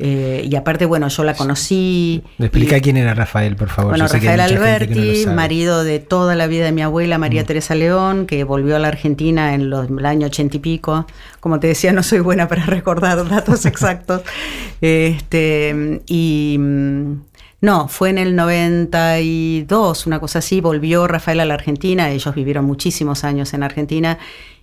eh, 0.00 0.46
y 0.48 0.54
aparte, 0.54 0.86
bueno, 0.86 1.08
yo 1.08 1.24
la 1.24 1.34
conocí. 1.34 2.22
Explica 2.38 2.78
quién 2.80 2.96
era 2.96 3.14
Rafael, 3.14 3.56
por 3.56 3.68
favor. 3.68 3.90
Bueno, 3.90 4.06
Rafael 4.06 4.40
Alberti, 4.40 5.26
marido 5.26 5.82
de 5.82 5.98
toda 5.98 6.36
la 6.36 6.46
vida 6.46 6.66
de 6.66 6.72
mi 6.72 6.82
abuela 6.82 7.18
María 7.18 7.42
mm. 7.42 7.46
Teresa 7.46 7.74
León, 7.74 8.26
que 8.26 8.44
volvió 8.44 8.76
a 8.76 8.78
la 8.78 8.88
Argentina 8.88 9.54
en 9.54 9.70
los, 9.70 9.88
el 9.90 10.06
año 10.06 10.28
ochenta 10.28 10.56
y 10.56 10.60
pico. 10.60 11.06
Como 11.40 11.58
te 11.58 11.66
decía, 11.66 11.92
no 11.92 12.04
soy 12.04 12.20
buena 12.20 12.46
para 12.46 12.64
recordar 12.66 13.28
datos 13.28 13.66
exactos. 13.66 14.22
este, 14.80 16.02
y. 16.06 16.56
Mm, 16.58 17.22
no, 17.60 17.88
fue 17.88 18.10
en 18.10 18.18
el 18.18 18.36
92, 18.36 20.06
una 20.06 20.20
cosa 20.20 20.38
así, 20.38 20.60
volvió 20.60 21.08
Rafael 21.08 21.40
a 21.40 21.44
la 21.44 21.54
Argentina, 21.54 22.08
ellos 22.08 22.32
vivieron 22.32 22.64
muchísimos 22.64 23.24
años 23.24 23.52
en 23.52 23.64
Argentina 23.64 24.16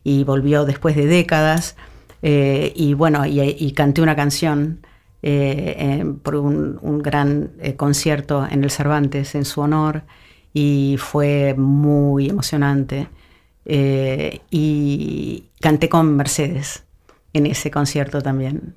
y 0.05 0.23
volvió 0.23 0.63
después 0.63 0.95
de 0.95 1.05
décadas, 1.05 1.75
eh, 2.21 2.71
y 2.73 2.93
bueno, 2.93 3.25
y 3.25 3.73
canté 3.73 4.01
una 4.01 4.15
canción 4.15 4.79
eh, 5.27 6.05
por 6.21 6.35
un, 6.35 6.99
gran 7.01 7.49
eh, 7.59 7.75
concierto 7.75 8.47
en 8.47 8.63
el 8.63 8.69
Cervantes 8.69 9.33
en 9.33 9.43
su 9.43 9.59
honor 9.59 10.03
y 10.53 10.97
fue 10.99 11.55
muy 11.57 12.29
emocionante. 12.29 13.07
Eh, 13.65 14.41
y 14.51 15.45
canté 15.59 15.89
con 15.89 16.15
Mercedes 16.15 16.83
en 17.33 17.47
ese 17.47 17.71
concierto 17.71 18.21
también. 18.21 18.75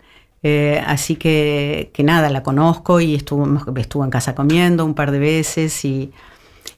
así 0.87 1.17
que, 1.17 1.91
que, 1.93 2.03
nada, 2.03 2.31
la 2.31 2.43
conozco 2.43 2.99
y 3.01 3.15
estuvo, 3.15 3.47
estuvo 3.77 4.05
en 4.05 4.11
casa 4.11 4.35
comiendo 4.35 4.87
un 4.87 4.95
par 4.95 5.11
de 5.11 5.19
veces 5.19 5.85
y, 5.85 6.13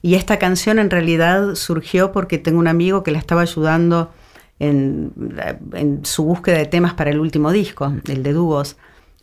y 0.01 0.15
esta 0.15 0.37
canción 0.37 0.79
en 0.79 0.89
realidad 0.89 1.55
surgió 1.55 2.11
porque 2.11 2.37
tengo 2.37 2.59
un 2.59 2.67
amigo 2.67 3.03
que 3.03 3.11
la 3.11 3.19
estaba 3.19 3.41
ayudando 3.43 4.11
en, 4.59 5.13
en, 5.73 6.05
su 6.05 6.25
búsqueda 6.25 6.57
de 6.57 6.65
temas 6.65 6.93
para 6.93 7.11
el 7.11 7.19
último 7.21 7.53
disco, 7.53 7.93
el 8.09 8.23
de 8.23 8.33
dúos. 8.33 8.75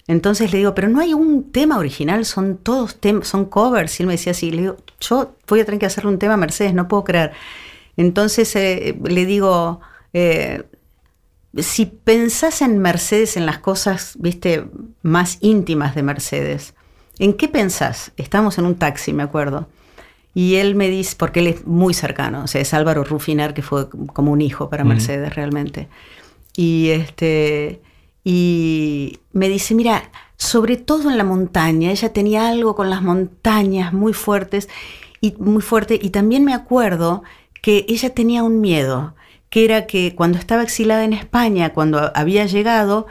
Entonces 0.09 0.51
le 0.53 0.59
digo, 0.59 0.75
pero 0.75 0.89
no 0.89 1.01
hay 1.01 1.13
un 1.13 1.53
tema 1.53 1.79
original, 1.79 2.25
son 2.25 2.57
todos 2.57 2.99
temas, 2.99 3.29
son 3.29 3.45
covers. 3.45 4.01
Y 4.01 4.03
él 4.03 4.07
me 4.07 4.15
decía 4.15 4.33
así, 4.33 4.51
le 4.51 4.63
digo, 4.63 4.77
yo 5.01 5.37
voy 5.47 5.61
a 5.61 5.65
tener 5.67 5.79
que 5.79 5.87
hacerle 5.87 6.11
un 6.11 6.19
tema 6.19 6.35
a 6.35 6.39
Mercedes, 6.39 6.73
no 6.73 6.89
puedo 6.89 7.05
creer. 7.05 7.33
Entonces 7.99 8.57
eh, 8.57 8.99
le 9.05 9.27
digo, 9.27 9.81
eh, 10.15 10.63
si 11.59 11.85
pensás 11.85 12.63
en 12.63 12.79
Mercedes, 12.79 13.37
en 13.37 13.45
las 13.45 13.59
cosas, 13.59 14.15
viste, 14.19 14.65
más 15.03 15.37
íntimas 15.43 15.95
de 15.95 16.03
Mercedes, 16.03 16.75
¿en 17.19 17.35
qué 17.35 17.49
pensás? 17.49 18.13
Estamos 18.17 18.57
en 18.57 18.65
un 18.65 18.77
taxi, 18.77 19.13
me 19.13 19.23
acuerdo. 19.23 19.69
Y 20.33 20.55
él 20.57 20.75
me 20.75 20.89
dice, 20.89 21.17
porque 21.19 21.41
él 21.41 21.49
es 21.49 21.67
muy 21.67 21.93
cercano, 21.93 22.45
o 22.45 22.47
sea, 22.47 22.63
es 22.63 22.73
Álvaro 22.73 23.05
Rufinar, 23.05 23.53
que 23.53 23.63
fue 23.63 23.91
como 23.91 24.33
un 24.33 24.41
hijo 24.41 24.71
para 24.71 24.85
Mercedes 24.85 25.35
realmente. 25.35 25.89
Y 26.57 26.91
este 26.91 27.83
y 28.25 29.21
me 29.33 29.49
dice, 29.49 29.75
mira, 29.75 30.11
sobre 30.37 30.77
todo 30.77 31.11
en 31.11 31.19
la 31.19 31.25
montaña, 31.25 31.91
ella 31.91 32.13
tenía 32.13 32.49
algo 32.49 32.75
con 32.75 32.91
las 32.91 33.03
montañas 33.03 33.93
muy 33.93 34.13
fuertes 34.13 34.69
y 35.21 35.35
muy 35.39 35.63
fuerte 35.63 35.99
y 36.01 36.11
también 36.11 36.45
me 36.45 36.55
acuerdo 36.55 37.23
que 37.61 37.85
ella 37.89 38.15
tenía 38.15 38.43
un 38.45 38.61
miedo, 38.61 39.15
que 39.51 39.65
era 39.65 39.87
que 39.87 40.15
cuando 40.15 40.39
estaba 40.39 40.63
exilada 40.63 41.05
en 41.05 41.13
España, 41.13 41.73
cuando 41.73 42.13
había 42.15 42.47
llegado, 42.47 43.07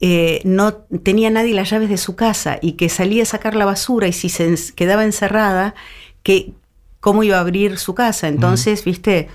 eh, 0.00 0.42
no 0.44 0.74
tenía 0.74 1.30
nadie 1.30 1.54
las 1.54 1.70
llaves 1.70 1.88
de 1.88 1.96
su 1.96 2.16
casa 2.16 2.58
y 2.60 2.72
que 2.72 2.90
salía 2.90 3.22
a 3.22 3.26
sacar 3.26 3.54
la 3.54 3.64
basura 3.64 4.06
y 4.08 4.12
si 4.12 4.28
se 4.28 4.54
quedaba 4.74 5.04
encerrada, 5.04 5.74
que 6.22 6.52
cómo 7.00 7.22
iba 7.22 7.38
a 7.38 7.40
abrir 7.40 7.78
su 7.78 7.94
casa. 7.94 8.28
Entonces, 8.28 8.84
viste, 8.84 9.28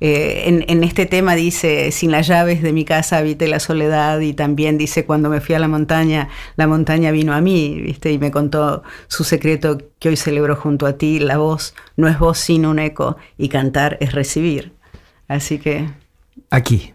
eh, 0.00 0.64
en, 0.68 0.84
este 0.84 1.06
tema 1.06 1.34
dice, 1.34 1.90
sin 1.90 2.12
las 2.12 2.26
llaves 2.26 2.62
de 2.62 2.72
mi 2.72 2.84
casa 2.84 3.18
habité 3.18 3.48
la 3.48 3.58
soledad 3.58 4.20
y 4.20 4.32
también 4.32 4.78
dice, 4.78 5.04
cuando 5.04 5.28
me 5.28 5.40
fui 5.40 5.54
a 5.54 5.58
la 5.58 5.68
montaña, 5.68 6.28
la 6.56 6.66
montaña 6.66 7.10
vino 7.10 7.32
a 7.32 7.40
mí, 7.40 7.80
¿viste? 7.80 8.12
Y 8.12 8.18
me 8.18 8.30
contó 8.30 8.82
su 9.08 9.24
secreto 9.24 9.78
que 9.98 10.10
hoy 10.10 10.16
celebro 10.16 10.54
junto 10.56 10.86
a 10.86 10.94
ti, 10.94 11.18
la 11.18 11.38
voz 11.38 11.74
no 11.96 12.08
es 12.08 12.18
voz 12.18 12.38
sino 12.38 12.70
un 12.70 12.78
eco 12.78 13.16
y 13.36 13.48
cantar 13.48 13.96
es 14.00 14.12
recibir. 14.12 14.72
Así 15.26 15.58
que... 15.58 15.88
Aquí. 16.50 16.94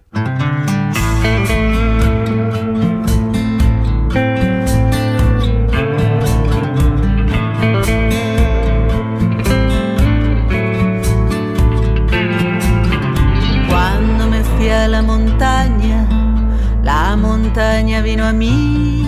Vino 18.01 18.25
a 18.25 18.33
mí 18.33 19.05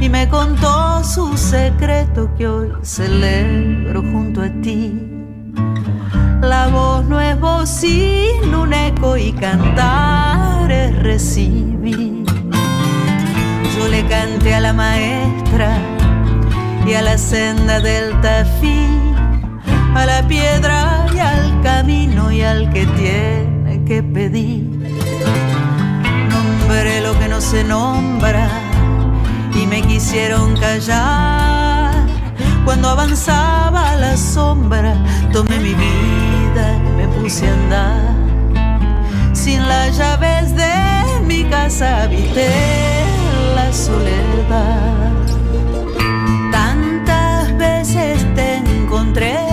y 0.00 0.08
me 0.08 0.28
contó 0.28 1.02
su 1.02 1.36
secreto 1.36 2.30
que 2.36 2.46
hoy 2.46 2.72
celebro 2.82 4.02
junto 4.02 4.42
a 4.42 4.50
ti. 4.60 4.92
La 6.42 6.68
voz 6.68 7.04
no 7.06 7.20
es 7.20 7.38
voz 7.40 7.70
sino 7.70 8.62
un 8.62 8.72
eco 8.74 9.16
y 9.16 9.32
cantar 9.32 10.70
es 10.70 11.02
recibir. 11.02 12.24
Yo 13.76 13.88
le 13.88 14.04
canté 14.06 14.54
a 14.54 14.60
la 14.60 14.72
maestra 14.72 15.78
y 16.86 16.92
a 16.92 17.02
la 17.02 17.16
senda 17.16 17.80
del 17.80 18.20
tafí, 18.20 18.88
a 19.94 20.04
la 20.04 20.26
piedra 20.28 21.06
y 21.14 21.18
al 21.18 21.62
camino 21.62 22.30
y 22.30 22.42
al 22.42 22.70
que 22.72 22.86
tiene 22.86 23.84
que 23.84 24.02
pedir 24.02 24.74
lo 27.04 27.18
que 27.18 27.23
no 27.34 27.40
se 27.40 27.64
nombra 27.64 28.48
y 29.60 29.66
me 29.66 29.82
quisieron 29.82 30.56
callar. 30.56 31.92
Cuando 32.64 32.88
avanzaba 32.88 33.96
la 33.96 34.16
sombra, 34.16 34.94
tomé 35.32 35.58
mi 35.58 35.74
vida 35.74 36.64
y 36.76 36.90
me 36.96 37.08
puse 37.08 37.48
a 37.48 37.52
andar. 37.54 38.14
Sin 39.32 39.66
las 39.66 39.98
llaves 39.98 40.54
de 40.54 40.74
mi 41.26 41.42
casa 41.50 42.04
habité 42.04 42.50
la 43.56 43.72
soledad. 43.72 45.10
Tantas 46.52 47.56
veces 47.58 48.24
te 48.36 48.58
encontré 48.58 49.43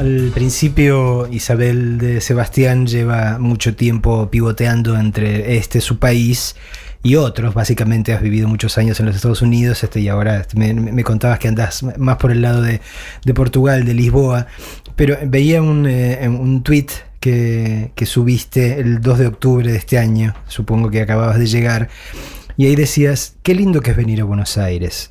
al 0.00 0.30
principio, 0.32 1.28
Isabel 1.30 1.98
de 1.98 2.22
Sebastián 2.22 2.86
lleva 2.86 3.38
mucho 3.38 3.76
tiempo 3.76 4.30
pivoteando 4.30 4.98
entre 4.98 5.58
este 5.58 5.82
su 5.82 5.98
país 5.98 6.56
y 7.02 7.16
otros. 7.16 7.52
Básicamente 7.52 8.14
has 8.14 8.22
vivido 8.22 8.48
muchos 8.48 8.78
años 8.78 8.98
en 8.98 9.04
los 9.04 9.14
Estados 9.14 9.42
Unidos 9.42 9.84
este, 9.84 10.00
y 10.00 10.08
ahora 10.08 10.46
me, 10.54 10.72
me 10.72 11.04
contabas 11.04 11.38
que 11.38 11.48
andas 11.48 11.82
más 11.98 12.16
por 12.16 12.30
el 12.30 12.40
lado 12.40 12.62
de, 12.62 12.80
de 13.26 13.34
Portugal, 13.34 13.84
de 13.84 13.92
Lisboa. 13.92 14.46
Pero 14.96 15.18
veía 15.26 15.60
un, 15.60 15.86
eh, 15.86 16.26
un 16.26 16.62
tweet 16.62 16.86
que, 17.20 17.92
que 17.94 18.06
subiste 18.06 18.80
el 18.80 19.02
2 19.02 19.18
de 19.18 19.26
octubre 19.26 19.70
de 19.70 19.76
este 19.76 19.98
año, 19.98 20.34
supongo 20.48 20.88
que 20.88 21.02
acababas 21.02 21.38
de 21.38 21.46
llegar, 21.46 21.90
y 22.56 22.64
ahí 22.64 22.74
decías, 22.74 23.36
qué 23.42 23.54
lindo 23.54 23.82
que 23.82 23.90
es 23.90 23.96
venir 23.98 24.22
a 24.22 24.24
Buenos 24.24 24.56
Aires 24.56 25.10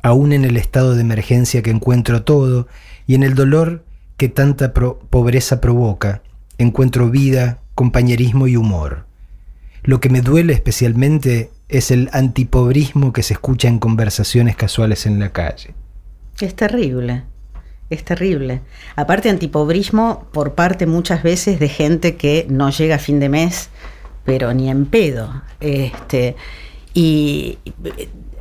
aún 0.00 0.32
en 0.32 0.44
el 0.44 0.56
estado 0.56 0.94
de 0.94 1.00
emergencia 1.00 1.60
que 1.60 1.70
encuentro 1.70 2.22
todo 2.22 2.68
y 3.06 3.14
en 3.14 3.24
el 3.24 3.34
dolor 3.34 3.84
que 4.18 4.28
tanta 4.28 4.74
pro- 4.74 4.98
pobreza 5.08 5.62
provoca, 5.62 6.20
encuentro 6.58 7.08
vida, 7.08 7.60
compañerismo 7.74 8.46
y 8.48 8.56
humor. 8.56 9.06
Lo 9.84 10.00
que 10.00 10.10
me 10.10 10.20
duele 10.20 10.52
especialmente 10.52 11.50
es 11.68 11.90
el 11.90 12.10
antipobrismo 12.12 13.12
que 13.12 13.22
se 13.22 13.34
escucha 13.34 13.68
en 13.68 13.78
conversaciones 13.78 14.56
casuales 14.56 15.06
en 15.06 15.18
la 15.20 15.30
calle. 15.30 15.74
Es 16.40 16.54
terrible, 16.54 17.22
es 17.90 18.04
terrible. 18.04 18.60
Aparte 18.96 19.30
antipobrismo 19.30 20.26
por 20.32 20.54
parte 20.54 20.86
muchas 20.86 21.22
veces 21.22 21.60
de 21.60 21.68
gente 21.68 22.16
que 22.16 22.46
no 22.50 22.70
llega 22.70 22.96
a 22.96 22.98
fin 22.98 23.20
de 23.20 23.28
mes, 23.28 23.70
pero 24.24 24.52
ni 24.52 24.68
en 24.68 24.86
pedo. 24.86 25.42
Este, 25.60 26.34
y 26.92 27.58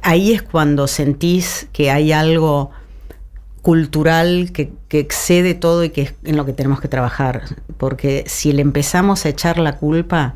ahí 0.02 0.34
es 0.34 0.42
cuando 0.42 0.88
sentís 0.88 1.68
que 1.72 1.92
hay 1.92 2.12
algo 2.12 2.72
cultural 3.62 4.52
que, 4.54 4.72
que 4.88 5.00
excede 5.00 5.54
todo 5.54 5.84
y 5.84 5.90
que 5.90 6.02
es 6.04 6.14
en 6.24 6.38
lo 6.38 6.46
que 6.46 6.54
tenemos 6.54 6.82
que 6.82 6.88
trabajar. 6.88 7.44
Porque 7.78 8.24
si 8.28 8.54
le 8.54 8.62
empezamos 8.62 9.26
a 9.26 9.30
echar 9.30 9.58
la 9.58 9.78
culpa 9.78 10.36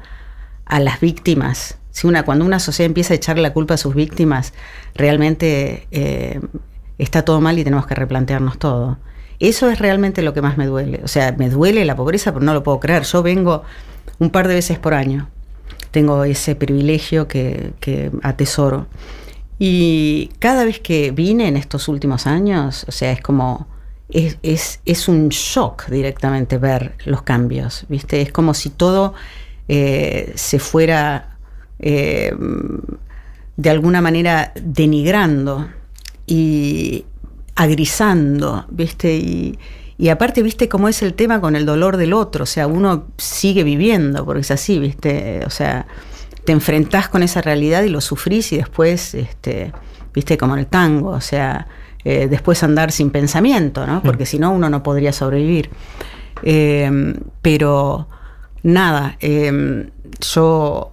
a 0.65 0.79
las 0.79 0.99
víctimas, 0.99 1.77
si 1.91 2.07
una, 2.07 2.23
cuando 2.23 2.45
una 2.45 2.59
sociedad 2.59 2.87
empieza 2.87 3.13
a 3.13 3.17
echarle 3.17 3.43
la 3.43 3.53
culpa 3.53 3.75
a 3.75 3.77
sus 3.77 3.93
víctimas, 3.93 4.53
realmente 4.95 5.87
eh, 5.91 6.39
está 6.97 7.23
todo 7.23 7.41
mal 7.41 7.59
y 7.59 7.63
tenemos 7.63 7.85
que 7.85 7.95
replantearnos 7.95 8.57
todo. 8.57 8.97
Eso 9.39 9.69
es 9.69 9.79
realmente 9.79 10.21
lo 10.21 10.33
que 10.33 10.41
más 10.41 10.57
me 10.57 10.67
duele. 10.67 11.01
O 11.03 11.07
sea, 11.07 11.33
me 11.33 11.49
duele 11.49 11.83
la 11.83 11.95
pobreza, 11.95 12.31
pero 12.31 12.45
no 12.45 12.53
lo 12.53 12.63
puedo 12.63 12.79
creer. 12.79 13.03
Yo 13.03 13.23
vengo 13.23 13.63
un 14.19 14.29
par 14.29 14.47
de 14.47 14.53
veces 14.53 14.79
por 14.79 14.93
año. 14.93 15.29
Tengo 15.89 16.23
ese 16.23 16.55
privilegio 16.55 17.27
que, 17.27 17.73
que 17.79 18.11
atesoro. 18.23 18.87
Y 19.63 20.31
cada 20.39 20.65
vez 20.65 20.79
que 20.79 21.11
vine 21.11 21.47
en 21.47 21.55
estos 21.55 21.87
últimos 21.87 22.25
años, 22.25 22.83
o 22.87 22.91
sea, 22.91 23.11
es 23.11 23.21
como, 23.21 23.67
es, 24.09 24.39
es, 24.41 24.79
es 24.85 25.07
un 25.07 25.29
shock 25.29 25.87
directamente 25.87 26.57
ver 26.57 26.95
los 27.05 27.21
cambios, 27.21 27.85
¿viste? 27.87 28.21
Es 28.21 28.31
como 28.31 28.55
si 28.55 28.71
todo 28.71 29.13
eh, 29.67 30.33
se 30.33 30.57
fuera 30.57 31.37
eh, 31.77 32.33
de 33.55 33.69
alguna 33.69 34.01
manera 34.01 34.51
denigrando 34.59 35.69
y 36.25 37.05
agrisando, 37.53 38.65
¿viste? 38.71 39.15
Y, 39.15 39.59
y 39.95 40.09
aparte, 40.09 40.41
¿viste 40.41 40.69
cómo 40.69 40.87
es 40.87 41.03
el 41.03 41.13
tema 41.13 41.39
con 41.39 41.55
el 41.55 41.67
dolor 41.67 41.97
del 41.97 42.13
otro? 42.13 42.45
O 42.45 42.47
sea, 42.47 42.65
uno 42.65 43.05
sigue 43.19 43.63
viviendo, 43.63 44.25
porque 44.25 44.41
es 44.41 44.49
así, 44.49 44.79
¿viste? 44.79 45.43
O 45.45 45.51
sea, 45.51 45.85
te 46.45 46.51
enfrentás 46.51 47.09
con 47.09 47.23
esa 47.23 47.41
realidad 47.41 47.83
y 47.83 47.89
lo 47.89 48.01
sufrís 48.01 48.51
y 48.53 48.57
después, 48.57 49.13
este, 49.13 49.71
viste, 50.13 50.37
como 50.37 50.53
en 50.53 50.61
el 50.61 50.67
tango, 50.67 51.09
o 51.09 51.21
sea, 51.21 51.67
eh, 52.03 52.27
después 52.27 52.63
andar 52.63 52.91
sin 52.91 53.11
pensamiento, 53.11 53.85
¿no? 53.85 54.01
Porque 54.01 54.25
si 54.25 54.39
no, 54.39 54.51
uno 54.51 54.69
no 54.69 54.81
podría 54.81 55.13
sobrevivir. 55.13 55.69
Eh, 56.43 57.13
pero 57.41 58.07
nada, 58.63 59.17
eh, 59.19 59.89
yo 60.19 60.91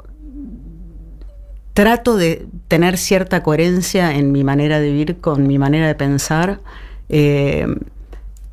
trato 1.72 2.16
de 2.16 2.46
tener 2.66 2.98
cierta 2.98 3.42
coherencia 3.42 4.14
en 4.14 4.32
mi 4.32 4.44
manera 4.44 4.80
de 4.80 4.90
vivir 4.90 5.18
con 5.20 5.46
mi 5.46 5.58
manera 5.58 5.86
de 5.86 5.94
pensar. 5.94 6.60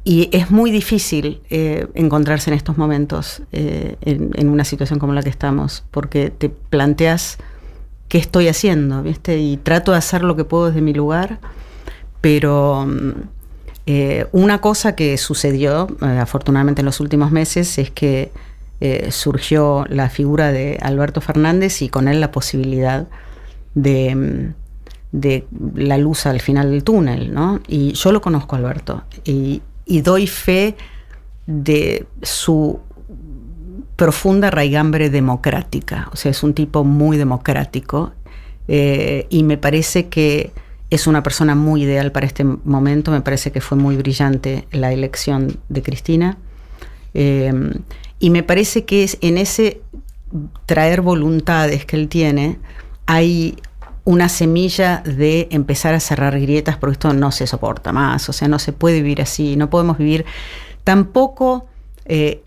Y 0.08 0.30
es 0.32 0.52
muy 0.52 0.70
difícil 0.70 1.42
eh, 1.50 1.88
encontrarse 1.96 2.52
en 2.52 2.56
estos 2.56 2.78
momentos 2.78 3.42
eh, 3.52 3.96
en, 4.02 4.50
una 4.50 4.64
situación 4.64 5.00
como 5.00 5.14
la 5.14 5.24
que 5.24 5.30
estamos, 5.30 5.84
porque 5.90 6.30
te 6.30 6.50
planteas 6.50 7.40
qué 8.08 8.20
estoy 8.20 8.48
haciendo, 8.48 9.02
¿viste? 9.02 9.40
Y 9.40 9.58
trato 9.58 9.94
de 9.94 9.98
hacer 9.98 10.24
lo 10.24 10.36
que 10.36 10.44
puedo 10.44 10.68
desde 10.68 10.82
mi 10.82 10.94
lugar, 10.94 11.40
pero 12.22 12.88
eh, 13.88 14.28
una 14.32 14.62
cosa 14.62 14.96
que 14.96 15.18
sucedió, 15.18 15.88
eh, 16.04 16.20
afortunadamente 16.22 16.82
en 16.82 16.86
los 16.86 17.00
últimos 17.00 17.32
meses, 17.32 17.78
es 17.80 17.90
que 17.90 18.32
surgió 19.10 19.86
la 19.90 20.10
figura 20.10 20.52
de 20.52 20.78
Alberto 20.80 21.20
Fernández 21.20 21.82
y 21.82 21.90
con 21.90 22.08
él 22.08 22.22
la 22.22 22.32
posibilidad 22.32 23.08
de, 23.74 24.52
de 25.12 25.48
la 25.74 25.98
luz 25.98 26.28
al 26.28 26.40
final 26.40 26.70
del 26.70 26.84
túnel, 26.84 27.34
¿no? 27.34 27.62
Y 27.68 27.94
yo 27.94 28.12
lo 28.12 28.22
conozco 28.22 28.56
Alberto 28.56 29.02
y 29.86 30.02
doy 30.02 30.28
fe 30.28 30.76
de 31.48 32.06
su 32.22 32.80
profunda 33.96 34.52
raigambre 34.52 35.10
democrática. 35.10 36.10
O 36.12 36.16
sea, 36.16 36.32
es 36.32 36.44
un 36.44 36.54
tipo 36.54 36.84
muy 36.84 37.18
democrático 37.18 38.14
eh, 38.68 39.28
y 39.30 39.44
me 39.44 39.58
parece 39.58 40.08
que 40.08 40.52
es 40.90 41.08
una 41.08 41.24
persona 41.24 41.56
muy 41.56 41.84
ideal 41.84 42.12
para 42.12 42.26
este 42.26 42.44
momento. 42.44 43.12
Me 43.12 43.22
parece 43.22 43.52
que 43.52 43.62
fue 43.62 43.78
muy 43.78 43.96
brillante 43.96 44.68
la 44.72 44.92
elección 44.92 45.60
de 45.70 45.82
Cristina. 45.82 46.38
Eh, 47.14 47.54
y 48.20 48.30
me 48.30 48.44
parece 48.44 48.86
que 48.86 49.04
es 49.04 49.18
en 49.22 49.38
ese 49.38 49.82
traer 50.66 51.02
voluntades 51.02 51.86
que 51.86 51.96
él 51.96 52.08
tiene, 52.08 52.58
hay 53.06 53.56
una 54.06 54.30
semilla 54.30 55.02
de 55.04 55.48
empezar 55.52 55.96
a 55.96 56.00
cerrar 56.00 56.40
grietas 56.40 56.78
porque 56.78 56.94
esto 56.94 57.14
no 57.14 57.32
se 57.32 57.48
soporta 57.48 57.92
más, 57.92 58.30
o 58.30 58.34
sea, 58.34 58.48
no 58.48 58.60
se 58.60 58.72
puede 58.72 59.02
vivir 59.02 59.22
así, 59.22 59.56
no 59.56 59.70
podemos 59.70 59.98
vivir 59.98 60.26
tampoco 60.84 61.66
eh, 62.06 62.44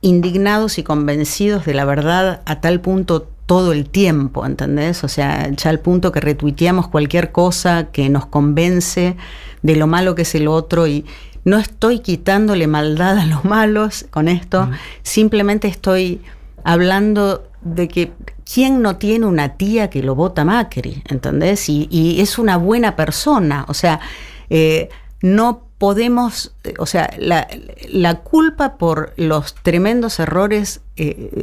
indignados 0.00 0.78
y 0.78 0.82
convencidos 0.82 1.64
de 1.64 1.74
la 1.74 1.84
verdad 1.84 2.42
a 2.44 2.60
tal 2.60 2.80
punto 2.80 3.28
todo 3.46 3.72
el 3.72 3.88
tiempo, 3.88 4.44
¿entendés? 4.44 5.04
O 5.04 5.08
sea, 5.08 5.48
ya 5.50 5.70
al 5.70 5.78
punto 5.78 6.12
que 6.12 6.20
retuiteamos 6.20 6.88
cualquier 6.88 7.30
cosa 7.30 7.88
que 7.92 8.08
nos 8.08 8.26
convence 8.26 9.16
de 9.62 9.76
lo 9.76 9.86
malo 9.86 10.14
que 10.14 10.22
es 10.22 10.34
el 10.34 10.48
otro 10.48 10.86
y 10.88 11.04
no 11.44 11.58
estoy 11.58 12.00
quitándole 12.00 12.66
maldad 12.66 13.18
a 13.18 13.26
los 13.26 13.44
malos 13.56 14.06
con 14.10 14.26
esto, 14.26 14.62
uh 14.62 14.64
-huh. 14.64 14.78
simplemente 15.02 15.68
estoy 15.68 16.20
hablando 16.64 17.49
de 17.62 17.88
que 17.88 18.12
quién 18.50 18.82
no 18.82 18.96
tiene 18.96 19.26
una 19.26 19.56
tía 19.56 19.90
que 19.90 20.02
lo 20.02 20.14
vota 20.14 20.44
Macri, 20.44 21.02
¿entendés? 21.08 21.68
Y, 21.68 22.20
es 22.20 22.38
una 22.38 22.56
buena 22.56 22.96
persona, 22.96 23.64
o 23.68 23.74
sea, 23.74 24.00
no 25.22 25.70
podemos, 25.80 26.52
o 26.78 26.84
sea, 26.84 27.10
la, 27.18 28.14
culpa 28.22 28.76
por 28.76 29.14
los 29.16 29.54
tremendos 29.54 30.20
errores 30.20 30.82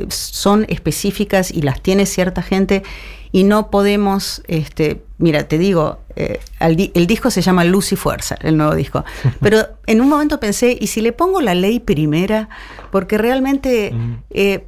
son 0.10 0.66
específicas 0.70 1.50
y 1.50 1.64
las 1.64 1.82
tiene 1.82 2.06
cierta 2.06 2.44
gente 2.44 2.84
y 3.32 3.46
no 3.46 3.72
podemos, 3.72 4.44
este, 4.48 5.04
mira, 5.20 5.48
te 5.48 5.58
digo, 5.58 6.00
eh, 6.16 6.40
el, 6.60 7.08
disco 7.08 7.32
se 7.32 7.42
llama 7.42 7.64
Luz 7.64 7.92
y 7.92 7.96
Fuerza, 7.96 8.38
el 8.42 8.58
nuevo 8.58 8.76
disco, 8.76 9.04
pero 9.42 9.68
en 9.88 10.02
un 10.02 10.10
momento 10.10 10.40
pensé, 10.40 10.78
¿y 10.80 10.88
si 10.88 11.02
le 11.02 11.12
pongo 11.12 11.42
la 11.42 11.56
ley 11.56 11.80
primera? 11.80 12.50
Porque 12.92 13.18
realmente 13.18 13.94
eh, 14.30 14.66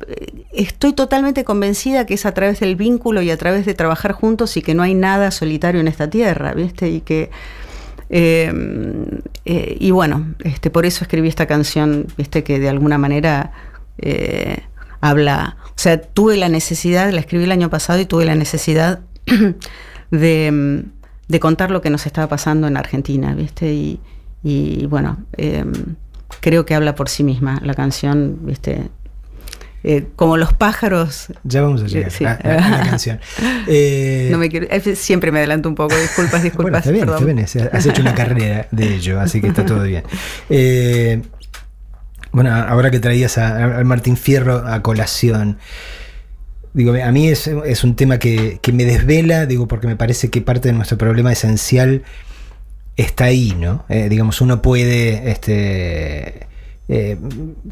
estoy 0.52 0.94
totalmente 0.94 1.44
convencida 1.44 2.06
que 2.06 2.16
es 2.16 2.26
a 2.26 2.34
través 2.34 2.60
del 2.60 2.76
vínculo 2.76 3.22
y 3.22 3.32
a 3.32 3.38
través 3.38 3.66
de 3.66 3.74
trabajar 3.74 4.12
juntos 4.12 4.58
y 4.58 4.62
que 4.62 4.74
no 4.74 4.84
hay 4.84 4.94
nada 4.94 5.32
solitario 5.32 5.80
en 5.80 5.88
esta 5.88 6.10
tierra, 6.10 6.54
¿viste? 6.54 6.90
Y 6.90 7.02
que... 7.02 7.30
Eh, 8.12 8.52
y 9.46 9.92
bueno, 9.92 10.34
este, 10.44 10.72
por 10.72 10.88
eso 10.88 11.04
escribí 11.04 11.28
esta 11.28 11.46
canción, 11.46 12.08
viste, 12.18 12.44
que 12.44 12.60
de 12.60 12.68
alguna 12.68 12.98
manera 12.98 13.52
habla, 15.00 15.58
o 15.68 15.74
sea, 15.76 16.02
tuve 16.02 16.36
la 16.36 16.50
necesidad, 16.50 17.12
la 17.12 17.20
escribí 17.20 17.44
el 17.44 17.52
año 17.52 17.70
pasado 17.70 18.00
y 18.00 18.06
tuve 18.06 18.26
la 18.26 18.36
necesidad 18.36 19.02
de, 20.12 20.84
contar 21.40 21.72
lo 21.72 21.82
que 21.82 21.90
nos 21.90 22.06
estaba 22.06 22.28
pasando 22.28 22.68
en 22.68 22.78
Argentina, 22.78 23.34
¿viste? 23.34 24.00
Y, 24.44 24.86
bueno, 24.88 25.18
em, 25.38 25.72
creo 26.40 26.66
que 26.66 26.76
habla 26.76 26.96
por 26.96 27.10
sí 27.10 27.24
misma 27.24 27.60
la 27.64 27.74
canción, 27.74 28.40
¿viste? 28.44 28.90
Eh, 29.84 30.08
como 30.16 30.36
los 30.36 30.54
pájaros. 30.54 31.28
Ya 31.44 31.62
vamos 31.62 31.84
a 31.84 31.88
llegar 31.88 32.12
a, 32.44 32.70
la 32.70 32.90
canción. 32.90 33.20
Eh, 33.72 34.32
eh, 34.72 34.96
siempre 34.96 35.32
me 35.32 35.40
adelanto 35.40 35.70
un 35.70 35.76
poco, 35.76 35.96
disculpas, 35.96 36.42
disculpas. 36.42 36.80
está 36.80 36.92
bien, 36.92 37.40
está 37.40 37.60
bien, 37.60 37.70
has 37.72 37.86
hecho 37.86 38.02
una 38.02 38.16
carrera 38.16 38.68
de 38.72 38.96
ello, 38.96 39.20
así 39.20 39.42
que 39.42 39.48
está 39.48 39.66
todo 39.66 39.84
bien. 39.84 40.04
Bueno, 42.32 42.54
ahora 42.54 42.92
que 42.92 43.00
traías 43.00 43.38
a, 43.38 43.84
Martín 43.84 44.18
Fierro 44.18 44.68
a 44.68 44.82
colación, 44.82 45.58
digo, 46.74 46.94
a 46.94 47.12
mí 47.12 47.28
es, 47.28 47.48
un 47.84 47.96
tema 47.96 48.20
que, 48.20 48.60
me 48.74 48.86
desvela, 48.86 49.46
digo, 49.46 49.68
porque 49.68 49.88
me 49.88 49.96
parece 49.96 50.30
que 50.30 50.42
parte 50.42 50.70
de 50.70 50.74
nuestro 50.74 50.98
problema 50.98 51.32
esencial 51.32 52.04
está 52.98 53.26
ahí, 53.26 53.56
¿no? 53.58 53.86
Eh, 53.90 54.10
digamos, 54.10 54.42
uno 54.42 54.62
puede 54.62 55.32
este, 55.32 56.48
eh, 56.90 57.18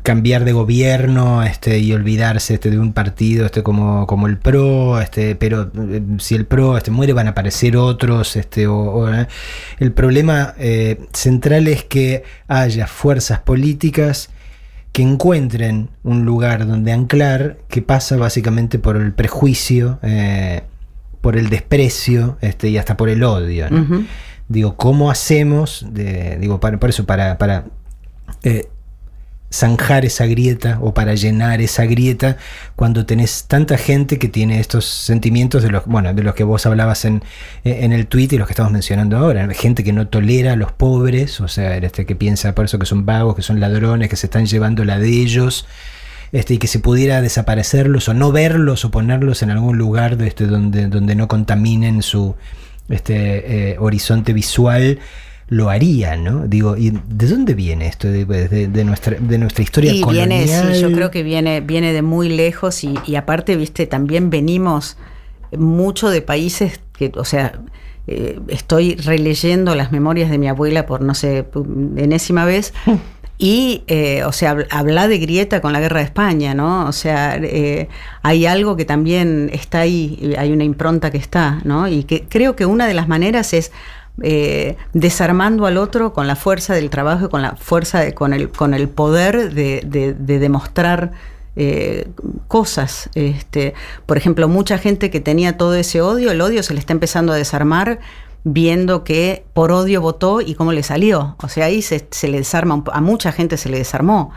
cambiar 0.04 0.46
de 0.46 0.54
gobierno 0.54 1.44
este, 1.44 1.80
y 1.80 1.92
olvidarse 1.94 2.56
este, 2.56 2.72
de 2.72 2.80
un 2.80 2.94
partido 2.94 3.46
este, 3.46 3.62
como, 3.62 4.08
como 4.08 4.28
el 4.28 4.38
PRO, 4.38 5.00
este, 5.02 5.36
pero 5.36 5.70
eh, 5.92 6.02
si 6.20 6.36
el 6.36 6.46
PRO 6.46 6.78
este, 6.78 6.92
muere 6.92 7.14
van 7.14 7.28
a 7.28 7.32
aparecer 7.32 7.78
otros. 7.78 8.36
Este, 8.36 8.68
o, 8.68 9.08
el 9.80 9.92
problema 9.92 10.56
central 11.14 11.68
es 11.68 11.84
que 11.84 12.24
haya 12.48 12.88
fuerzas 12.88 13.40
políticas 13.40 14.30
que 14.98 15.04
encuentren 15.04 15.92
un 16.02 16.26
lugar 16.26 16.66
donde 16.66 16.92
anclar 16.92 17.60
que 17.68 17.84
pasa 17.84 18.18
básicamente 18.18 18.80
por 18.80 18.98
el 18.98 19.14
prejuicio, 19.14 20.00
eh, 20.02 20.64
por 21.22 21.38
el 21.38 21.50
desprecio 21.50 22.40
este, 22.42 22.70
y 22.70 22.80
hasta 22.80 22.98
por 22.98 23.08
el 23.08 23.24
odio. 23.24 23.68
Digo, 24.48 24.76
¿cómo 24.76 25.12
hacemos? 25.12 25.86
digo, 26.40 26.60
para, 26.60 26.80
por 26.80 26.90
eso, 26.90 27.06
para, 27.06 27.38
para 27.38 27.66
eh, 28.42 28.70
zanjar 29.52 30.04
esa 30.06 30.26
grieta 30.26 30.78
o 30.82 30.94
para 30.94 31.16
llenar 31.16 31.62
esa 31.62 31.86
grieta 31.86 32.38
cuando 32.76 33.06
tenés 33.06 33.46
tanta 33.48 33.78
gente 33.78 34.20
que 34.20 34.28
tiene 34.28 34.60
estos 34.60 34.86
sentimientos 34.86 35.64
de 35.64 35.70
los, 35.70 35.86
bueno, 35.86 36.14
de 36.14 36.24
los 36.24 36.36
que 36.36 36.44
vos 36.44 36.66
hablabas 36.66 37.06
en, 37.06 37.24
en 37.64 37.94
el 37.94 38.08
tweet 38.08 38.30
y 38.32 38.38
los 38.38 38.48
que 38.48 38.54
estamos 38.54 38.72
mencionando 38.72 39.18
ahora. 39.18 39.48
Gente 39.54 39.84
que 39.84 39.94
no 39.94 40.08
tolera 40.08 40.54
a 40.54 40.56
los 40.56 40.72
pobres, 40.74 41.40
o 41.40 41.48
sea, 41.48 41.78
este 41.78 42.06
que 42.06 42.16
piensa 42.16 42.54
por 42.54 42.66
eso 42.66 42.78
que 42.78 42.86
son 42.86 43.06
vagos, 43.06 43.36
que 43.36 43.42
son 43.42 43.60
ladrones, 43.60 44.10
que 44.10 44.18
se 44.18 44.28
están 44.28 44.46
llevando 44.46 44.84
la 44.84 45.00
de 45.00 45.10
ellos. 45.10 45.66
Este, 46.34 46.56
y 46.56 46.58
que 46.58 46.68
se 46.68 46.80
pudiera 46.80 47.22
desaparecerlos 47.22 48.10
o 48.10 48.14
no 48.14 48.34
verlos 48.34 48.84
o 48.84 48.92
ponerlos 48.92 49.44
en 49.44 49.50
algún 49.50 49.78
lugar 49.78 50.22
este, 50.22 50.46
donde, 50.46 50.88
donde 50.88 51.16
no 51.16 51.30
contaminen 51.30 52.02
su 52.02 52.36
este, 52.90 53.72
eh, 53.72 53.78
horizonte 53.80 54.34
visual 54.34 55.00
lo 55.50 55.70
haría, 55.70 56.18
¿no? 56.18 56.46
Digo, 56.48 56.76
¿y 56.76 56.92
de 56.92 57.28
dónde 57.28 57.54
viene 57.54 57.88
esto? 57.88 58.10
¿De, 58.10 58.84
nuestra, 58.84 59.18
de 59.20 59.38
nuestra 59.38 59.64
historia 59.64 59.94
y 59.94 60.04
Viene, 60.04 60.46
sí, 60.48 60.82
yo 60.82 60.92
creo 60.92 61.10
que 61.10 61.24
viene, 61.24 61.62
viene 61.62 61.94
de 61.94 62.02
muy 62.02 62.30
lejos 62.30 62.84
y, 62.84 63.16
aparte, 63.16 63.56
viste, 63.56 63.88
también 63.88 64.30
venimos 64.30 64.98
mucho 65.58 66.10
de 66.10 66.22
países 66.22 66.82
que, 66.98 67.12
o 67.16 67.24
sea, 67.24 67.60
eh, 68.08 68.40
estoy 68.50 68.96
releyendo 68.96 69.74
las 69.76 69.92
memorias 69.94 70.30
de 70.30 70.38
mi 70.38 70.50
abuela 70.50 70.86
por, 70.86 71.02
no 71.02 71.14
sé, 71.14 71.46
enésima 71.96 72.46
vez. 72.46 72.74
Y, 73.40 73.84
eh, 73.86 74.24
o 74.24 74.32
sea, 74.32 74.58
habla 74.72 75.08
de 75.08 75.20
grieta 75.20 75.62
con 75.62 75.72
la 75.72 75.80
guerra 75.80 76.00
de 76.00 76.06
España, 76.06 76.56
¿no? 76.56 76.88
O 76.88 76.92
sea, 76.92 77.38
eh, 77.40 77.88
hay 78.24 78.48
algo 78.48 78.76
que 78.76 78.84
también 78.84 79.52
está 79.54 79.82
ahí, 79.82 80.34
hay 80.40 80.52
una 80.52 80.64
impronta 80.64 81.12
que 81.12 81.20
está, 81.20 81.62
¿no? 81.64 81.88
Y 81.88 82.04
que 82.04 82.24
creo 82.24 82.56
que 82.56 82.66
una 82.66 82.88
de 82.88 82.96
las 82.96 83.08
maneras 83.08 83.54
es 83.54 83.72
eh, 84.24 84.78
desarmando 84.94 85.68
al 85.68 85.78
otro 85.78 86.14
con 86.14 86.26
la 86.26 86.36
fuerza 86.36 86.74
del 86.74 86.90
trabajo 86.90 87.26
y 87.26 87.30
con 87.30 87.42
la 87.42 87.56
fuerza, 87.56 88.00
de, 88.00 88.14
con, 88.14 88.34
el, 88.34 88.50
poder 88.90 89.54
de, 89.54 90.16
demostrar 90.18 91.12
eh, 91.56 92.08
cosas. 92.48 93.10
Este, 93.14 93.74
por 94.06 94.18
ejemplo, 94.18 94.48
mucha 94.48 94.78
gente 94.78 95.12
que 95.12 95.20
tenía 95.20 95.58
todo 95.58 95.76
ese 95.76 96.02
odio, 96.02 96.32
el 96.32 96.42
odio 96.42 96.64
se 96.64 96.74
le 96.74 96.80
está 96.80 96.94
empezando 96.94 97.34
a 97.34 97.36
desarmar 97.36 98.00
viendo 98.44 99.04
que 99.04 99.46
por 99.54 99.72
odio 99.72 100.02
votó 100.02 100.42
y 100.42 100.56
cómo 100.56 100.72
le 100.72 100.82
salió. 100.82 101.36
O 101.42 101.50
sea, 101.50 101.66
ahí 101.66 101.82
se, 101.82 102.08
le 102.24 102.38
desarma, 102.38 102.84
a 102.92 103.02
mucha 103.02 103.32
gente 103.32 103.58
se 103.58 103.70
le 103.70 103.78
desarmó. 103.78 104.32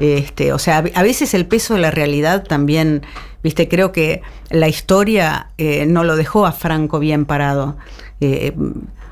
Este, 0.00 0.52
o 0.52 0.58
sea, 0.58 0.84
a 0.94 1.02
veces 1.02 1.34
el 1.34 1.46
peso 1.46 1.74
de 1.74 1.80
la 1.80 1.90
realidad 1.90 2.44
también, 2.44 3.02
viste, 3.42 3.68
creo 3.68 3.90
que 3.90 4.22
la 4.48 4.68
historia 4.68 5.50
eh, 5.58 5.86
no 5.86 6.04
lo 6.04 6.16
dejó 6.16 6.46
a 6.46 6.52
Franco 6.52 6.98
bien 6.98 7.26
parado. 7.26 7.76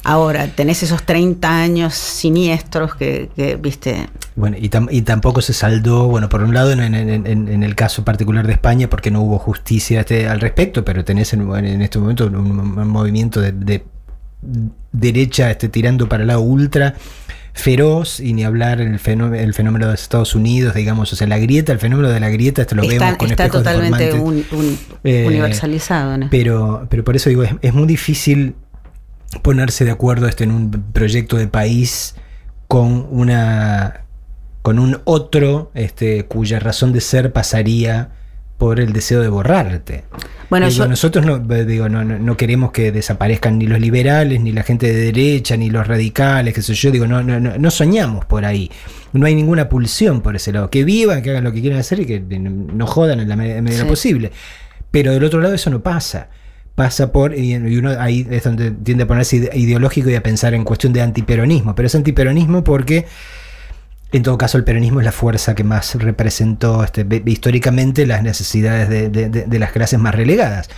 Ahora, 0.09 0.47
tenés 0.47 0.85
esos 0.85 1.03
30 1.03 1.51
años 1.51 1.95
siniestros 1.95 2.95
que, 2.95 3.59
viste. 3.61 4.09
Bueno, 4.37 4.57
y, 4.57 4.69
tampoco 5.03 5.41
se 5.41 5.53
saldó, 5.53 6.07
bueno, 6.07 6.29
por 6.29 6.45
un 6.45 6.55
lado 6.55 6.71
en, 6.71 6.81
el 6.85 7.75
caso 7.75 8.05
particular 8.05 8.47
de 8.47 8.53
España, 8.53 8.89
porque 8.89 9.11
no 9.11 9.21
hubo 9.21 9.41
justicia 9.41 9.99
este, 9.99 10.29
al 10.29 10.39
respecto, 10.39 10.85
pero 10.85 11.05
tenés 11.05 11.33
en, 11.33 11.83
este 11.83 11.99
momento 11.99 12.27
un, 12.29 12.87
movimiento 12.87 13.41
de, 13.41 13.83
derecha 14.93 15.51
este, 15.51 15.69
tirando 15.69 16.09
para 16.09 16.23
el 16.23 16.29
lado 16.29 16.41
ultra 16.41 16.95
feroz 17.53 18.21
y 18.21 18.33
ni 18.33 18.45
hablar 18.45 18.81
el 18.81 19.01
fenómeno, 19.01 19.43
el 19.43 19.55
fenómeno 19.55 19.89
de 19.89 19.95
Estados 19.95 20.37
Unidos, 20.37 20.75
digamos, 20.75 21.13
o 21.13 21.17
sea, 21.17 21.27
la 21.27 21.39
grieta, 21.39 21.73
el 21.73 21.81
fenómeno 21.81 22.11
de 22.11 22.21
la 22.21 22.29
grieta, 22.29 22.63
esto 22.63 22.77
lo 22.77 22.87
vemos 22.87 23.17
con 23.17 23.29
Está 23.29 23.49
totalmente 23.49 24.11
eh, 25.03 25.27
universalizado. 25.27 26.29
Pero, 26.31 26.87
pero 26.89 27.03
por 27.03 27.17
eso 27.17 27.29
digo, 27.29 27.43
es 27.61 27.75
muy 27.75 27.87
difícil 27.89 28.55
ponerse 29.43 29.85
de 29.85 29.91
acuerdo 29.91 30.29
este, 30.29 30.45
en 30.45 30.53
un 30.53 30.71
proyecto 30.93 31.37
de 31.37 31.49
país 31.49 32.15
con 32.69 33.07
una 33.11 34.03
con 34.63 34.81
un 34.81 35.01
otro 35.05 35.71
este, 35.75 36.25
cuya 36.25 36.59
razón 36.59 36.93
de 36.93 37.01
ser 37.01 37.33
pasaría 37.33 38.11
por 38.59 38.81
el 38.81 38.93
deseo 38.93 39.21
de 39.21 39.29
borrarte. 39.29 40.05
Bueno, 40.51 40.67
nosotros 40.89 41.25
no, 41.25 41.39
digo, 41.39 41.89
no, 41.89 42.05
no, 42.05 42.37
queremos 42.37 42.73
que 42.73 42.91
desaparezcan 42.91 43.59
ni 43.59 43.67
los 43.67 43.79
liberales, 43.79 44.41
ni 44.41 44.51
la 44.51 44.65
gente 44.65 44.93
de 44.93 45.13
derecha, 45.13 45.57
ni 45.57 45.71
los 45.71 45.87
radicales, 45.87 46.53
que 46.53 46.63
sé 46.63 46.75
yo, 46.75 46.91
digo, 46.91 47.07
no, 47.07 47.23
no, 47.23 47.39
no 47.39 47.71
soñamos 47.71 48.25
por 48.25 48.45
ahí. 48.45 48.69
No 49.13 49.27
hay 49.27 49.37
ninguna 49.37 49.69
pulsión 49.69 50.21
por 50.21 50.35
ese 50.35 50.53
lado. 50.53 50.69
Que 50.69 50.83
vivan, 50.83 51.23
que 51.23 51.31
hagan 51.31 51.45
lo 51.45 51.53
que 51.53 51.61
quieran 51.61 51.79
hacer 51.79 52.01
y 52.01 52.07
que 52.07 52.21
no 52.21 52.87
jodan 52.87 53.21
en 53.21 53.29
la 53.29 53.37
medida 53.37 53.87
posible. 53.87 54.33
Pero 54.91 55.13
del 55.13 55.23
otro 55.23 55.41
lado 55.41 55.55
eso 55.55 55.71
no 55.71 55.81
pasa 55.81 56.29
pasa 56.77 57.11
por, 57.11 57.37
y 57.37 57.57
uno 57.57 57.91
ahí 57.99 58.27
es 58.31 58.45
donde 58.45 58.71
tiende 58.71 59.05
a 59.05 59.07
ponerse 59.09 59.51
ideológico 59.55 60.11
y 60.11 60.15
a 60.15 60.23
pensar 60.23 60.55
en 60.55 60.63
cuestión 60.63 60.93
de 60.93 61.03
antiperonismo, 61.03 61.75
pero 61.75 61.87
es 61.87 61.95
antiperonismo 61.95 62.63
porque 62.63 63.07
en 64.13 64.23
todo 64.23 64.39
caso 64.39 64.59
el 64.59 64.65
peronismo 64.65 65.01
es 65.01 65.05
la 65.05 65.13
fuerza 65.13 65.55
que 65.55 65.65
más 65.65 65.95
representó 65.97 66.85
este, 66.85 67.05
históricamente 67.27 68.07
las 68.07 68.23
necesidades 68.23 68.89
de, 68.89 69.59
las 69.59 69.73
clases 69.73 69.99
más 69.99 70.15
relegadas. 70.15 70.69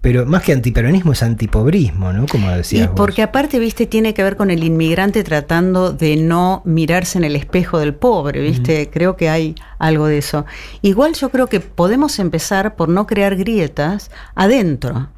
Pero 0.00 0.26
más 0.26 0.42
que 0.42 0.52
antiperonismo 0.52 1.12
es 1.12 1.22
antipobrismo, 1.22 2.12
¿no? 2.12 2.26
Como 2.26 2.50
decía. 2.50 2.84
Y 2.84 2.88
porque 2.88 3.22
aparte, 3.22 3.58
viste, 3.58 3.86
tiene 3.86 4.12
que 4.12 4.22
ver 4.22 4.36
con 4.36 4.50
el 4.50 4.62
inmigrante 4.62 5.24
tratando 5.24 5.94
de 5.94 6.16
no 6.16 6.60
mirarse 6.66 7.16
en 7.16 7.24
el 7.24 7.36
espejo 7.36 7.78
del 7.78 7.94
pobre, 7.94 8.42
viste. 8.42 8.90
Creo 8.92 9.16
que 9.16 9.30
hay 9.30 9.54
algo 9.78 10.06
de 10.06 10.18
eso. 10.18 10.44
Igual 10.82 11.14
yo 11.14 11.30
creo 11.30 11.46
que 11.46 11.60
podemos 11.60 12.18
empezar 12.18 12.76
por 12.76 12.90
no 12.90 13.06
crear 13.06 13.34
grietas 13.34 14.10
adentro. 14.34 15.08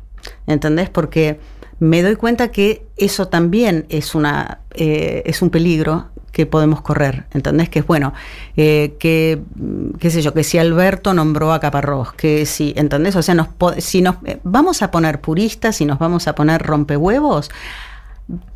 ¿Entendés? 0.47 0.91
Porque 0.91 1.39
me 1.79 2.03
doy 2.03 2.17
cuenta 2.17 2.49
que 2.49 2.87
eso 2.97 3.29
también 3.29 3.87
es, 3.89 4.15
una, 4.15 4.61
eh, 4.75 5.23
es 5.27 5.43
un 5.43 5.51
peligro 5.51 6.07
que 6.33 6.47
podemos 6.47 6.83
correr, 6.83 7.27
¿entendés? 7.33 7.69
Que 7.71 7.79
es 7.79 7.87
bueno, 7.87 8.13
eh, 8.57 8.97
que, 8.99 9.43
qué 9.99 10.11
sé 10.11 10.21
yo, 10.21 10.35
que 10.35 10.45
si 10.45 10.59
Alberto 10.59 11.15
nombró 11.15 11.53
a 11.53 11.61
Caparrós, 11.61 12.13
que 12.13 12.45
si, 12.45 12.75
¿entendés? 12.77 13.17
O 13.17 13.23
sea, 13.23 13.35
si 13.79 14.03
nos 14.03 14.17
eh, 14.25 14.39
vamos 14.43 14.83
a 14.83 14.91
poner 14.91 15.21
puristas 15.21 15.81
y 15.81 15.87
nos 15.87 15.99
vamos 15.99 16.29
a 16.29 16.35
poner 16.35 16.63
rompehuevos, 16.63 17.51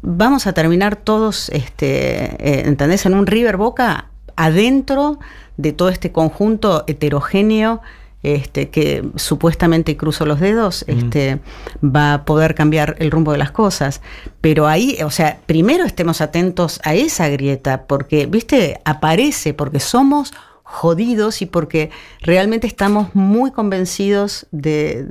vamos 0.03 0.47
a 0.47 0.53
terminar 0.53 0.97
todos, 0.97 1.49
este, 1.51 2.68
¿entendés? 2.68 3.07
En 3.07 3.14
un 3.14 3.27
River 3.27 3.57
Boca 3.57 4.09
adentro 4.37 5.18
de 5.57 5.73
todo 5.73 5.91
este 5.91 6.12
conjunto 6.12 6.85
heterogéneo 6.87 7.81
este, 8.23 8.68
que 8.68 9.03
supuestamente 9.16 9.97
cruzo 9.97 10.27
los 10.27 10.41
dedos, 10.41 10.85
este, 10.87 11.41
va 11.83 12.14
a 12.14 12.25
poder 12.25 12.55
cambiar 12.55 12.97
el 12.99 13.11
rumbo 13.11 13.33
de 13.33 13.39
las 13.39 13.51
cosas. 13.51 14.03
Pero 14.41 14.66
ahí, 14.66 14.99
o 15.05 15.11
sea, 15.11 15.41
primero 15.47 15.85
estemos 15.85 16.21
atentos 16.21 16.81
a 16.85 16.95
esa 16.95 17.29
grieta, 17.29 17.85
porque, 17.87 18.27
viste, 18.27 18.81
aparece, 18.85 19.55
porque 19.55 19.81
somos 19.81 20.33
jodidos 20.62 21.43
y 21.43 21.47
porque 21.47 21.91
realmente 22.21 22.66
estamos 22.66 23.14
muy 23.14 23.51
convencidos 23.51 24.47
de, 24.51 25.03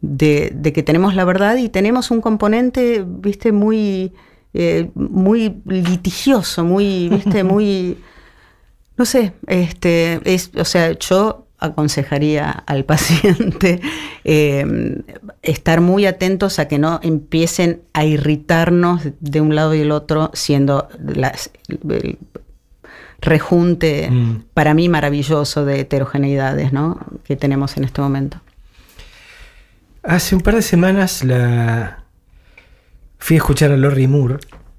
de, 0.00 0.72
que 0.72 0.82
tenemos 0.82 1.14
la 1.14 1.24
verdad 1.24 1.56
y 1.56 1.68
tenemos 1.68 2.10
un 2.10 2.20
componente, 2.20 3.04
viste, 3.06 3.52
muy, 3.52 4.12
eh, 4.52 4.90
muy 4.94 5.62
litigioso, 5.64 6.64
muy, 6.64 7.08
viste, 7.08 7.44
muy... 7.44 7.98
No 8.96 9.06
sé, 9.06 9.32
este, 9.46 10.20
es, 10.24 10.50
o 10.58 10.64
sea, 10.66 10.92
yo 10.98 11.46
aconsejaría 11.60 12.50
al 12.50 12.84
paciente 12.92 13.80
eh, 14.24 15.02
estar 15.42 15.80
muy 15.80 16.06
atentos 16.06 16.58
a 16.58 16.68
que 16.68 16.78
no 16.78 17.00
empiecen 17.02 17.82
a 17.92 18.04
irritarnos 18.04 19.02
de 19.20 19.40
un 19.40 19.54
lado 19.54 19.74
y 19.74 19.78
del 19.78 19.92
otro, 19.92 20.30
siendo 20.34 20.88
las, 20.98 21.50
el 21.68 22.18
rejunte 23.20 24.10
mm. 24.10 24.44
para 24.54 24.74
mí 24.74 24.88
maravilloso 24.88 25.64
de 25.64 25.80
heterogeneidades 25.80 26.72
¿no? 26.72 26.98
que 27.24 27.36
tenemos 27.36 27.76
en 27.76 27.84
este 27.84 28.00
momento. 28.00 28.40
Hace 30.02 30.34
un 30.34 30.40
par 30.40 30.54
de 30.54 30.62
semanas 30.62 31.22
la... 31.24 32.04
fui 33.18 33.36
a 33.36 33.38
escuchar 33.38 33.70
a 33.70 33.76
Lori 33.76 34.08
Moore, 34.08 34.38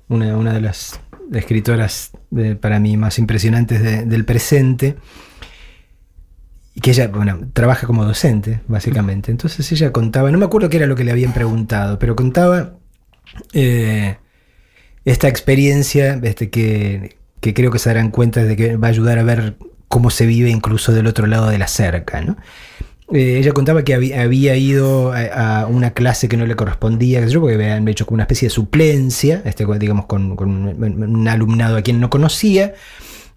una, 0.10 0.54
de 0.54 0.62
las 0.62 1.00
escritoras 1.32 2.12
para 2.60 2.80
mí 2.80 2.98
más 2.98 3.20
impresionantes 3.20 4.10
del 4.10 4.26
presente 4.26 4.98
y 6.74 6.82
que 6.82 6.92
ella, 6.92 7.08
bueno, 7.10 7.40
trabaja 7.54 7.86
como 7.88 8.06
docente, 8.06 8.62
básicamente. 8.68 9.32
Entonces 9.32 9.70
ella 9.72 9.92
contaba, 9.92 10.32
no 10.32 10.38
me 10.38 10.46
acuerdo 10.46 10.70
qué 10.70 10.78
era 10.78 10.88
lo 10.88 10.96
que 10.96 11.04
le 11.04 11.12
habían 11.12 11.34
preguntado, 11.34 12.00
pero 12.00 12.16
contaba 12.16 12.76
eh, 13.54 14.18
esta 15.04 15.28
experiencia 15.28 16.20
este, 16.24 16.50
que, 16.50 17.18
creo 17.42 17.72
que 17.72 17.80
se 17.80 17.90
darán 17.90 18.12
cuenta 18.12 18.44
de 18.44 18.56
que 18.56 18.78
va 18.78 18.88
a 18.88 18.92
ayudar 18.92 19.20
a 19.20 19.24
ver 19.24 19.58
cómo 19.88 20.10
se 20.10 20.26
vive 20.26 20.50
incluso 20.50 20.94
del 20.94 21.08
otro 21.08 21.28
lado 21.28 21.50
de 21.50 21.58
la 21.58 21.68
cerca, 21.68 22.22
¿no? 22.22 22.38
Eh, 23.14 23.40
ella 23.40 23.52
contaba 23.52 23.84
que 23.84 23.94
había, 23.94 24.56
ido 24.56 25.12
a, 25.12 25.68
una 25.68 25.92
clase 25.92 26.30
que 26.30 26.38
no 26.38 26.46
le 26.46 26.56
correspondía, 26.56 27.26
yo, 27.28 27.42
porque 27.42 27.56
habían 27.56 27.86
hecho 27.90 28.06
como 28.06 28.16
una 28.16 28.24
especie 28.24 28.46
de 28.48 28.52
suplencia, 28.52 29.42
este, 29.44 29.66
digamos, 29.78 30.06
con, 30.06 30.32
un, 30.40 31.28
alumnado 31.28 31.76
a 31.76 31.82
quien 31.82 32.00
no 32.00 32.10
conocía. 32.10 32.74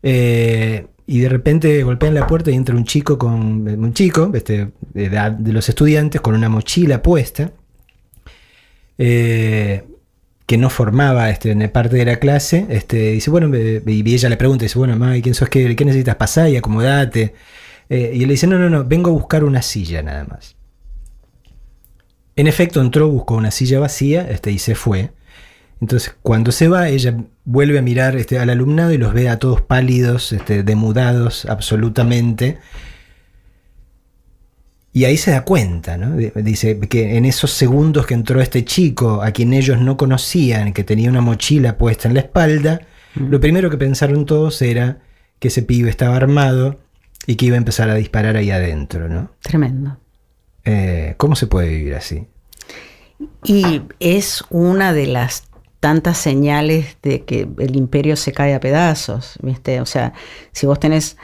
Eh, 0.05 0.87
y 1.07 1.21
de 1.21 1.29
repente 1.29 1.83
golpean 1.83 2.15
la 2.15 2.27
puerta 2.27 2.51
y 2.51 2.55
entra 2.55 2.75
un 2.75 2.85
chico 2.85 3.19
con 3.19 3.69
un 3.69 3.95
chico 3.95 4.31
este, 4.35 4.71
de 4.93 5.05
edad 5.05 5.33
de 5.33 5.53
los 5.53 5.69
estudiantes 5.69 6.21
con 6.21 6.35
una 6.35 6.49
mochila 6.49 7.03
puesta 7.03 7.53
eh, 8.97 9.85
que 10.47 10.57
no 10.57 10.71
formaba 10.71 11.29
este, 11.31 11.69
parte 11.69 11.97
de 11.97 12.05
la 12.07 12.17
clase 12.17 12.67
este, 12.71 13.13
dice 13.13 13.31
bueno 13.31 13.55
y 13.55 14.15
ella 14.15 14.29
le 14.29 14.37
pregunta 14.37 14.65
dice 14.65 14.79
bueno 14.79 14.97
mamá 14.97 15.21
quién 15.21 15.35
sos 15.35 15.49
qué, 15.49 15.77
qué 15.77 15.85
necesitas 15.85 16.17
pasar 16.17 16.49
y 16.49 16.57
acomodate 16.57 17.35
eh, 17.91 18.13
y 18.15 18.23
él 18.23 18.29
le 18.29 18.35
dice 18.35 18.47
no 18.47 18.59
no 18.59 18.71
no 18.71 18.85
vengo 18.85 19.11
a 19.11 19.13
buscar 19.13 19.45
una 19.45 19.61
silla 19.61 20.03
nada 20.03 20.25
más 20.25 20.57
en 22.37 22.47
efecto 22.47 22.81
entró 22.81 23.09
buscó 23.09 23.35
una 23.35 23.51
silla 23.51 23.79
vacía 23.79 24.27
este, 24.31 24.51
y 24.51 24.59
se 24.59 24.75
fue 24.75 25.11
entonces, 25.85 26.17
cuando 26.23 26.51
se 26.51 26.67
va, 26.69 26.89
ella 26.89 27.15
vuelve 27.45 27.79
a 27.79 27.83
mirar 27.83 28.17
este, 28.17 28.39
al 28.39 28.49
alumnado 28.49 28.91
y 28.91 28.97
los 28.97 29.13
ve 29.13 29.29
a 29.29 29.39
todos 29.39 29.61
pálidos, 29.61 30.33
este, 30.33 30.63
demudados 30.63 31.45
absolutamente. 31.45 32.57
Y 34.95 35.05
ahí 35.05 35.19
se 35.19 35.33
da 35.33 35.45
cuenta, 35.45 35.99
¿no? 35.99 36.17
Dice 36.17 36.81
que 36.81 37.19
en 37.19 37.27
esos 37.27 37.51
segundos 37.51 38.07
que 38.07 38.15
entró 38.15 38.41
este 38.41 38.65
chico, 38.65 39.23
a 39.23 39.31
quien 39.33 39.53
ellos 39.53 39.79
no 39.79 39.99
conocían, 39.99 40.73
que 40.73 40.85
tenía 40.85 41.11
una 41.11 41.21
mochila 41.21 41.77
puesta 41.77 42.09
en 42.09 42.15
la 42.15 42.21
espalda, 42.21 42.81
lo 43.15 43.39
primero 43.39 43.69
que 43.69 43.77
pensaron 43.77 44.25
todos 44.25 44.63
era 44.63 45.01
que 45.39 45.49
ese 45.49 45.63
pibe 45.63 45.91
estaba 45.91 46.17
armado 46.17 46.81
y 47.27 47.35
que 47.37 47.45
iba 47.45 47.57
a 47.57 47.59
empezar 47.59 47.91
a 47.91 47.95
disparar 47.95 48.39
ahí 48.39 48.51
adentro, 48.51 49.11
¿no? 49.11 49.33
Tremendo. 49.43 49.99
Eh, 50.65 51.15
¿Cómo 51.19 51.37
se 51.37 51.47
puede 51.47 51.69
vivir 51.69 51.95
así? 51.95 52.27
Y 53.45 53.83
es 54.01 54.45
una 54.49 54.95
de 54.95 55.09
las 55.09 55.49
tantas 55.85 56.17
señales 56.17 56.97
de 57.03 57.25
que 57.25 57.47
el 57.59 57.77
imperio 57.77 58.17
se 58.17 58.33
cae 58.33 58.55
a 58.55 58.59
pedazos, 58.59 59.35
¿viste? 59.43 59.83
O 59.83 59.85
sea, 59.85 60.15
si 60.51 60.65
vos 60.65 60.81
tenés 60.81 61.19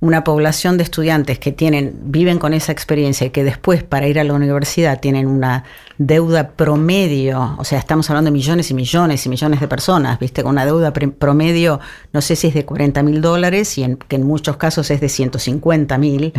una 0.00 0.22
población 0.22 0.76
de 0.76 0.84
estudiantes 0.84 1.40
que 1.40 1.50
tienen, 1.50 1.92
viven 2.04 2.38
con 2.38 2.54
esa 2.54 2.70
experiencia 2.70 3.26
y 3.26 3.30
que 3.30 3.42
después 3.42 3.82
para 3.82 4.06
ir 4.06 4.20
a 4.20 4.24
la 4.24 4.32
universidad 4.32 5.00
tienen 5.00 5.26
una 5.26 5.64
deuda 5.98 6.50
promedio, 6.50 7.56
o 7.58 7.64
sea, 7.64 7.80
estamos 7.80 8.08
hablando 8.08 8.30
de 8.30 8.32
millones 8.32 8.70
y 8.70 8.74
millones 8.74 9.26
y 9.26 9.28
millones 9.28 9.58
de 9.58 9.66
personas, 9.66 10.20
¿viste? 10.20 10.44
Con 10.44 10.52
una 10.52 10.64
deuda 10.64 10.92
promedio, 10.92 11.80
no 12.12 12.20
sé 12.20 12.36
si 12.36 12.46
es 12.46 12.54
de 12.54 12.64
40 12.64 13.02
mil 13.02 13.20
dólares 13.20 13.76
y 13.76 13.82
en, 13.82 13.96
que 13.96 14.14
en 14.14 14.22
muchos 14.22 14.56
casos 14.56 14.88
es 14.92 15.00
de 15.00 15.08
150 15.08 15.98
mil, 15.98 16.32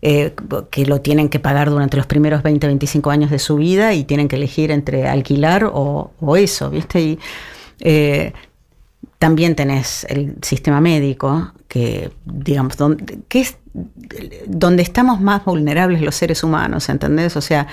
eh, 0.00 0.34
que 0.70 0.86
lo 0.86 1.02
tienen 1.02 1.28
que 1.28 1.38
pagar 1.38 1.68
durante 1.68 1.98
los 1.98 2.06
primeros 2.06 2.42
20, 2.42 2.66
25 2.66 3.10
años 3.10 3.30
de 3.30 3.38
su 3.38 3.56
vida 3.56 3.92
y 3.92 4.04
tienen 4.04 4.28
que 4.28 4.36
elegir 4.36 4.70
entre 4.70 5.06
alquilar 5.06 5.70
o, 5.70 6.10
eso, 6.34 6.70
¿viste? 6.70 7.00
Y, 7.02 7.18
eh, 7.80 8.32
también 9.22 9.54
tenés 9.54 10.04
el 10.10 10.34
sistema 10.42 10.80
médico, 10.80 11.52
que, 11.68 12.10
digamos, 12.24 12.76
donde, 12.76 13.20
es 13.30 13.56
donde 14.48 14.82
estamos 14.82 15.20
más 15.20 15.44
vulnerables 15.44 16.00
los 16.02 16.16
seres 16.16 16.42
humanos, 16.42 16.88
¿entendés? 16.88 17.36
O 17.36 17.40
sea, 17.40 17.68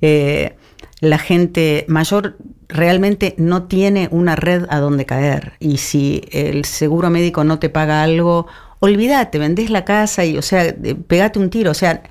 eh, 0.00 0.54
la 1.00 1.18
gente 1.18 1.86
mayor 1.88 2.36
realmente 2.68 3.34
no 3.36 3.64
tiene 3.64 4.10
una 4.12 4.36
red 4.36 4.66
a 4.70 4.78
donde 4.78 5.04
caer. 5.04 5.54
Y 5.58 5.78
si 5.78 6.22
el 6.30 6.64
seguro 6.64 7.10
médico 7.10 7.42
no 7.42 7.58
te 7.58 7.68
paga 7.68 8.04
algo, 8.04 8.46
olvídate, 8.78 9.40
vendés 9.40 9.70
la 9.70 9.84
casa 9.84 10.24
y, 10.24 10.38
o 10.38 10.42
sea, 10.42 10.72
pegate 11.08 11.40
un 11.40 11.50
tiro. 11.50 11.72
O 11.72 11.74
sea, 11.74 12.04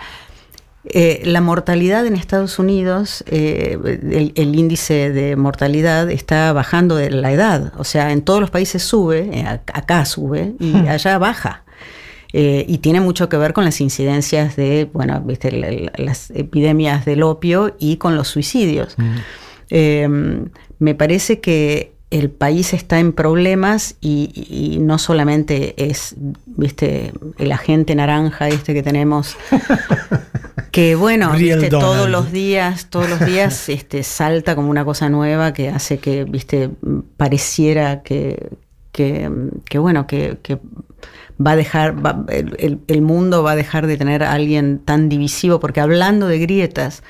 eh, 0.83 1.21
la 1.25 1.41
mortalidad 1.41 2.07
en 2.07 2.15
Estados 2.15 2.57
Unidos, 2.57 3.23
eh, 3.27 3.77
el, 4.35 4.55
índice 4.55 5.11
de 5.11 5.35
mortalidad 5.35 6.09
está 6.09 6.51
bajando 6.53 6.95
de 6.95 7.11
la 7.11 7.31
edad. 7.31 7.73
O 7.77 7.83
sea, 7.83 8.11
en 8.11 8.23
todos 8.23 8.41
los 8.41 8.49
países 8.49 8.81
sube, 8.81 9.29
eh, 9.31 9.45
acá 9.45 10.05
sube 10.05 10.55
y 10.59 10.73
hmm. 10.73 10.87
allá 10.87 11.17
baja. 11.19 11.63
y 12.33 12.77
tiene 12.77 13.01
mucho 13.01 13.27
que 13.27 13.37
ver 13.37 13.51
con 13.53 13.65
las 13.65 13.81
incidencias 13.81 14.55
de, 14.55 14.89
bueno, 14.91 15.21
¿viste? 15.21 15.51
las 15.97 16.31
epidemias 16.31 17.03
del 17.05 17.23
opio 17.23 17.75
y 17.77 17.97
con 17.97 18.15
los 18.15 18.29
suicidios. 18.29 18.95
Hmm. 18.97 19.17
Em, 19.69 20.49
me 20.79 20.95
parece 20.95 21.41
que 21.41 21.90
el 22.11 22.29
país 22.29 22.73
está 22.73 22.99
en 22.99 23.13
problemas 23.13 23.95
y, 24.01 24.77
no 24.81 24.99
solamente 24.99 25.73
es, 25.77 26.15
viste, 26.45 27.13
el 27.39 27.51
agente 27.53 27.95
naranja 27.95 28.49
este 28.49 28.73
que 28.73 28.83
tenemos, 28.83 29.37
que 30.71 30.95
bueno, 30.95 31.31
viste, 31.31 31.69
todos 31.69 32.09
los 32.09 32.33
días, 32.33 32.87
todos 32.89 33.09
los 33.09 33.25
días 33.25 33.69
este, 33.69 34.03
salta 34.03 34.55
como 34.55 34.69
una 34.69 34.83
cosa 34.83 35.09
nueva 35.09 35.53
que 35.53 35.69
hace 35.69 35.99
que, 35.99 36.25
viste, 36.25 36.69
pareciera 37.15 38.01
que, 38.03 38.49
que, 38.91 39.29
bueno, 39.79 40.05
que, 40.05 40.37
va 41.43 41.51
a 41.51 41.55
dejar, 41.55 41.95
el, 42.27 43.01
mundo 43.01 43.41
va 43.41 43.51
a 43.51 43.55
dejar 43.55 43.87
de 43.87 43.95
tener 43.95 44.21
a 44.21 44.33
alguien 44.33 44.79
tan 44.79 45.07
divisivo, 45.07 45.61
porque 45.61 45.79
hablando 45.79 46.27
de 46.27 46.39
grietas, 46.39 47.03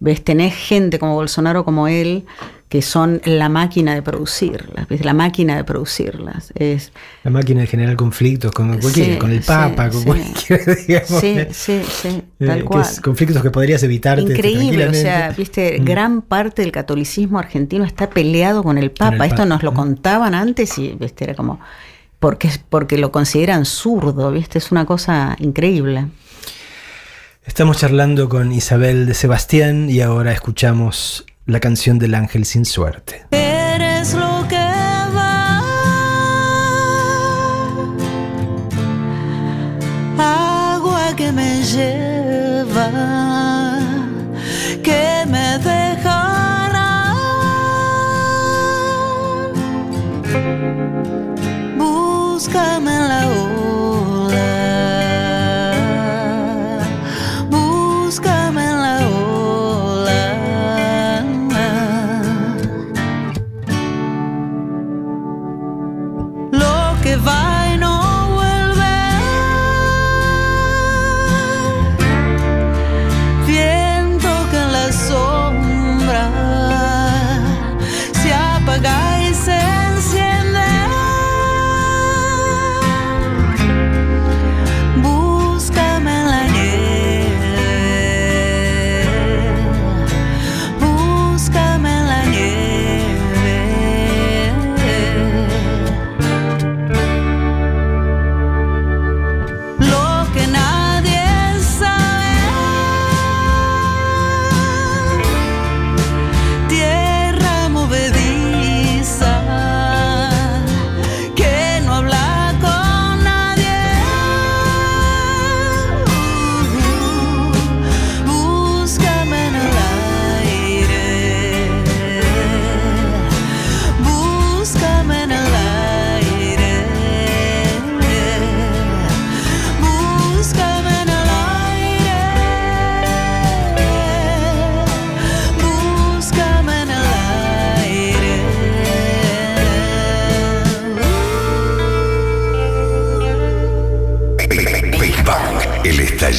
ves, 0.00 0.22
tenés 0.22 0.54
gente 0.54 0.98
como 0.98 1.14
Bolsonaro, 1.14 1.64
como 1.64 1.88
él, 1.88 2.26
que 2.74 2.82
son 2.82 3.20
la 3.24 3.48
máquina 3.48 3.94
de 3.94 4.02
producirlas, 4.02 4.88
la 4.90 5.14
máquina 5.14 5.54
de 5.54 5.62
producirlas. 5.62 6.52
Es, 6.56 6.90
la 7.22 7.30
máquina 7.30 7.60
de 7.60 7.68
generar 7.68 7.94
conflictos 7.94 8.50
con 8.50 8.80
cualquiera, 8.80 9.16
con 9.16 9.30
el 9.30 9.42
Papa, 9.42 9.90
con 9.90 10.02
cualquiera, 10.02 10.74
digamos. 10.88 11.20
Sí, 11.20 11.36
sí, 11.52 11.82
sí, 11.88 12.22
eh, 12.40 12.64
cual. 12.64 12.84
conflictos 13.00 13.44
que 13.44 13.52
podrías 13.52 13.80
evitar. 13.84 14.18
Increíble, 14.18 14.88
o 14.88 14.92
sea, 14.92 15.30
viste, 15.30 15.78
mm. 15.78 15.84
gran 15.84 16.20
parte 16.20 16.62
del 16.62 16.72
catolicismo 16.72 17.38
argentino 17.38 17.84
está 17.84 18.10
peleado 18.10 18.64
con 18.64 18.76
el 18.76 18.90
Papa. 18.90 19.24
Esto 19.24 19.46
nos 19.46 19.62
lo 19.62 19.72
contaban 19.72 20.34
antes 20.34 20.76
y 20.76 20.96
viste, 20.98 21.22
era 21.22 21.36
como, 21.36 21.60
porque, 22.18 22.50
porque 22.70 22.98
lo 22.98 23.12
consideran 23.12 23.66
zurdo, 23.66 24.32
viste, 24.32 24.58
es 24.58 24.72
una 24.72 24.84
cosa 24.84 25.36
increíble. 25.38 26.08
Estamos 27.44 27.78
charlando 27.78 28.28
con 28.28 28.50
Isabel 28.50 29.06
de 29.06 29.14
Sebastián 29.14 29.88
y 29.88 30.00
ahora 30.00 30.32
escuchamos 30.32 31.24
la 31.46 31.60
canción 31.60 31.98
del 31.98 32.14
ángel 32.14 32.44
sin 32.44 32.64
suerte. 32.64 33.26
Eres 33.30 34.14
lo 34.14 34.46
que 34.48 34.56
va, 34.56 35.60
agua 40.76 41.14
que 41.16 41.32
me 41.32 41.62
lleva, 41.62 42.03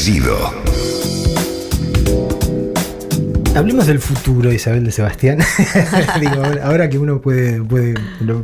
estallido. 0.09 0.37
Hablemos 3.55 3.87
del 3.87 3.99
futuro, 3.99 4.51
Isabel 4.51 4.83
de 4.85 4.91
Sebastián. 4.91 5.39
Digo, 6.19 6.43
ahora, 6.63 6.89
que 6.89 6.97
uno 6.99 7.21
puede, 7.21 7.61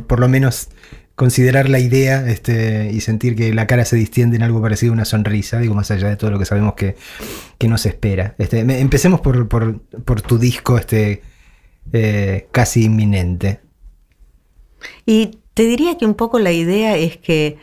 por 0.06 0.18
lo 0.20 0.28
menos 0.28 0.68
considerar 1.14 1.68
la 1.68 1.78
idea 1.78 2.26
este, 2.28 2.90
y 2.92 3.00
sentir 3.02 3.36
que 3.36 3.52
la 3.54 3.66
cara 3.66 3.84
se 3.84 3.96
distiende 3.96 4.36
en 4.36 4.42
algo 4.42 4.60
parecido 4.62 4.92
a 4.92 4.94
una 4.94 5.04
sonrisa, 5.04 5.58
digo, 5.60 5.74
más 5.74 5.90
allá 5.90 6.08
de 6.08 6.16
todo 6.16 6.30
lo 6.30 6.38
que 6.38 6.46
sabemos 6.46 6.74
que, 6.74 6.96
que 7.58 7.68
nos 7.68 7.84
espera. 7.86 8.34
Este, 8.38 8.64
me- 8.64 8.80
empecemos 8.80 9.20
por, 9.20 9.46
por- 9.48 9.80
por 9.82 10.20
tu 10.22 10.38
disco 10.38 10.78
este, 10.78 11.22
eh, 11.92 12.48
casi 12.50 12.84
inminente. 12.84 13.60
Y 15.06 15.38
te 15.54 15.64
diría 15.64 15.96
que 15.98 16.06
un 16.06 16.14
poco 16.14 16.38
la 16.38 16.50
idea 16.52 16.96
es 16.96 17.18
que 17.18 17.58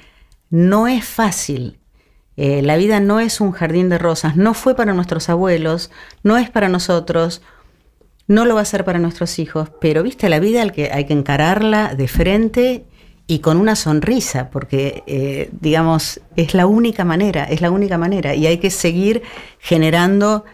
no 0.52 0.88
es 0.88 1.04
fácil. 1.04 1.79
Eh, 2.42 2.62
la 2.62 2.78
vida 2.78 3.02
no 3.02 3.20
es 3.20 3.42
un 3.42 3.52
jardín 3.52 3.90
de 3.90 3.98
rosas, 3.98 4.38
no 4.38 4.54
fue 4.54 4.74
para 4.74 4.94
nuestros 4.94 5.28
abuelos, 5.28 5.92
no 6.24 6.38
es 6.38 6.50
para 6.50 6.70
nosotros, 6.70 7.42
no 8.28 8.46
lo 8.46 8.56
va 8.56 8.62
a 8.62 8.66
ser 8.66 8.86
para 8.86 8.98
nuestros 8.98 9.40
hijos, 9.40 9.70
pero 9.82 10.04
viste, 10.04 10.30
la 10.30 10.40
vida 10.40 10.62
hay 10.62 10.70
que, 10.70 10.90
hay 10.90 11.04
que 11.04 11.12
encararla 11.12 11.96
de 11.96 12.08
frente 12.08 12.86
y 13.28 13.40
con 13.40 13.58
una 13.58 13.76
sonrisa, 13.76 14.50
porque, 14.52 15.04
eh, 15.06 15.50
digamos, 15.60 16.22
es 16.38 16.54
la 16.54 16.66
única 16.66 17.04
manera, 17.04 17.44
es 17.44 17.60
la 17.60 17.72
única 17.72 17.98
manera, 17.98 18.34
y 18.36 18.48
hay 18.48 18.60
que 18.60 18.70
seguir 18.70 19.22
generando 19.60 20.46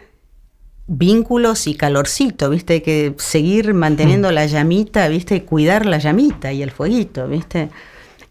vínculos 0.88 1.68
y 1.68 1.76
calorcito, 1.76 2.50
¿viste? 2.50 2.74
Hay 2.74 2.82
que 2.82 3.14
seguir 3.18 3.76
manteniendo 3.76 4.32
la 4.32 4.48
llamita, 4.48 5.08
¿viste? 5.08 5.36
Y 5.36 5.42
cuidar 5.42 5.86
la 5.86 6.00
llamita 6.00 6.52
y 6.52 6.64
el 6.64 6.72
fueguito, 6.72 7.28
¿viste? 7.28 7.70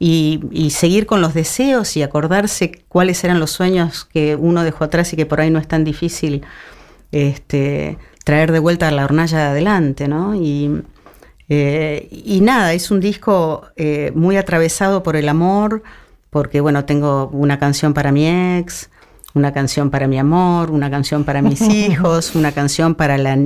Y, 0.06 0.40
y 0.50 0.70
seguir 0.70 1.06
con 1.06 1.22
los 1.22 1.32
deseos 1.32 1.96
y 1.96 2.02
acordarse 2.02 2.84
cuáles 2.88 3.24
eran 3.24 3.40
los 3.40 3.52
sueños 3.52 4.04
que 4.04 4.36
uno 4.36 4.62
dejó 4.62 4.84
atrás 4.84 5.10
y 5.14 5.16
que 5.16 5.24
por 5.24 5.40
ahí 5.40 5.48
no 5.48 5.58
es 5.58 5.66
tan 5.66 5.82
difícil 5.82 6.42
este, 7.10 7.96
traer 8.24 8.52
de 8.52 8.58
vuelta 8.58 8.90
la 8.90 9.04
hornalla 9.04 9.38
de 9.38 9.44
adelante, 9.44 10.08
¿no? 10.08 10.34
Y, 10.34 10.82
eh, 11.48 12.08
y 12.10 12.40
nada, 12.40 12.72
es 12.72 12.90
un 12.90 13.00
disco 13.00 13.68
eh, 13.76 14.10
muy 14.14 14.36
atravesado 14.36 15.02
por 15.02 15.14
el 15.16 15.28
amor, 15.28 15.82
porque 16.30 16.60
bueno, 16.60 16.84
tengo 16.84 17.28
una 17.28 17.58
canción 17.58 17.94
para 17.94 18.10
mi 18.10 18.26
ex, 18.58 18.90
una 19.34 19.52
canción 19.52 19.90
para 19.90 20.08
mi 20.08 20.18
amor, 20.18 20.70
una 20.70 20.90
canción 20.90 21.24
para 21.24 21.42
mis 21.42 21.60
hijos, 21.70 22.34
una 22.34 22.52
canción 22.52 22.94
para 22.94 23.18
la, 23.18 23.38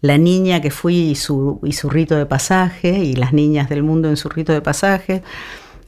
la 0.00 0.18
niña 0.18 0.60
que 0.60 0.70
fui 0.70 0.96
y 1.10 1.14
su, 1.14 1.60
y 1.64 1.72
su 1.72 1.88
rito 1.88 2.16
de 2.16 2.26
pasaje, 2.26 2.90
y 2.90 3.14
las 3.14 3.32
niñas 3.32 3.68
del 3.68 3.82
mundo 3.82 4.08
en 4.08 4.16
su 4.16 4.28
rito 4.28 4.52
de 4.52 4.60
pasaje, 4.60 5.22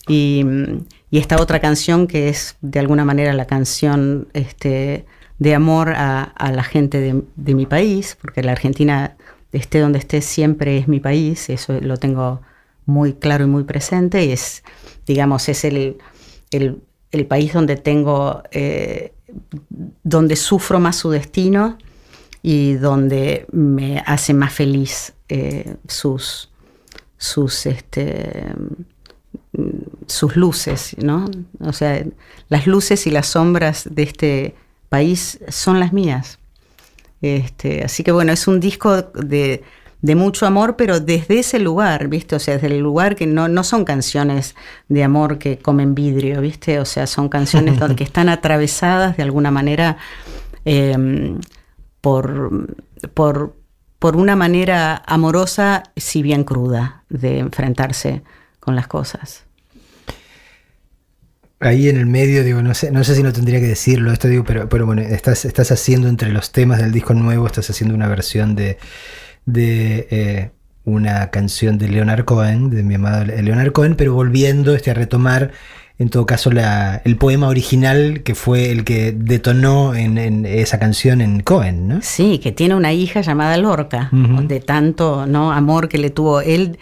y, 0.08 0.44
esta 1.10 1.40
otra 1.40 1.60
canción 1.60 2.06
que 2.06 2.28
es 2.28 2.56
de 2.60 2.80
alguna 2.80 3.04
manera 3.04 3.32
la 3.32 3.46
canción 3.46 4.28
este, 4.34 5.06
de 5.38 5.54
amor 5.54 5.94
a, 5.96 6.32
la 6.52 6.62
gente 6.62 7.00
de, 7.36 7.54
mi 7.54 7.66
país, 7.66 8.16
porque 8.20 8.42
la 8.42 8.52
Argentina, 8.52 9.16
esté 9.52 9.80
donde 9.80 9.98
esté, 9.98 10.20
siempre 10.20 10.78
es 10.78 10.88
mi 10.88 11.00
país, 11.00 11.48
eso 11.48 11.80
lo 11.80 11.96
tengo 11.96 12.42
muy 12.84 13.14
claro 13.14 13.44
y 13.44 13.48
muy 13.48 13.64
presente, 13.64 14.32
es, 14.32 14.62
digamos, 15.06 15.48
es 15.48 15.64
el, 15.64 15.98
el, 16.50 17.26
país 17.26 17.52
donde 17.52 17.76
tengo, 17.76 18.42
eh, 18.50 19.12
donde 20.02 20.36
sufro 20.36 20.80
más 20.80 20.96
su 20.96 21.10
destino 21.10 21.78
y 22.42 22.74
donde 22.74 23.46
me 23.52 24.02
hace 24.06 24.34
más 24.34 24.52
feliz 24.52 25.14
eh, 25.28 25.76
sus, 25.86 26.50
sus, 27.18 27.66
este, 27.66 28.46
sus 30.06 30.36
luces, 30.36 30.96
¿no? 30.98 31.26
O 31.60 31.72
sea, 31.72 32.04
las 32.48 32.66
luces 32.66 33.06
y 33.06 33.10
las 33.10 33.26
sombras 33.26 33.88
de 33.90 34.02
este 34.02 34.54
país 34.88 35.38
son 35.48 35.80
las 35.80 35.92
mías. 35.92 36.38
Este, 37.20 37.84
así 37.84 38.04
que 38.04 38.12
bueno, 38.12 38.32
es 38.32 38.46
un 38.46 38.60
disco 38.60 39.02
de, 39.02 39.62
de 40.02 40.14
mucho 40.14 40.46
amor, 40.46 40.76
pero 40.76 41.00
desde 41.00 41.40
ese 41.40 41.58
lugar, 41.58 42.08
¿viste? 42.08 42.36
O 42.36 42.38
sea, 42.38 42.54
desde 42.54 42.68
el 42.68 42.78
lugar 42.78 43.16
que 43.16 43.26
no, 43.26 43.48
no 43.48 43.64
son 43.64 43.84
canciones 43.84 44.54
de 44.88 45.02
amor 45.02 45.38
que 45.38 45.58
comen 45.58 45.94
vidrio, 45.94 46.40
¿viste? 46.40 46.78
O 46.78 46.84
sea, 46.84 47.06
son 47.06 47.28
canciones 47.28 47.78
donde, 47.80 47.96
que 47.96 48.04
están 48.04 48.28
atravesadas 48.28 49.16
de 49.16 49.22
alguna 49.24 49.50
manera 49.50 49.98
eh, 50.64 51.36
por, 52.00 52.68
por, 53.14 53.56
por 53.98 54.16
una 54.16 54.36
manera 54.36 55.02
amorosa, 55.06 55.82
si 55.96 56.22
bien 56.22 56.44
cruda, 56.44 57.02
de 57.08 57.40
enfrentarse 57.40 58.22
con 58.60 58.76
las 58.76 58.86
cosas. 58.86 59.47
Ahí 61.60 61.88
en 61.88 61.96
el 61.96 62.06
medio, 62.06 62.44
digo, 62.44 62.62
no 62.62 62.72
sé, 62.74 62.92
no 62.92 63.02
sé 63.02 63.16
si 63.16 63.22
no 63.22 63.32
tendría 63.32 63.58
que 63.58 63.66
decirlo 63.66 64.12
esto, 64.12 64.28
digo, 64.28 64.44
pero, 64.44 64.68
pero 64.68 64.86
bueno, 64.86 65.02
estás, 65.02 65.44
estás 65.44 65.72
haciendo 65.72 66.08
entre 66.08 66.30
los 66.30 66.52
temas 66.52 66.78
del 66.78 66.92
disco 66.92 67.14
nuevo, 67.14 67.46
estás 67.46 67.68
haciendo 67.68 67.96
una 67.96 68.06
versión 68.06 68.54
de, 68.54 68.78
de 69.44 70.06
eh, 70.10 70.50
una 70.84 71.30
canción 71.30 71.76
de 71.78 71.88
Leonard 71.88 72.24
Cohen, 72.24 72.70
de 72.70 72.82
mi 72.82 72.94
amado 72.94 73.24
Leonard 73.24 73.72
Cohen, 73.72 73.96
pero 73.96 74.14
volviendo 74.14 74.74
este, 74.74 74.92
a 74.92 74.94
retomar 74.94 75.50
en 75.98 76.10
todo 76.10 76.26
caso 76.26 76.50
la, 76.52 77.02
el 77.04 77.16
poema 77.16 77.48
original 77.48 78.22
que 78.22 78.36
fue 78.36 78.70
el 78.70 78.84
que 78.84 79.10
detonó 79.12 79.94
en, 79.96 80.16
en 80.16 80.46
esa 80.46 80.78
canción 80.78 81.20
en 81.20 81.40
Cohen, 81.40 81.88
¿no? 81.88 81.98
Sí, 82.02 82.38
que 82.38 82.52
tiene 82.52 82.76
una 82.76 82.92
hija 82.92 83.20
llamada 83.20 83.56
Lorca, 83.56 84.08
Ujú. 84.12 84.46
de 84.46 84.60
tanto 84.60 85.26
¿no? 85.26 85.50
amor 85.52 85.88
que 85.88 85.98
le 85.98 86.10
tuvo 86.10 86.40
él. 86.40 86.78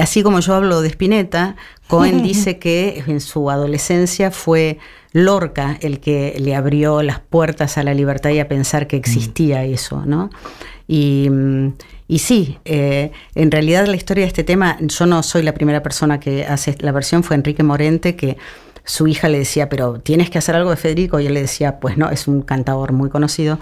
Así 0.00 0.24
como 0.24 0.40
yo 0.40 0.54
hablo 0.54 0.80
de 0.80 0.88
Spinetta, 0.88 1.54
Cohen 1.86 2.22
dice 2.24 2.58
que 2.58 3.04
en 3.06 3.20
su 3.20 3.50
adolescencia 3.50 4.32
fue 4.32 4.78
Lorca 5.12 5.78
el 5.80 6.00
que 6.00 6.36
le 6.40 6.56
abrió 6.56 7.02
las 7.02 7.20
puertas 7.20 7.78
a 7.78 7.84
la 7.84 7.94
libertad 7.94 8.30
y 8.30 8.40
a 8.40 8.48
pensar 8.48 8.88
que 8.88 8.96
existía 8.96 9.64
eso, 9.64 10.04
¿no? 10.04 10.28
Y, 10.88 11.28
mm, 11.30 11.72
y 12.08 12.20
sí, 12.20 12.58
eh, 12.64 13.10
en 13.34 13.50
realidad 13.50 13.86
la 13.86 13.96
historia 13.96 14.22
de 14.22 14.28
este 14.28 14.44
tema, 14.44 14.76
yo 14.80 15.06
no 15.06 15.22
soy 15.22 15.42
la 15.42 15.54
primera 15.54 15.82
persona 15.82 16.20
que 16.20 16.44
hace 16.46 16.76
la 16.78 16.92
versión, 16.92 17.24
fue 17.24 17.36
Enrique 17.36 17.62
Morente, 17.62 18.14
que 18.14 18.36
su 18.86 19.06
hija 19.08 19.28
le 19.28 19.38
decía, 19.38 19.68
pero 19.68 20.00
tienes 20.00 20.30
que 20.30 20.38
hacer 20.38 20.54
algo 20.54 20.70
de 20.70 20.76
Federico, 20.76 21.20
y 21.20 21.26
él 21.26 21.34
le 21.34 21.42
decía, 21.42 21.80
pues 21.80 21.96
no, 21.98 22.08
es 22.10 22.28
un 22.28 22.40
cantador 22.42 22.92
muy 22.92 23.10
conocido, 23.10 23.58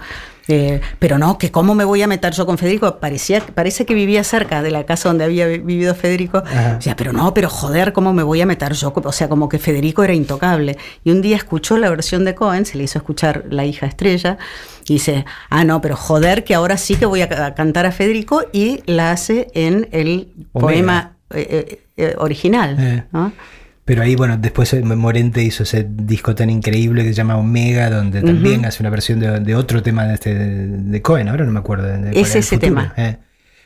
eh, 0.47 0.81
pero 0.99 1.17
no, 1.17 1.39
que 1.39 1.49
cómo 1.51 1.73
me 1.73 1.83
voy 1.83 2.03
a 2.03 2.07
meter 2.07 2.31
yo 2.33 2.45
con 2.45 2.59
Federico, 2.59 2.99
parecía, 2.99 3.41
parece 3.41 3.87
que 3.87 3.95
vivía 3.95 4.23
cerca 4.23 4.61
de 4.61 4.69
la 4.69 4.85
casa 4.85 5.09
donde 5.09 5.23
había 5.23 5.47
vi- 5.47 5.57
vivido 5.57 5.95
Federico, 5.95 6.43
Ajá. 6.45 6.75
o 6.77 6.81
sea, 6.81 6.95
pero 6.95 7.11
no, 7.11 7.33
pero 7.33 7.49
joder, 7.49 7.91
¿cómo 7.91 8.13
me 8.13 8.21
voy 8.21 8.41
a 8.41 8.45
meter 8.45 8.73
yo? 8.73 8.93
O 8.95 9.11
sea, 9.11 9.27
como 9.27 9.49
que 9.49 9.57
Federico 9.57 10.03
era 10.03 10.13
intocable. 10.13 10.77
Y 11.03 11.09
un 11.09 11.23
día 11.23 11.35
escuchó 11.37 11.77
la 11.77 11.89
versión 11.89 12.23
de 12.23 12.35
Cohen, 12.35 12.65
se 12.67 12.77
le 12.77 12.83
hizo 12.83 12.99
escuchar 12.99 13.45
La 13.49 13.65
hija 13.65 13.87
estrella, 13.87 14.37
y 14.87 14.93
dice, 14.93 15.25
ah, 15.49 15.63
no, 15.63 15.81
pero 15.81 15.95
joder, 15.95 16.43
que 16.43 16.53
ahora 16.53 16.77
sí 16.77 16.95
que 16.95 17.07
voy 17.07 17.21
a 17.23 17.27
ca- 17.29 17.55
cantar 17.55 17.87
a 17.87 17.91
Federico, 17.91 18.43
y 18.53 18.83
la 18.85 19.09
hace 19.11 19.47
en 19.55 19.89
el 19.91 20.27
Omega. 20.53 20.67
poema 20.67 21.17
eh, 21.31 21.81
eh, 21.97 22.13
original. 22.19 23.07
¿no? 23.11 23.33
Pero 23.85 24.01
ahí, 24.01 24.15
bueno, 24.15 24.37
después 24.37 24.73
eh, 24.73 24.81
Morente 24.81 25.43
hizo 25.43 25.61
ese 25.61 25.85
disco 25.87 26.33
tan 26.33 26.49
increíble 26.49 27.03
que 27.03 27.09
se 27.09 27.13
llama 27.13 27.37
Omega, 27.37 27.91
donde 27.91 28.23
también 28.23 28.65
hace 28.65 28.81
una 28.81 28.89
versión 28.89 29.19
de, 29.19 29.55
otro 29.55 29.83
tema 29.83 30.05
de, 30.05 30.15
este, 30.15 30.33
de 30.33 31.01
Cohen, 31.03 31.27
ahora 31.29 31.45
no 31.45 31.51
me 31.51 31.59
acuerdo. 31.59 31.87
es 32.11 32.35
ese 32.35 32.57
tema. 32.57 32.93
Eh. 32.97 33.17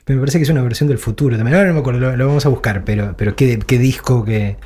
Pero 0.03 0.17
me 0.17 0.23
parece 0.23 0.39
que 0.39 0.43
es 0.43 0.49
una 0.49 0.61
versión 0.61 0.89
del 0.89 0.97
futuro 0.97 1.37
también. 1.37 1.55
Ahora 1.55 1.69
no 1.69 1.75
me 1.75 1.79
acuerdo, 1.79 2.17
lo, 2.17 2.27
vamos 2.27 2.45
a 2.45 2.49
buscar, 2.49 2.83
pero, 2.83 3.15
pero 3.15 3.35
qué, 3.35 3.59
qué 3.59 3.77
disco 3.77 4.25
que. 4.25 4.57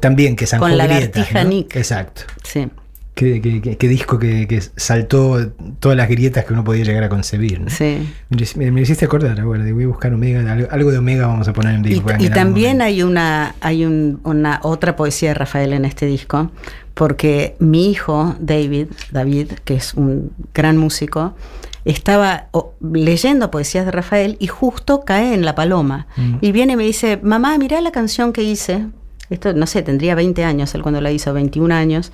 También 0.00 0.36
que 0.36 0.46
San 0.46 0.60
Con 0.60 0.76
la 0.78 0.86
¿no? 0.86 1.44
Nick. 1.44 1.76
Exacto. 1.76 2.22
Sí. 2.42 2.68
Qué, 3.14 3.88
disco 3.88 4.18
que, 4.18 4.60
saltó 4.74 5.52
todas 5.78 5.96
las 5.96 6.08
grietas 6.08 6.44
que 6.44 6.52
uno 6.52 6.64
podía 6.64 6.82
llegar 6.82 7.04
a 7.04 7.08
concebir. 7.08 7.62
Sí. 7.68 8.08
Me, 8.56 8.80
hiciste 8.80 9.04
acordar 9.04 9.38
ahora, 9.38 9.62
voy 9.72 9.84
a 9.84 9.86
buscar 9.86 10.12
Omega, 10.12 10.52
algo, 10.70 10.90
de 10.90 10.98
Omega 10.98 11.28
vamos 11.28 11.46
a 11.46 11.52
poner 11.52 11.76
en 11.76 11.82
disco. 11.82 12.10
Y, 12.18 12.28
también 12.30 12.82
hay 12.82 13.04
una, 13.04 13.54
hay 13.60 13.84
una 13.84 14.58
otra 14.64 14.96
poesía 14.96 15.28
de 15.28 15.34
Rafael 15.34 15.74
en 15.74 15.84
este 15.84 16.06
disco, 16.06 16.50
porque 16.94 17.54
mi 17.60 17.88
hijo, 17.88 18.34
David, 18.40 18.88
David, 19.12 19.52
que 19.64 19.74
es 19.74 19.94
un 19.94 20.32
gran 20.52 20.76
músico, 20.76 21.36
estaba 21.84 22.48
leyendo 22.80 23.52
poesías 23.52 23.84
de 23.84 23.92
Rafael 23.92 24.36
y 24.40 24.48
justo 24.48 25.04
cae 25.04 25.34
en 25.34 25.44
La 25.44 25.54
Paloma. 25.54 26.08
Mm. 26.16 26.36
Y 26.40 26.50
viene 26.50 26.72
y 26.72 26.76
me 26.76 26.84
dice, 26.84 27.20
mamá, 27.22 27.56
mirá 27.58 27.80
la 27.80 27.92
canción 27.92 28.32
que 28.32 28.42
hice. 28.42 28.86
Esto, 29.30 29.52
no 29.52 29.68
sé, 29.68 29.82
tendría 29.82 30.16
20 30.16 30.44
años, 30.44 30.74
él 30.74 30.82
cuando 30.82 31.00
la 31.00 31.12
hizo, 31.12 31.32
21 31.32 31.72
años 31.72 32.10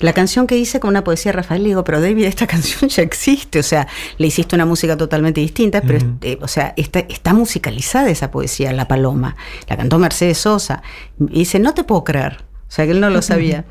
la 0.00 0.12
canción 0.12 0.46
que 0.46 0.58
hice 0.58 0.78
con 0.80 0.90
una 0.90 1.04
poesía 1.04 1.32
de 1.32 1.36
Rafael, 1.36 1.62
le 1.62 1.70
digo, 1.70 1.84
pero 1.84 2.00
David, 2.00 2.24
esta 2.24 2.46
canción 2.56 2.90
ya 2.90 3.02
existe, 3.02 3.58
o 3.58 3.62
sea, 3.62 3.86
le 4.18 4.26
hiciste 4.26 4.54
una 4.54 4.66
música 4.66 4.96
totalmente 4.96 5.40
distinta, 5.40 5.80
pero, 5.80 6.04
eh, 6.22 6.38
o 6.40 6.48
sea, 6.48 6.74
está, 6.76 7.00
está, 7.00 7.34
musicalizada 7.34 8.10
esa 8.10 8.30
poesía, 8.30 8.72
La 8.72 8.88
Paloma, 8.88 9.36
la 9.68 9.76
cantó 9.76 9.98
Mercedes 9.98 10.38
Sosa, 10.38 10.82
y 11.18 11.40
dice, 11.40 11.58
no 11.58 11.74
te 11.74 11.84
puedo 11.84 12.04
creer, 12.04 12.44
o 12.68 12.70
sea, 12.70 12.84
que 12.84 12.92
él 12.92 13.00
no 13.00 13.10
lo 13.10 13.22
sabía. 13.22 13.64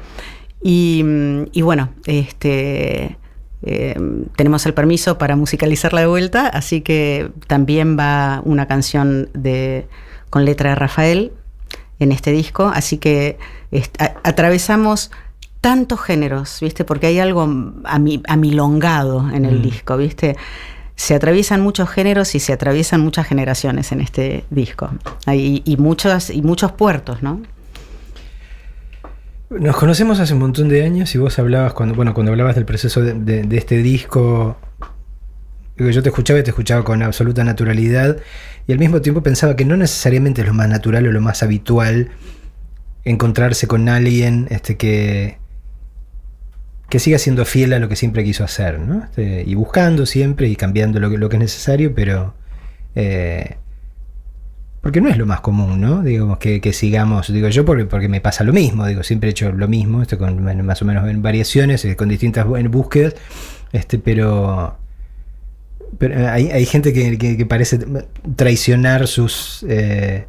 y, 0.62 1.04
bueno, 1.62 1.90
este... 2.06 3.18
Eh, 3.68 4.00
tenemos 4.36 4.64
el 4.68 4.76
permiso 4.76 5.18
para 5.18 5.36
musicalizarla 5.36 6.02
de 6.02 6.06
vuelta, 6.06 6.48
así 6.48 6.82
que 6.82 7.32
también 7.48 7.98
va 7.98 8.42
una 8.46 8.68
canción 8.68 9.30
de, 9.34 9.88
con 10.30 10.46
letra 10.46 10.70
de 10.70 10.76
Rafael 10.76 11.32
en 11.98 12.12
este 12.12 12.32
disco, 12.32 12.72
así 12.74 13.00
que 13.00 13.40
atravesamos 14.24 15.10
tantos 15.66 16.00
géneros, 16.00 16.60
¿viste? 16.62 16.86
Porque 16.86 17.08
hay 17.08 17.18
algo 17.18 17.50
amilongado 18.28 19.28
en 19.34 19.46
el 19.46 19.58
mm. 19.58 19.62
disco, 19.64 19.98
¿viste? 19.98 20.36
Se 20.96 21.16
atraviesan 21.16 21.62
muchos 21.62 21.90
géneros 21.90 22.36
y 22.36 22.40
se 22.40 22.54
atraviesan 22.54 23.02
muchas 23.02 23.26
generaciones 23.26 23.92
en 23.92 24.00
este 24.00 24.46
disco. 24.52 24.92
y, 25.26 25.76
muchos, 25.80 26.30
y 26.30 26.44
muchos 26.44 26.74
puertos, 26.74 27.24
¿no? 27.24 27.42
Nos 29.50 29.76
conocemos 29.76 30.20
hace 30.20 30.34
un 30.34 30.42
montón 30.42 30.70
de 30.70 30.84
años 30.84 31.16
y 31.16 31.18
vos 31.18 31.40
hablabas, 31.40 31.74
cuando, 31.74 31.96
bueno, 31.96 32.14
cuando 32.14 32.32
hablabas 32.32 32.54
del 32.54 32.66
proceso 32.66 33.02
de, 33.02 33.48
este 33.58 33.80
disco, 33.80 34.58
yo 35.78 36.04
te 36.04 36.10
escuchaba 36.10 36.42
y 36.42 36.44
te 36.44 36.52
escuchaba 36.52 36.84
con 36.84 37.02
absoluta 37.02 37.44
naturalidad 37.44 38.18
y 38.68 38.72
al 38.72 38.78
mismo 38.78 39.02
tiempo 39.02 39.24
pensaba 39.24 39.56
que 39.56 39.66
no 39.66 39.76
necesariamente 39.78 40.42
es 40.42 40.48
lo 40.48 40.54
más 40.54 40.70
natural 40.70 41.08
o 41.08 41.12
lo 41.12 41.22
más 41.22 41.42
habitual 41.42 42.12
encontrarse 43.04 43.66
con 43.66 43.90
alguien 43.90 44.48
este, 44.52 44.78
que, 44.78 45.40
que 46.90 47.00
siga 47.00 47.18
siendo 47.18 47.46
fiel 47.46 47.74
a 47.74 47.80
lo 47.80 47.90
que 47.90 47.96
siempre 47.96 48.24
quiso 48.24 48.44
hacer, 48.44 48.80
¿no? 48.80 49.04
Este, 49.04 49.44
y 49.46 49.56
buscando 49.56 50.06
siempre 50.06 50.48
y 50.48 50.56
cambiando 50.56 51.00
lo 51.00 51.10
que, 51.10 51.18
lo 51.18 51.30
que 51.30 51.38
es 51.38 51.42
necesario, 51.42 51.94
pero... 51.96 52.34
Eh, 52.96 53.58
porque 54.82 55.02
no 55.02 55.10
es 55.10 55.18
lo 55.18 55.26
más 55.26 55.42
común, 55.42 55.82
¿no? 55.82 56.04
Digamos 56.04 56.38
que, 56.38 56.62
sigamos, 56.72 57.34
digo 57.34 57.50
yo 57.50 57.66
porque, 57.66 57.86
porque 57.86 58.08
me 58.08 58.22
pasa 58.22 58.44
lo 58.44 58.54
mismo, 58.54 58.86
digo, 58.86 59.02
siempre 59.02 59.30
he 59.30 59.32
hecho 59.32 59.52
lo 59.52 59.68
mismo, 59.68 60.04
esto 60.04 60.20
con 60.20 60.44
más 60.64 60.80
o 60.84 60.86
menos 60.86 61.10
en 61.10 61.24
variaciones, 61.24 61.84
eh, 61.86 61.96
con 61.96 62.08
distintas 62.08 62.46
búsquedas, 62.46 63.16
este, 63.72 63.98
pero, 63.98 64.78
pero 65.98 66.30
hay, 66.30 66.52
hay 66.52 66.66
gente 66.68 66.94
que, 66.94 67.46
parece 67.50 67.80
traicionar 68.36 69.08
sus... 69.08 69.66
Eh, 69.68 70.28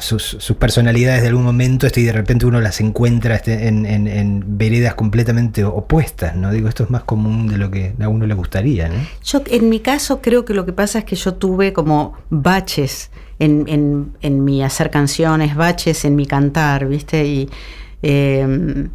sus, 0.00 0.54
personalidades 0.58 1.22
de 1.22 1.28
algún 1.28 1.44
momento 1.44 1.86
este, 1.86 2.00
y 2.00 2.04
de 2.04 2.12
repente 2.12 2.46
uno 2.46 2.60
las 2.60 2.80
encuentra 2.80 3.36
este, 3.36 3.68
en, 3.68 4.44
veredas 4.58 4.94
completamente 4.94 5.64
opuestas, 5.64 6.36
¿no? 6.36 6.50
Digo, 6.50 6.68
esto 6.68 6.84
es 6.84 6.90
más 6.90 7.04
común 7.04 7.48
de 7.48 7.58
lo 7.58 7.70
que 7.70 7.94
a 8.00 8.08
uno 8.08 8.26
le 8.26 8.34
gustaría, 8.34 8.90
Yo, 9.24 9.42
en 9.46 9.68
mi 9.68 9.80
caso, 9.80 10.20
creo 10.20 10.44
que 10.44 10.54
lo 10.54 10.66
que 10.66 10.72
pasa 10.72 11.00
es 11.00 11.04
que 11.04 11.16
yo 11.16 11.34
tuve 11.34 11.72
como 11.72 12.14
baches 12.30 13.10
en, 13.38 14.44
mi 14.44 14.62
hacer 14.62 14.90
canciones, 14.90 15.56
baches 15.56 16.04
en 16.04 16.16
mi 16.16 16.26
cantar, 16.26 16.86
¿viste? 16.86 17.26
Y, 17.26 17.50
em, 18.02 18.90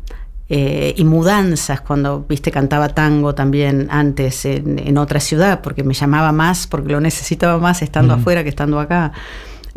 eh, 0.50 0.94
y 0.96 1.04
mudanzas 1.04 1.82
cuando, 1.82 2.26
viste, 2.28 2.52
cantaba 2.52 2.90
tango 2.90 3.36
también 3.36 3.88
antes 3.92 4.46
en, 4.46 4.98
otra 4.98 5.20
ciudad, 5.20 5.62
porque 5.62 5.84
me 5.84 5.94
llamaba 5.94 6.32
más, 6.32 6.68
porque 6.68 6.94
lo 6.94 7.02
necesitaba 7.02 7.58
más 7.58 7.82
estando 7.82 8.14
afuera 8.14 8.44
que 8.44 8.50
estando 8.50 8.80
acá. 8.80 9.12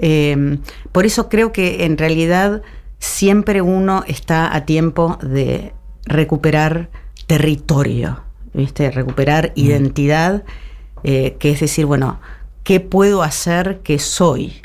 Em, 0.03 0.61
por 0.93 1.05
eso 1.05 1.29
creo 1.29 1.53
que 1.53 1.85
en 1.85 1.99
realidad 1.99 2.63
siempre 2.99 3.61
uno 3.61 4.03
está 4.07 4.55
a 4.57 4.65
tiempo 4.65 5.19
de 5.23 5.75
recuperar 6.07 6.89
territorio, 7.27 8.23
¿viste? 8.55 8.91
recuperar 8.91 9.53
mm. 9.55 9.61
identidad, 9.61 10.43
eh, 11.05 11.37
que 11.39 11.51
es 11.51 11.61
decir, 11.61 11.85
bueno, 11.85 12.19
¿qué 12.65 12.81
puedo 12.81 13.23
hacer 13.23 13.81
que 13.81 13.99
soy? 13.99 14.63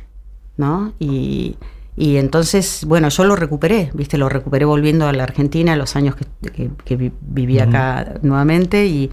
¿No? 0.56 0.94
Y, 1.00 1.58
entonces, 1.98 2.86
bueno, 2.88 3.10
yo 3.10 3.26
lo 3.26 3.36
recuperé, 3.36 3.90
¿viste? 3.94 4.18
Lo 4.18 4.30
recuperé 4.30 4.66
volviendo 4.66 5.06
a 5.08 5.14
la 5.14 5.24
Argentina 5.24 5.76
los 5.76 5.98
años 5.98 6.16
que, 6.16 7.12
viví 7.22 7.60
acá 7.60 8.16
nuevamente 8.22 8.86
y, 8.86 9.12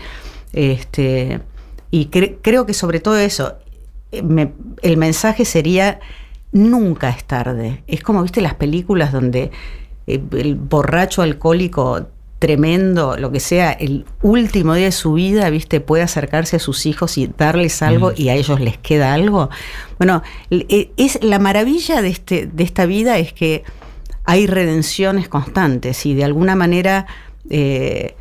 este, 0.52 1.40
y 1.90 2.06
creo 2.06 2.66
que 2.66 2.74
sobre 2.74 3.00
todo 3.00 3.18
eso, 3.18 3.56
el 4.12 4.96
mensaje 4.96 5.44
sería, 5.44 6.00
nunca 6.52 7.08
es 7.08 7.24
tarde. 7.24 7.82
Es 7.86 8.02
como, 8.02 8.22
viste, 8.22 8.40
las 8.40 8.54
películas 8.54 9.12
donde 9.12 9.50
eh, 10.06 10.22
el 10.32 10.56
borracho 10.56 11.22
alcohólico 11.22 12.06
tremendo, 12.38 13.16
lo 13.16 13.30
que 13.30 13.38
sea, 13.38 13.70
el 13.70 14.04
último 14.20 14.74
día 14.74 14.86
de 14.86 14.92
su 14.92 15.12
vida, 15.12 15.48
viste, 15.48 15.80
puede 15.80 16.02
acercarse 16.02 16.56
a 16.56 16.58
sus 16.58 16.86
hijos 16.86 17.16
y 17.16 17.30
darles 17.38 17.82
algo 17.82 18.10
mm. 18.10 18.14
y 18.16 18.28
a 18.30 18.34
ellos 18.34 18.58
les 18.58 18.78
queda 18.78 19.14
algo. 19.14 19.48
Bueno, 19.98 20.22
e, 20.50 20.90
es 20.96 21.22
la 21.22 21.38
maravilla 21.38 22.02
de, 22.02 22.08
este, 22.08 22.46
de 22.46 22.64
esta 22.64 22.84
vida 22.84 23.18
es 23.18 23.32
que 23.32 23.62
hay 24.24 24.48
redenciones 24.48 25.28
constantes 25.28 26.04
y 26.04 26.14
de 26.14 26.24
alguna 26.24 26.56
manera 26.56 27.06
eh, 27.48 28.16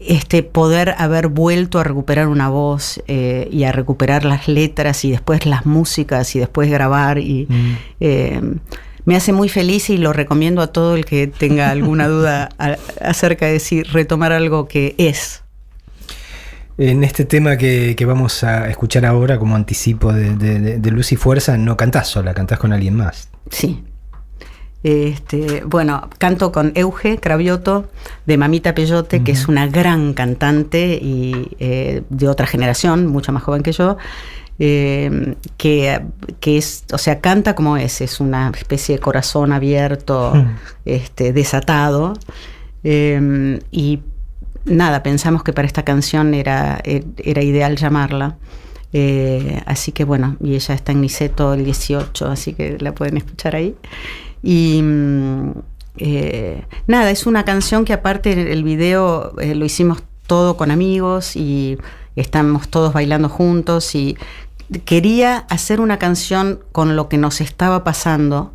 este 0.00 0.42
poder 0.42 0.94
haber 0.98 1.28
vuelto 1.28 1.80
a 1.80 1.84
recuperar 1.84 2.28
una 2.28 2.48
voz 2.48 3.02
eh, 3.08 3.48
y 3.50 3.64
a 3.64 3.72
recuperar 3.72 4.24
las 4.24 4.46
letras 4.46 5.04
y 5.04 5.10
después 5.10 5.44
las 5.44 5.66
músicas 5.66 6.36
y 6.36 6.38
después 6.38 6.70
grabar 6.70 7.18
y 7.18 7.46
mm. 7.48 7.76
eh, 8.00 8.40
me 9.04 9.16
hace 9.16 9.32
muy 9.32 9.48
feliz 9.48 9.90
y 9.90 9.96
lo 9.96 10.12
recomiendo 10.12 10.62
a 10.62 10.68
todo 10.68 10.94
el 10.94 11.04
que 11.04 11.26
tenga 11.26 11.70
alguna 11.70 12.08
duda 12.08 12.50
acerca 13.00 13.46
de 13.46 13.58
si 13.58 13.82
retomar 13.82 14.32
algo 14.32 14.68
que 14.68 14.94
es. 14.98 15.42
En 16.76 17.02
este 17.02 17.24
tema 17.24 17.56
que, 17.56 17.96
vamos 18.06 18.44
a 18.44 18.68
escuchar 18.68 19.04
ahora 19.04 19.38
como 19.38 19.56
anticipo 19.56 20.12
de, 20.12 20.36
de 20.78 20.90
Luz 20.90 21.10
y 21.10 21.16
Fuerza, 21.16 21.56
no 21.56 21.76
cantás 21.76 22.06
sola, 22.08 22.34
cantás 22.34 22.58
con 22.58 22.72
alguien 22.72 22.94
más. 22.94 23.30
Sí, 23.50 23.82
este, 24.82 25.64
bueno, 25.64 26.08
canto 26.18 26.52
con 26.52 26.72
Euge 26.74 27.18
Cravioto 27.18 27.88
de 28.26 28.36
Mamita 28.36 28.74
Peyote, 28.74 29.24
que 29.24 29.32
es 29.32 29.48
una 29.48 29.66
gran 29.66 30.14
cantante 30.14 30.98
y 31.02 31.56
eh, 31.58 32.02
de 32.08 32.28
otra 32.28 32.46
generación, 32.46 33.06
mucho 33.06 33.32
más 33.32 33.42
joven 33.42 33.62
que 33.62 33.72
yo. 33.72 33.96
Eh, 34.60 35.36
que, 35.56 36.00
es, 36.44 36.84
o 36.92 36.98
sea, 36.98 37.20
canta 37.20 37.54
como 37.54 37.76
es, 37.76 38.00
es 38.00 38.18
una 38.20 38.50
especie 38.56 38.96
de 38.96 39.00
corazón 39.00 39.52
abierto, 39.52 40.32
este, 40.84 41.32
desatado. 41.32 42.14
Eh, 42.84 43.58
y 43.72 44.00
nada, 44.64 45.02
pensamos 45.02 45.42
que 45.42 45.52
para 45.52 45.66
esta 45.66 45.84
canción 45.84 46.34
era, 46.34 46.80
era 46.84 47.42
ideal 47.42 47.76
llamarla. 47.76 48.36
así 49.66 49.90
que 49.90 50.04
bueno, 50.04 50.36
y 50.40 50.54
ella 50.54 50.74
está 50.74 50.92
en 50.92 51.00
Niceto 51.00 51.54
el 51.54 51.64
18, 51.64 52.26
así 52.26 52.52
que 52.54 52.78
la 52.78 52.94
pueden 52.94 53.16
escuchar 53.16 53.56
ahí. 53.56 53.74
Y 54.42 54.80
mm, 54.82 55.52
eh, 55.98 56.64
nada, 56.86 57.10
es 57.10 57.26
una 57.26 57.44
canción 57.44 57.84
que 57.84 57.92
aparte 57.92 58.52
el 58.52 58.62
video 58.62 59.38
eh, 59.40 59.54
lo 59.54 59.64
hicimos 59.64 60.02
todo 60.26 60.56
con 60.56 60.70
amigos 60.70 61.36
y 61.36 61.78
estamos 62.16 62.68
todos 62.68 62.92
bailando 62.92 63.28
juntos 63.28 63.94
y 63.94 64.16
quería 64.84 65.38
hacer 65.48 65.80
una 65.80 65.98
canción 65.98 66.60
con 66.72 66.96
lo 66.96 67.08
que 67.08 67.16
nos 67.16 67.40
estaba 67.40 67.84
pasando 67.84 68.52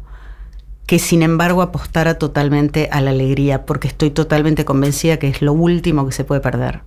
que 0.86 1.00
sin 1.00 1.24
embargo 1.24 1.62
apostara 1.62 2.20
totalmente 2.20 2.90
a 2.92 3.02
la 3.02 3.12
alegría, 3.12 3.66
porque 3.66 3.88
estoy 3.88 4.12
totalmente 4.12 4.66
convencida 4.66 5.18
que 5.18 5.30
es 5.30 5.42
lo 5.42 5.54
último 5.54 6.06
que 6.06 6.12
se 6.12 6.24
puede 6.26 6.42
perder. 6.42 6.82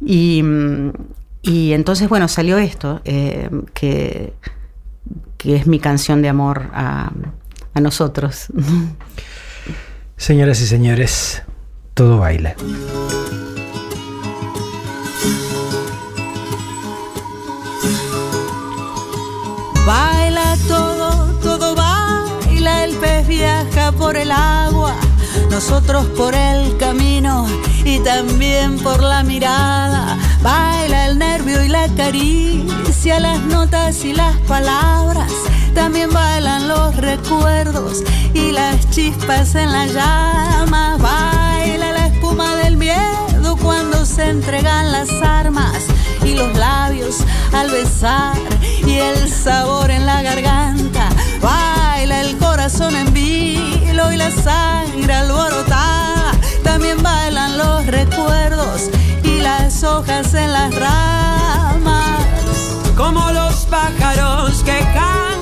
Y, 0.00 0.42
mm, 0.42 0.92
entonces, 1.44 2.08
bueno, 2.08 2.28
salió 2.28 2.58
esto, 2.58 3.00
eh, 3.04 3.50
que, 3.74 4.32
que, 5.36 5.56
es 5.56 5.66
mi 5.66 5.78
canción 5.78 6.22
de 6.22 6.28
amor 6.28 6.70
a, 6.72 7.12
a 7.78 7.80
nosotros. 7.80 8.48
Señoras 10.16 10.60
y 10.60 10.66
señores, 10.66 11.42
todo 11.94 12.18
baila. 12.18 12.54
Baila 19.86 20.56
todo, 20.66 21.38
todo 21.40 21.74
baila, 21.76 22.84
el 22.84 22.96
pez 22.96 23.26
viaja 23.26 23.92
por 23.92 24.16
el 24.16 24.32
agua, 24.32 24.94
nosotros 25.50 26.04
por 26.16 26.34
el 26.34 26.76
camino 26.78 27.46
y 27.84 28.00
también 28.00 28.78
por 28.80 29.02
la 29.02 29.22
mirada. 29.22 30.18
Baila 30.42 31.06
el 31.06 31.18
nervio 31.18 31.62
y 31.62 31.68
la 31.68 31.88
caricia, 31.94 33.20
las 33.20 33.40
notas 33.44 34.04
y 34.04 34.12
las 34.12 34.36
palabras. 34.48 35.32
También 35.78 36.12
bailan 36.12 36.66
los 36.66 36.96
recuerdos 36.96 38.02
y 38.34 38.50
las 38.50 38.90
chispas 38.90 39.54
en 39.54 39.70
las 39.70 39.94
llamas. 39.94 41.00
Baila 41.00 41.92
la 41.92 42.06
espuma 42.08 42.56
del 42.56 42.76
miedo 42.76 43.56
cuando 43.62 44.04
se 44.04 44.28
entregan 44.28 44.90
las 44.90 45.08
armas 45.22 45.84
y 46.24 46.34
los 46.34 46.52
labios 46.56 47.18
al 47.52 47.70
besar 47.70 48.36
y 48.84 48.96
el 48.96 49.30
sabor 49.30 49.92
en 49.92 50.04
la 50.04 50.20
garganta. 50.22 51.10
Baila 51.40 52.22
el 52.22 52.36
corazón 52.38 52.96
en 52.96 53.14
vilo 53.14 54.12
y 54.12 54.16
la 54.16 54.32
sangre 54.32 55.14
alborotada. 55.14 56.32
También 56.64 57.00
bailan 57.04 57.56
los 57.56 57.86
recuerdos 57.86 58.90
y 59.22 59.40
las 59.42 59.84
hojas 59.84 60.34
en 60.34 60.52
las 60.52 60.74
ramas. 60.74 62.24
Como 62.96 63.30
los 63.30 63.54
pájaros 63.66 64.64
que 64.64 64.76
cantan 64.92 65.37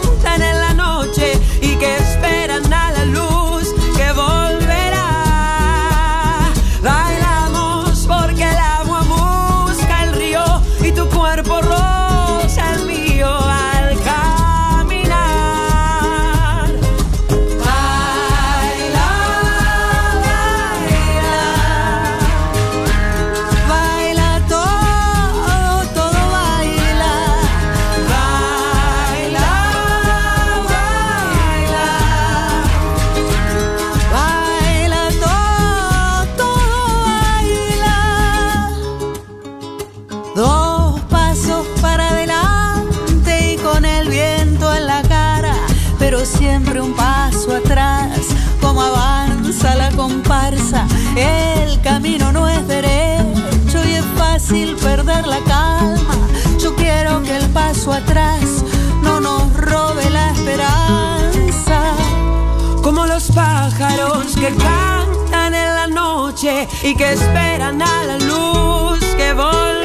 que 64.37 64.55
cantan 64.55 65.55
en 65.55 65.75
la 65.75 65.87
noche 65.87 66.69
y 66.83 66.95
que 66.95 67.13
esperan 67.13 67.81
a 67.81 68.05
la 68.05 68.19
luz 68.19 69.01
que 69.17 69.33
volverá. 69.33 69.76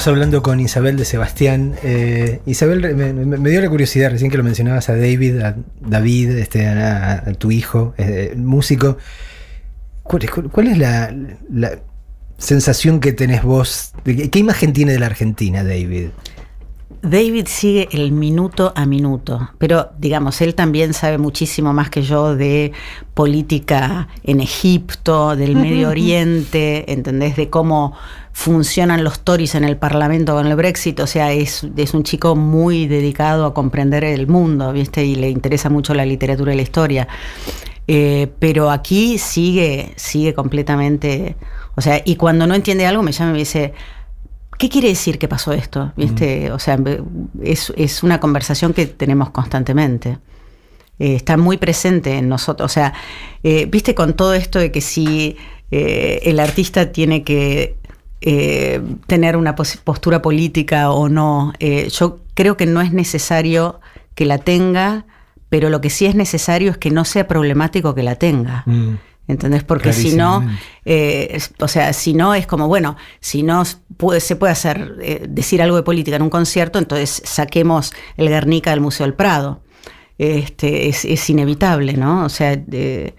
Seguimos 0.00 0.16
hablando 0.16 0.42
con 0.42 0.60
Isabel 0.60 0.96
de 0.96 1.04
Sebastián. 1.04 1.74
Eh, 1.82 2.40
Isabel, 2.46 2.96
me, 2.96 3.50
dio 3.50 3.60
la 3.60 3.68
curiosidad 3.68 4.10
recién 4.10 4.30
que 4.30 4.38
lo 4.38 4.42
mencionabas 4.42 4.88
a 4.88 4.96
David, 4.96 5.40
a 5.42 5.56
David, 5.78 6.30
este, 6.38 6.66
a, 6.66 7.22
tu 7.34 7.50
hijo, 7.50 7.92
eh, 7.98 8.32
músico. 8.34 8.96
¿Cuál, 10.02 10.68
es- 10.68 10.78
la, 10.78 11.14
la 11.52 11.72
sensación 12.38 13.00
que 13.00 13.12
tenés 13.12 13.42
vos? 13.42 13.92
¿Qué 14.02 14.38
imagen 14.38 14.72
tiene 14.72 14.92
de 14.92 15.00
la 15.00 15.04
Argentina, 15.04 15.62
David? 15.62 16.06
David 17.02 17.46
sigue 17.46 17.88
el 17.92 18.12
minuto 18.12 18.74
a 18.76 18.84
minuto, 18.84 19.50
pero 19.56 19.90
digamos, 19.98 20.40
él 20.42 20.54
también 20.54 20.92
sabe 20.92 21.16
muchísimo 21.16 21.72
más 21.72 21.88
que 21.88 22.02
yo 22.02 22.36
de 22.36 22.72
política 23.14 24.08
en 24.22 24.40
Egipto, 24.40 25.34
del 25.34 25.56
Medio 25.56 25.88
Oriente, 25.88 26.92
¿entendés? 26.92 27.36
De 27.36 27.48
cómo 27.48 27.94
funcionan 28.32 29.02
los 29.02 29.20
Tories 29.20 29.54
en 29.54 29.64
el 29.64 29.78
Parlamento 29.78 30.34
con 30.34 30.46
el 30.46 30.56
Brexit, 30.56 31.00
o 31.00 31.06
sea, 31.06 31.32
es, 31.32 31.66
es 31.74 31.94
un 31.94 32.02
chico 32.02 32.36
muy 32.36 32.86
dedicado 32.86 33.46
a 33.46 33.54
comprender 33.54 34.04
el 34.04 34.26
mundo, 34.26 34.72
¿viste? 34.72 35.04
Y 35.04 35.14
le 35.14 35.30
interesa 35.30 35.70
mucho 35.70 35.94
la 35.94 36.04
literatura 36.04 36.52
y 36.52 36.56
la 36.56 36.62
historia. 36.62 37.08
Eh, 37.88 38.30
pero 38.38 38.70
aquí 38.70 39.18
sigue, 39.18 39.94
sigue 39.96 40.34
completamente, 40.34 41.36
o 41.76 41.80
sea, 41.80 42.02
y 42.04 42.16
cuando 42.16 42.46
no 42.46 42.54
entiende 42.54 42.86
algo 42.86 43.02
me 43.02 43.10
llama 43.10 43.30
y 43.30 43.32
me 43.32 43.38
dice, 43.40 43.72
¿Qué 44.60 44.68
quiere 44.68 44.88
decir 44.88 45.18
que 45.18 45.26
pasó 45.26 45.52
esto? 45.52 45.92
¿Viste? 45.96 46.52
O 46.52 46.58
sea, 46.58 46.78
es, 47.42 47.72
es 47.76 48.02
una 48.02 48.20
conversación 48.20 48.74
que 48.74 48.84
tenemos 48.84 49.30
constantemente. 49.30 50.18
Eh, 50.98 51.14
está 51.14 51.38
muy 51.38 51.56
presente 51.56 52.18
en 52.18 52.28
nosotros. 52.28 52.70
O 52.70 52.72
sea, 52.74 52.92
eh, 53.42 53.64
viste 53.70 53.94
con 53.94 54.12
todo 54.12 54.34
esto 54.34 54.58
de 54.58 54.70
que 54.70 54.82
si 54.82 55.38
eh, 55.70 56.20
el 56.24 56.38
artista 56.38 56.92
tiene 56.92 57.22
que 57.24 57.76
tener 59.06 59.38
una 59.38 59.54
pos- 59.56 59.78
postura 59.82 60.20
política 60.20 60.90
o 60.90 61.08
no, 61.08 61.54
yo 61.90 62.18
creo 62.34 62.58
que 62.58 62.66
no 62.66 62.82
es 62.82 62.92
necesario 62.92 63.80
que 64.14 64.26
la 64.26 64.36
tenga, 64.36 65.06
pero 65.48 65.70
lo 65.70 65.80
que 65.80 65.88
sí 65.88 66.04
es 66.04 66.14
necesario 66.14 66.70
es 66.72 66.76
que 66.76 66.90
no 66.90 67.06
sea 67.06 67.26
problemático 67.26 67.94
que 67.94 68.02
la 68.02 68.16
tenga. 68.16 68.62
Mm. 68.66 68.96
¿Entendés? 69.30 69.64
Porque 69.64 69.92
si 69.92 70.16
no, 70.16 70.40
eh, 70.84 71.38
o 71.60 71.68
sea, 71.68 71.92
si 71.92 72.14
no 72.14 72.34
es 72.34 72.46
como, 72.46 72.68
bueno, 72.68 72.96
si 73.20 73.42
no 73.42 73.62
puede, 73.96 74.20
se 74.20 74.36
puede 74.36 74.52
hacer, 74.52 74.96
eh, 75.02 75.24
decir 75.28 75.62
algo 75.62 75.76
de 75.76 75.82
política 75.82 76.16
en 76.16 76.22
un 76.22 76.30
concierto, 76.30 76.78
entonces 76.78 77.22
saquemos 77.24 77.92
el 78.16 78.28
Guernica 78.28 78.70
del 78.70 78.80
Museo 78.80 79.06
del 79.06 79.14
Prado. 79.14 79.62
Este, 80.18 80.88
es, 80.88 81.04
es 81.04 81.30
inevitable, 81.30 81.94
¿no? 81.94 82.24
O 82.24 82.28
sea, 82.28 82.54
de- 82.56 83.14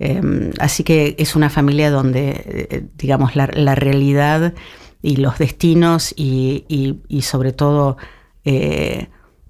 em, 0.00 0.50
así 0.58 0.82
que 0.82 1.14
es 1.18 1.36
una 1.36 1.48
familia 1.50 1.90
donde, 1.90 2.42
eh, 2.70 2.82
digamos, 2.96 3.36
la, 3.36 3.48
la 3.52 3.74
realidad 3.74 4.54
y 5.02 5.16
los 5.16 5.38
destinos 5.38 6.12
y, 6.16 6.64
y- 6.68 6.96
y 7.08 7.22
sobre 7.22 7.52
todo 7.52 7.96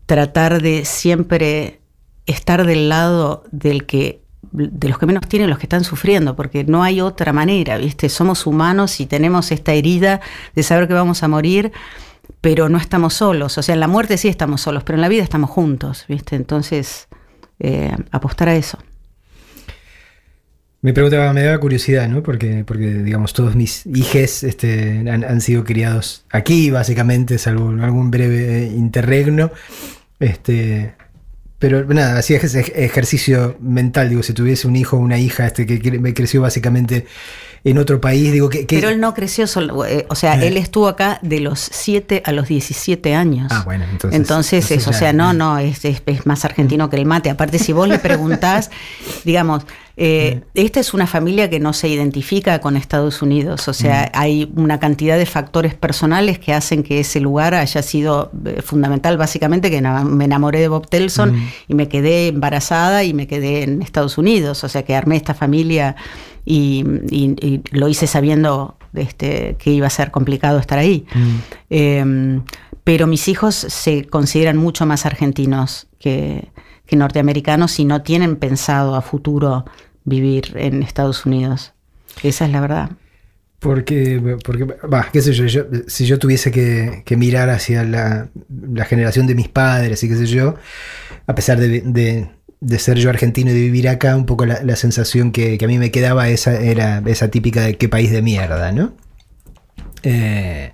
tratar 0.07 0.61
de 0.63 0.85
siempre 0.85 1.81
estar 2.27 2.67
del 2.67 2.89
lado 2.89 3.45
del 3.51 3.87
que 3.87 4.23
de 4.53 4.89
los 4.89 4.99
que 4.99 5.07
menos 5.07 5.29
tienen 5.29 5.51
los 5.51 5.59
que 5.59 5.67
están 5.67 5.85
sufriendo, 5.85 6.35
porque 6.35 6.65
no 6.65 6.83
hay 6.83 7.01
otra 7.01 7.33
manera, 7.33 7.79
¿viste? 7.79 8.09
Somos 8.09 8.47
humanos 8.47 9.01
y 9.01 9.07
tenemos 9.07 9.53
esta 9.53 9.73
herida 9.73 10.21
de 10.55 10.63
saber 10.63 10.89
que 10.89 10.95
vamos 10.95 11.23
a 11.23 11.29
morir, 11.29 11.73
pero 12.41 12.69
no 12.69 12.79
estamos 12.79 13.15
solos. 13.15 13.59
O 13.59 13.63
sea, 13.63 13.75
en 13.75 13.81
la 13.81 13.89
muerte 13.89 14.17
sí 14.17 14.29
estamos 14.29 14.63
solos, 14.63 14.83
pero 14.83 14.97
en 14.97 15.03
la 15.03 15.09
vida 15.09 15.23
estamos 15.23 15.51
juntos, 15.51 16.05
¿viste? 16.09 16.37
Entonces, 16.37 17.09
eh, 17.59 17.95
apostar 18.11 18.49
a 18.49 18.57
eso. 18.57 18.79
Me 20.83 20.95
preguntaba, 20.95 21.31
me 21.35 21.43
daba 21.43 21.59
curiosidad, 21.59 22.09
¿no? 22.09 22.23
Porque, 22.23 22.65
porque 22.67 22.95
digamos, 22.95 23.35
todos 23.35 23.55
mis 23.55 23.85
hijos 23.87 24.43
este, 24.43 25.05
han, 25.11 25.41
sido 25.43 25.63
criados 25.63 26.25
aquí, 26.31 26.71
básicamente, 26.71 27.37
salvo 27.37 27.69
algún 27.83 28.11
breve 28.11 28.65
interregno. 28.75 29.51
Este, 30.19 30.95
pero 31.61 31.85
nada, 31.85 32.19
hacía 32.19 32.39
ese 32.39 32.61
ejercicio 32.75 33.57
mental, 33.61 34.09
digo, 34.09 34.23
si 34.23 34.33
tuviese 34.33 34.67
un 34.67 34.77
hijo 34.77 34.97
o 34.97 35.01
una 35.01 35.19
hija 35.19 35.47
este, 35.47 35.67
que 35.67 35.99
me 35.99 36.15
creció 36.15 36.41
básicamente 36.41 37.07
en 37.65 37.77
otro 37.77 38.01
país, 38.01 38.33
digo 38.33 38.49
que... 38.49 38.65
Pero 38.67 38.89
él 38.89 38.99
no 38.99 39.13
creció 39.13 39.47
solo, 39.47 39.85
eh, 39.85 40.07
o 40.09 40.15
sea, 40.15 40.43
él 40.43 40.57
estuvo 40.57 40.89
acá 40.89 41.19
de 41.21 41.41
los 41.41 41.61
7 41.61 42.23
a 42.25 42.33
los 42.33 42.49
17 42.49 43.15
años. 43.15 43.49
Ah, 43.51 43.63
bueno, 43.67 43.85
entonces... 43.91 44.19
Entonces, 44.19 44.71
es, 44.71 44.89
o 44.89 44.95
sea, 44.95 45.13
no, 45.13 45.35
no, 45.35 45.59
es, 45.59 45.85
es, 45.85 46.01
más 46.25 46.47
argentino 46.47 46.89
que 46.89 46.97
el 46.97 47.05
mate. 47.05 47.29
Aparte, 47.29 47.59
si 47.59 47.75
vos 47.75 47.87
le 47.87 47.99
preguntás, 47.99 48.71
digamos, 49.25 49.67
eh, 50.03 50.41
esta 50.55 50.81
es 50.81 50.95
una 50.95 51.07
familia 51.07 51.51
que 51.51 51.61
no 51.61 51.75
se 51.75 51.87
identifica 51.87 52.59
con 52.63 52.75
Estados 52.79 53.21
Unidos, 53.21 53.69
o 53.69 53.75
sea, 53.75 54.11
hay 54.15 54.51
una 54.57 54.81
cantidad 54.81 55.19
de 55.19 55.27
factores 55.27 55.75
personales 55.75 56.39
que 56.39 56.55
hacen 56.55 56.83
que 56.83 57.01
ese 57.01 57.21
lugar 57.21 57.55
haya 57.55 57.83
sido 57.83 58.33
eh, 58.47 58.63
fundamental, 58.63 59.19
básicamente 59.19 59.71
que 59.71 59.83
me 59.83 60.25
enamoré 60.25 60.61
de 60.61 60.69
Bob 60.69 60.89
Telson 60.89 61.39
y 61.69 61.75
me 61.75 61.89
quedé 61.89 62.29
embarazada 62.29 63.05
y 63.05 63.13
me 63.13 63.27
quedé 63.27 63.65
en 63.65 63.83
Estados 63.83 64.17
Unidos, 64.17 64.65
o 64.65 64.71
sea, 64.71 64.85
que 64.85 64.97
armé 64.97 65.17
esta 65.17 65.35
familia 65.35 65.97
y, 66.47 66.83
lo 67.71 67.87
hice 67.87 68.07
sabiendo 68.07 68.79
este, 68.95 69.57
que 69.59 69.71
iba 69.71 69.87
a 69.87 69.91
ser 69.91 70.11
complicado 70.11 70.59
estar 70.59 70.79
ahí. 70.79 71.05
Em, 71.69 72.43
pero 72.85 73.07
mis 73.07 73.29
hijos 73.29 73.55
se 73.55 74.07
consideran 74.07 74.57
mucho 74.57 74.87
más 74.87 75.05
argentinos 75.05 75.89
que, 75.99 76.49
que 76.87 76.97
norteamericanos 76.97 77.79
y 77.79 77.85
no 77.85 78.01
tienen 78.01 78.37
pensado 78.37 78.97
a 78.97 79.03
futuro 79.03 79.67
vivir 80.05 80.53
en 80.57 80.83
Estados 80.83 81.27
Unidos. 81.27 81.73
Esa 82.23 82.45
es 82.45 82.51
la 82.51 82.61
verdad. 82.61 82.91
Porque, 83.61 84.39
porque 84.43 84.67
qué 85.13 85.21
sé 85.21 85.35
yo, 85.35 85.67
si 85.87 86.07
yo 86.07 86.19
tuviese 86.19 86.51
que, 86.51 87.17
mirar 87.17 87.51
hacia 87.51 87.85
la, 87.85 88.31
generación 88.87 89.27
de 89.27 89.35
mis 89.35 89.49
padres 89.49 90.03
y 90.03 90.09
qué 90.09 90.17
sé 90.17 90.27
yo, 90.27 90.55
a 91.27 91.35
pesar 91.35 91.59
de, 91.59 92.31
ser 92.79 92.97
yo 92.97 93.11
argentino 93.11 93.51
y 93.51 93.55
de 93.55 93.61
vivir 93.61 93.89
acá, 93.91 94.17
un 94.17 94.25
poco 94.25 94.47
la, 94.47 94.77
sensación 94.77 95.31
que, 95.31 95.59
a 95.63 95.67
mí 95.67 95.79
me 95.79 95.91
quedaba 95.91 96.31
esa, 96.31 96.59
era 96.59 97.03
esa 97.05 97.29
típica 97.29 97.61
de 97.61 97.77
qué 97.77 97.91
país 97.91 98.11
de 98.11 98.23
mierda, 98.23 98.73
¿no? 98.73 98.95
Eh, 100.05 100.73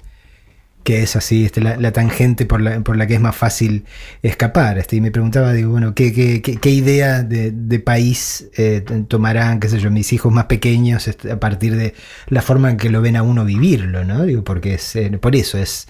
que 0.86 1.02
es 1.02 1.16
así, 1.16 1.44
este, 1.44 1.60
la, 1.60 1.90
tangente 1.90 2.46
por 2.46 2.60
la, 2.60 2.78
por 2.78 2.96
la, 2.96 3.08
que 3.08 3.14
es 3.14 3.20
más 3.20 3.34
fácil 3.34 3.84
escapar. 4.22 4.78
Este, 4.78 4.94
y 4.94 5.00
me 5.00 5.10
preguntaba, 5.10 5.52
digo, 5.52 5.72
bueno, 5.72 5.96
¿qué, 5.96 6.12
qué, 6.12 6.40
qué, 6.40 6.70
idea 6.70 7.24
de, 7.24 7.80
país 7.80 8.48
eh, 8.56 8.84
tomarán, 9.08 9.58
qué 9.58 9.68
sé 9.68 9.80
yo, 9.80 9.90
mis 9.90 10.12
hijos 10.12 10.32
más 10.32 10.44
pequeños 10.44 11.08
este, 11.08 11.32
a 11.32 11.40
partir 11.40 11.74
de 11.74 11.94
la 12.28 12.40
forma 12.40 12.70
en 12.70 12.76
que 12.76 12.88
lo 12.88 13.02
ven 13.02 13.16
a 13.16 13.24
uno 13.24 13.44
vivirlo, 13.44 14.04
¿no? 14.04 14.24
Digo, 14.24 14.44
porque 14.44 14.74
es, 14.74 14.94
eh, 14.94 15.10
por 15.20 15.34
eso 15.34 15.58
es 15.58 15.88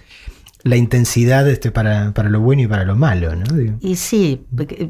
la 0.62 0.76
intensidad 0.76 1.46
este, 1.46 1.70
para, 1.70 2.14
para, 2.14 2.30
lo 2.30 2.40
bueno 2.40 2.62
y 2.62 2.66
para 2.66 2.84
lo 2.84 2.96
malo, 2.96 3.36
¿no? 3.36 3.44
Y 3.80 3.96
sí, 3.96 4.46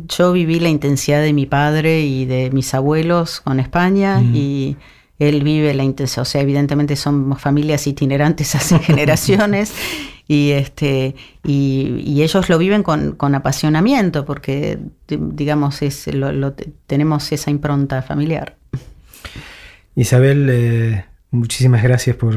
yo 0.06 0.30
viví 0.30 0.60
la 0.60 0.68
intensidad 0.68 1.20
de 1.20 1.32
mi 1.32 1.46
padre 1.46 2.02
y 2.02 2.26
de 2.26 2.50
mis 2.52 2.74
abuelos 2.74 3.40
con 3.40 3.58
España 3.58 4.22
y 4.22 4.76
él 5.18 5.42
vive 5.42 5.72
la 5.74 5.84
intención, 5.84 6.22
o 6.22 6.24
sea, 6.24 6.42
evidentemente 6.42 6.96
somos 6.96 7.40
familias 7.40 7.86
itinerantes 7.86 8.54
hace 8.54 8.78
generaciones 8.78 9.72
y, 10.28 10.50
este, 10.50 11.14
y, 11.44 12.22
ellos 12.22 12.48
lo 12.48 12.58
viven 12.58 12.82
con, 12.82 13.34
apasionamiento 13.34 14.24
porque, 14.24 14.78
digamos, 15.08 15.82
es, 15.82 16.06
lo, 16.08 16.54
tenemos 16.86 17.30
esa 17.32 17.50
impronta 17.50 18.02
familiar. 18.02 18.56
Isabel, 19.94 20.48
eh, 20.50 21.04
muchísimas 21.30 21.82
gracias 21.82 22.16
por, 22.16 22.34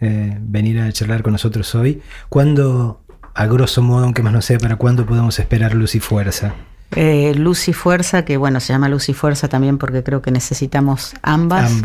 eh, 0.00 0.36
venir 0.40 0.80
a 0.80 0.92
charlar 0.92 1.22
con 1.22 1.32
nosotros 1.32 1.74
hoy. 1.74 2.02
¿Cuándo, 2.28 3.00
a 3.34 3.46
grosso 3.46 3.80
modo, 3.80 4.04
aunque 4.04 4.22
más 4.22 4.32
no 4.32 4.42
sé, 4.42 4.58
para 4.58 4.76
cuándo 4.76 5.06
podemos 5.06 5.38
esperar 5.38 5.74
luz 5.74 5.94
y 5.94 6.00
fuerza? 6.00 6.54
Eh, 6.96 7.34
Luz 7.34 7.68
y 7.68 7.72
Fuerza, 7.72 8.24
que 8.24 8.36
bueno, 8.36 8.60
se 8.60 8.72
llama 8.72 8.88
Luz 8.88 9.08
y 9.08 9.14
Fuerza 9.14 9.48
también 9.48 9.78
porque 9.78 10.02
creo 10.02 10.22
que 10.22 10.30
necesitamos 10.30 11.14
ambas. 11.22 11.82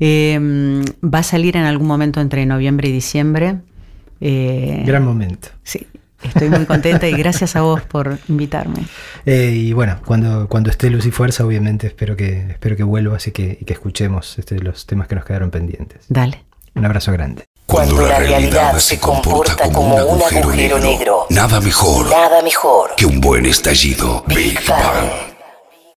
Em, 0.00 0.84
va 1.02 1.20
a 1.20 1.22
salir 1.22 1.56
en 1.56 1.64
algún 1.64 1.86
momento 1.86 2.20
entre 2.20 2.44
noviembre 2.46 2.88
y 2.88 2.92
diciembre. 2.92 3.58
Eh, 4.20 4.82
Gran 4.86 5.04
momento. 5.04 5.48
Sí, 5.62 5.86
estoy 6.22 6.48
muy 6.48 6.66
contenta 6.66 7.08
y 7.08 7.12
gracias 7.12 7.56
a 7.56 7.62
vos 7.62 7.82
por 7.82 8.18
invitarme. 8.28 8.84
Eh, 9.26 9.52
y 9.54 9.72
bueno, 9.72 10.00
cuando, 10.04 10.48
cuando 10.48 10.68
esté 10.68 10.90
Luz 10.90 11.06
y 11.06 11.10
Fuerza, 11.10 11.46
obviamente 11.46 11.86
espero 11.86 12.14
que, 12.14 12.50
espero 12.50 12.76
que 12.76 12.82
vuelvas 12.82 13.26
y 13.26 13.32
que, 13.32 13.56
que 13.56 13.72
escuchemos 13.72 14.38
este, 14.38 14.58
los 14.58 14.84
temas 14.84 15.08
que 15.08 15.14
nos 15.14 15.24
quedaron 15.24 15.50
pendientes. 15.50 16.04
Dale. 16.10 16.44
Un 16.74 16.84
abrazo 16.84 17.10
grande. 17.10 17.46
Cuando 17.74 18.06
la 18.06 18.20
realidad 18.20 18.78
se 18.78 19.00
comporta 19.00 19.68
como 19.72 19.96
un 19.96 20.22
agujero 20.22 20.78
negro, 20.78 21.26
nada 21.28 21.58
mejor, 21.58 22.08
nada 22.08 22.40
mejor 22.40 22.94
que 22.96 23.04
un 23.04 23.20
buen 23.20 23.46
estallido. 23.46 24.22
Big 24.28 24.64
Bang. 24.64 25.33